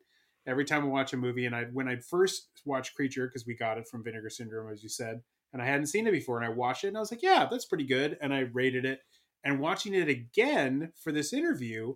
every 0.46 0.64
time 0.64 0.82
i 0.82 0.86
watch 0.88 1.12
a 1.12 1.16
movie 1.16 1.44
and 1.46 1.54
i 1.54 1.64
when 1.64 1.86
i 1.86 1.96
first 1.96 2.48
watched 2.64 2.94
creature 2.96 3.26
because 3.26 3.46
we 3.46 3.54
got 3.54 3.76
it 3.78 3.86
from 3.86 4.02
vinegar 4.02 4.30
syndrome 4.30 4.72
as 4.72 4.82
you 4.82 4.88
said 4.88 5.20
and 5.52 5.60
i 5.62 5.66
hadn't 5.66 5.86
seen 5.88 6.06
it 6.06 6.12
before 6.12 6.38
and 6.38 6.46
i 6.46 6.48
watched 6.48 6.84
it 6.84 6.88
and 6.88 6.96
i 6.96 7.00
was 7.00 7.10
like 7.12 7.22
yeah 7.22 7.46
that's 7.50 7.66
pretty 7.66 7.84
good 7.86 8.16
and 8.22 8.32
i 8.34 8.40
rated 8.40 8.84
it 8.86 9.00
and 9.44 9.60
watching 9.60 9.94
it 9.94 10.08
again 10.08 10.90
for 11.02 11.12
this 11.12 11.32
interview 11.32 11.94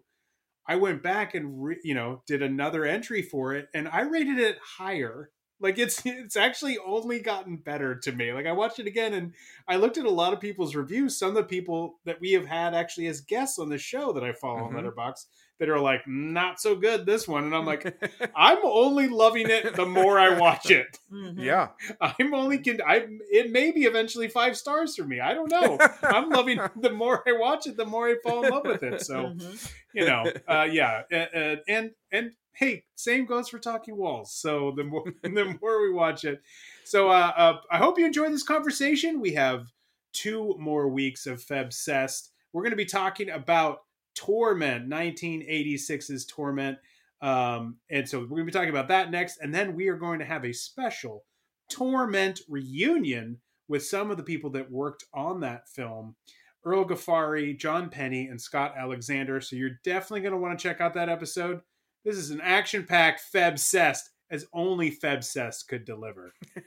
i 0.66 0.76
went 0.76 1.02
back 1.02 1.34
and 1.34 1.62
re, 1.64 1.76
you 1.82 1.94
know 1.94 2.22
did 2.26 2.42
another 2.42 2.84
entry 2.84 3.22
for 3.22 3.54
it 3.54 3.68
and 3.74 3.88
i 3.88 4.02
rated 4.02 4.38
it 4.38 4.58
higher 4.78 5.30
like 5.60 5.78
it's 5.78 6.02
it's 6.06 6.36
actually 6.36 6.78
only 6.78 7.20
gotten 7.20 7.56
better 7.56 7.94
to 7.94 8.12
me 8.12 8.32
like 8.32 8.46
i 8.46 8.52
watched 8.52 8.78
it 8.78 8.86
again 8.86 9.14
and 9.14 9.32
I 9.70 9.76
looked 9.76 9.98
at 9.98 10.06
a 10.06 10.10
lot 10.10 10.32
of 10.32 10.40
people's 10.40 10.74
reviews. 10.74 11.18
Some 11.18 11.28
of 11.28 11.34
the 11.34 11.42
people 11.42 11.98
that 12.06 12.22
we 12.22 12.32
have 12.32 12.46
had 12.46 12.74
actually 12.74 13.06
as 13.06 13.20
guests 13.20 13.58
on 13.58 13.68
the 13.68 13.76
show 13.76 14.14
that 14.14 14.24
I 14.24 14.32
follow 14.32 14.60
on 14.64 14.72
Mhm. 14.72 14.80
Letterboxd 14.94 15.26
that 15.58 15.68
are 15.68 15.78
like, 15.78 16.06
not 16.06 16.58
so 16.58 16.74
good 16.74 17.04
this 17.04 17.28
one. 17.28 17.44
And 17.44 17.54
I'm 17.54 17.66
like, 17.66 17.84
I'm 18.34 18.58
only 18.64 19.08
loving 19.08 19.50
it 19.50 19.76
the 19.76 19.84
more 19.84 20.18
I 20.18 20.38
watch 20.38 20.70
it. 20.70 20.98
Mhm. 21.12 21.34
yeah, 21.44 21.68
I'm 22.00 22.32
only 22.32 22.58
can 22.58 22.80
I 22.80 23.06
it 23.30 23.50
may 23.50 23.70
be 23.72 23.82
eventually 23.84 24.28
five 24.28 24.56
stars 24.56 24.96
for 24.96 25.04
me. 25.04 25.20
I 25.20 25.34
don't 25.34 25.50
know. 25.50 25.78
I'm 26.02 26.30
loving 26.30 26.60
the 26.76 26.90
more 26.90 27.22
I 27.28 27.32
watch 27.32 27.66
it, 27.66 27.76
the 27.76 27.84
more 27.84 28.08
I 28.08 28.14
fall 28.22 28.44
in 28.44 28.50
love 28.50 28.64
with 28.64 28.82
it. 28.82 29.02
So 29.02 29.14
Mhm. 29.16 29.70
you 29.92 30.06
know, 30.06 30.32
uh, 30.48 30.66
yeah, 30.70 31.02
uh, 31.12 31.16
uh, 31.36 31.56
and 31.68 31.90
and 32.10 32.32
hey, 32.58 32.82
same 32.96 33.24
goes 33.24 33.48
for 33.48 33.60
Talking 33.60 33.96
Walls. 33.96 34.32
So 34.34 34.72
the 34.76 34.84
more 34.84 35.04
the 35.22 35.56
more 35.60 35.82
we 35.82 35.92
watch 35.92 36.24
it, 36.24 36.42
so 36.84 37.08
uh, 37.08 37.32
uh, 37.36 37.56
I 37.70 37.78
hope 37.78 37.98
you 37.98 38.06
enjoyed 38.06 38.32
this 38.32 38.42
conversation. 38.42 39.20
We 39.20 39.32
have 39.34 39.68
two 40.12 40.56
more 40.58 40.88
weeks 40.88 41.26
of 41.26 41.42
Feb 41.42 41.68
Febsessed. 41.68 42.30
We're 42.52 42.62
going 42.62 42.70
to 42.70 42.76
be 42.76 42.84
talking 42.84 43.30
about 43.30 43.82
Torment, 44.14 44.88
1986's 44.88 46.26
Torment, 46.26 46.78
um, 47.22 47.76
and 47.90 48.08
so 48.08 48.20
we're 48.20 48.26
going 48.26 48.46
to 48.46 48.46
be 48.46 48.52
talking 48.52 48.70
about 48.70 48.88
that 48.88 49.10
next, 49.10 49.38
and 49.40 49.54
then 49.54 49.74
we 49.74 49.88
are 49.88 49.96
going 49.96 50.18
to 50.18 50.24
have 50.24 50.44
a 50.44 50.52
special 50.52 51.24
Torment 51.70 52.40
reunion 52.48 53.38
with 53.68 53.84
some 53.84 54.10
of 54.10 54.16
the 54.16 54.22
people 54.22 54.50
that 54.50 54.70
worked 54.70 55.04
on 55.12 55.40
that 55.40 55.68
film. 55.68 56.16
Earl 56.64 56.86
Ghaffari, 56.86 57.56
John 57.56 57.90
Penny, 57.90 58.26
and 58.26 58.40
Scott 58.40 58.74
Alexander. 58.76 59.40
So 59.40 59.54
you're 59.54 59.78
definitely 59.84 60.22
going 60.22 60.32
to 60.32 60.38
want 60.38 60.58
to 60.58 60.62
check 60.62 60.80
out 60.80 60.94
that 60.94 61.08
episode. 61.08 61.60
This 62.08 62.16
is 62.16 62.30
an 62.30 62.40
action 62.40 62.86
packed 62.86 63.20
Febsessed 63.34 64.08
as 64.30 64.46
only 64.54 64.90
Febsessed 64.90 65.68
could 65.68 65.84
deliver. 65.84 66.32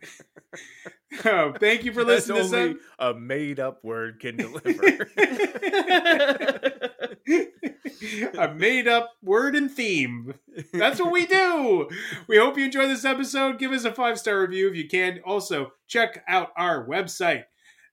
oh, 1.24 1.52
thank 1.58 1.82
you 1.82 1.92
for 1.92 2.04
that's 2.04 2.28
listening 2.28 2.48
to 2.48 2.56
only 2.56 2.74
this. 2.74 2.82
a 3.00 3.14
made 3.14 3.58
up 3.58 3.82
word 3.82 4.20
can 4.20 4.36
deliver. 4.36 4.70
a 8.38 8.54
made 8.54 8.86
up 8.86 9.10
word 9.20 9.56
and 9.56 9.68
theme. 9.68 10.34
That's 10.72 11.00
what 11.00 11.10
we 11.10 11.26
do. 11.26 11.88
We 12.28 12.38
hope 12.38 12.56
you 12.56 12.66
enjoy 12.66 12.86
this 12.86 13.04
episode. 13.04 13.58
Give 13.58 13.72
us 13.72 13.84
a 13.84 13.92
five 13.92 14.16
star 14.16 14.42
review 14.42 14.70
if 14.70 14.76
you 14.76 14.86
can. 14.86 15.18
Also, 15.26 15.72
check 15.88 16.22
out 16.28 16.50
our 16.56 16.86
website, 16.86 17.46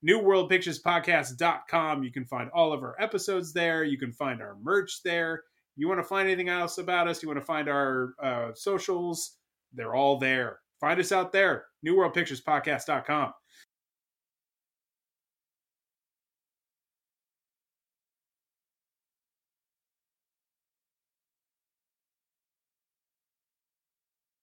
newworldpicturespodcast.com. 0.07 2.03
You 2.03 2.11
can 2.11 2.25
find 2.25 2.51
all 2.53 2.73
of 2.73 2.83
our 2.83 2.95
episodes 2.99 3.53
there. 3.53 3.83
You 3.83 3.97
can 3.97 4.11
find 4.11 4.39
our 4.39 4.55
merch 4.61 5.01
there. 5.01 5.41
You 5.75 5.87
want 5.87 5.99
to 5.99 6.03
find 6.03 6.27
anything 6.27 6.49
else 6.49 6.77
about 6.77 7.07
us? 7.07 7.21
You 7.21 7.29
want 7.29 7.39
to 7.39 7.45
find 7.45 7.67
our 7.67 8.13
uh, 8.21 8.51
socials? 8.55 9.37
They're 9.73 9.95
all 9.95 10.17
there. 10.17 10.59
Find 10.79 10.99
us 10.99 11.11
out 11.11 11.31
there, 11.31 11.65
newworldpicturespodcast.com. 11.85 13.33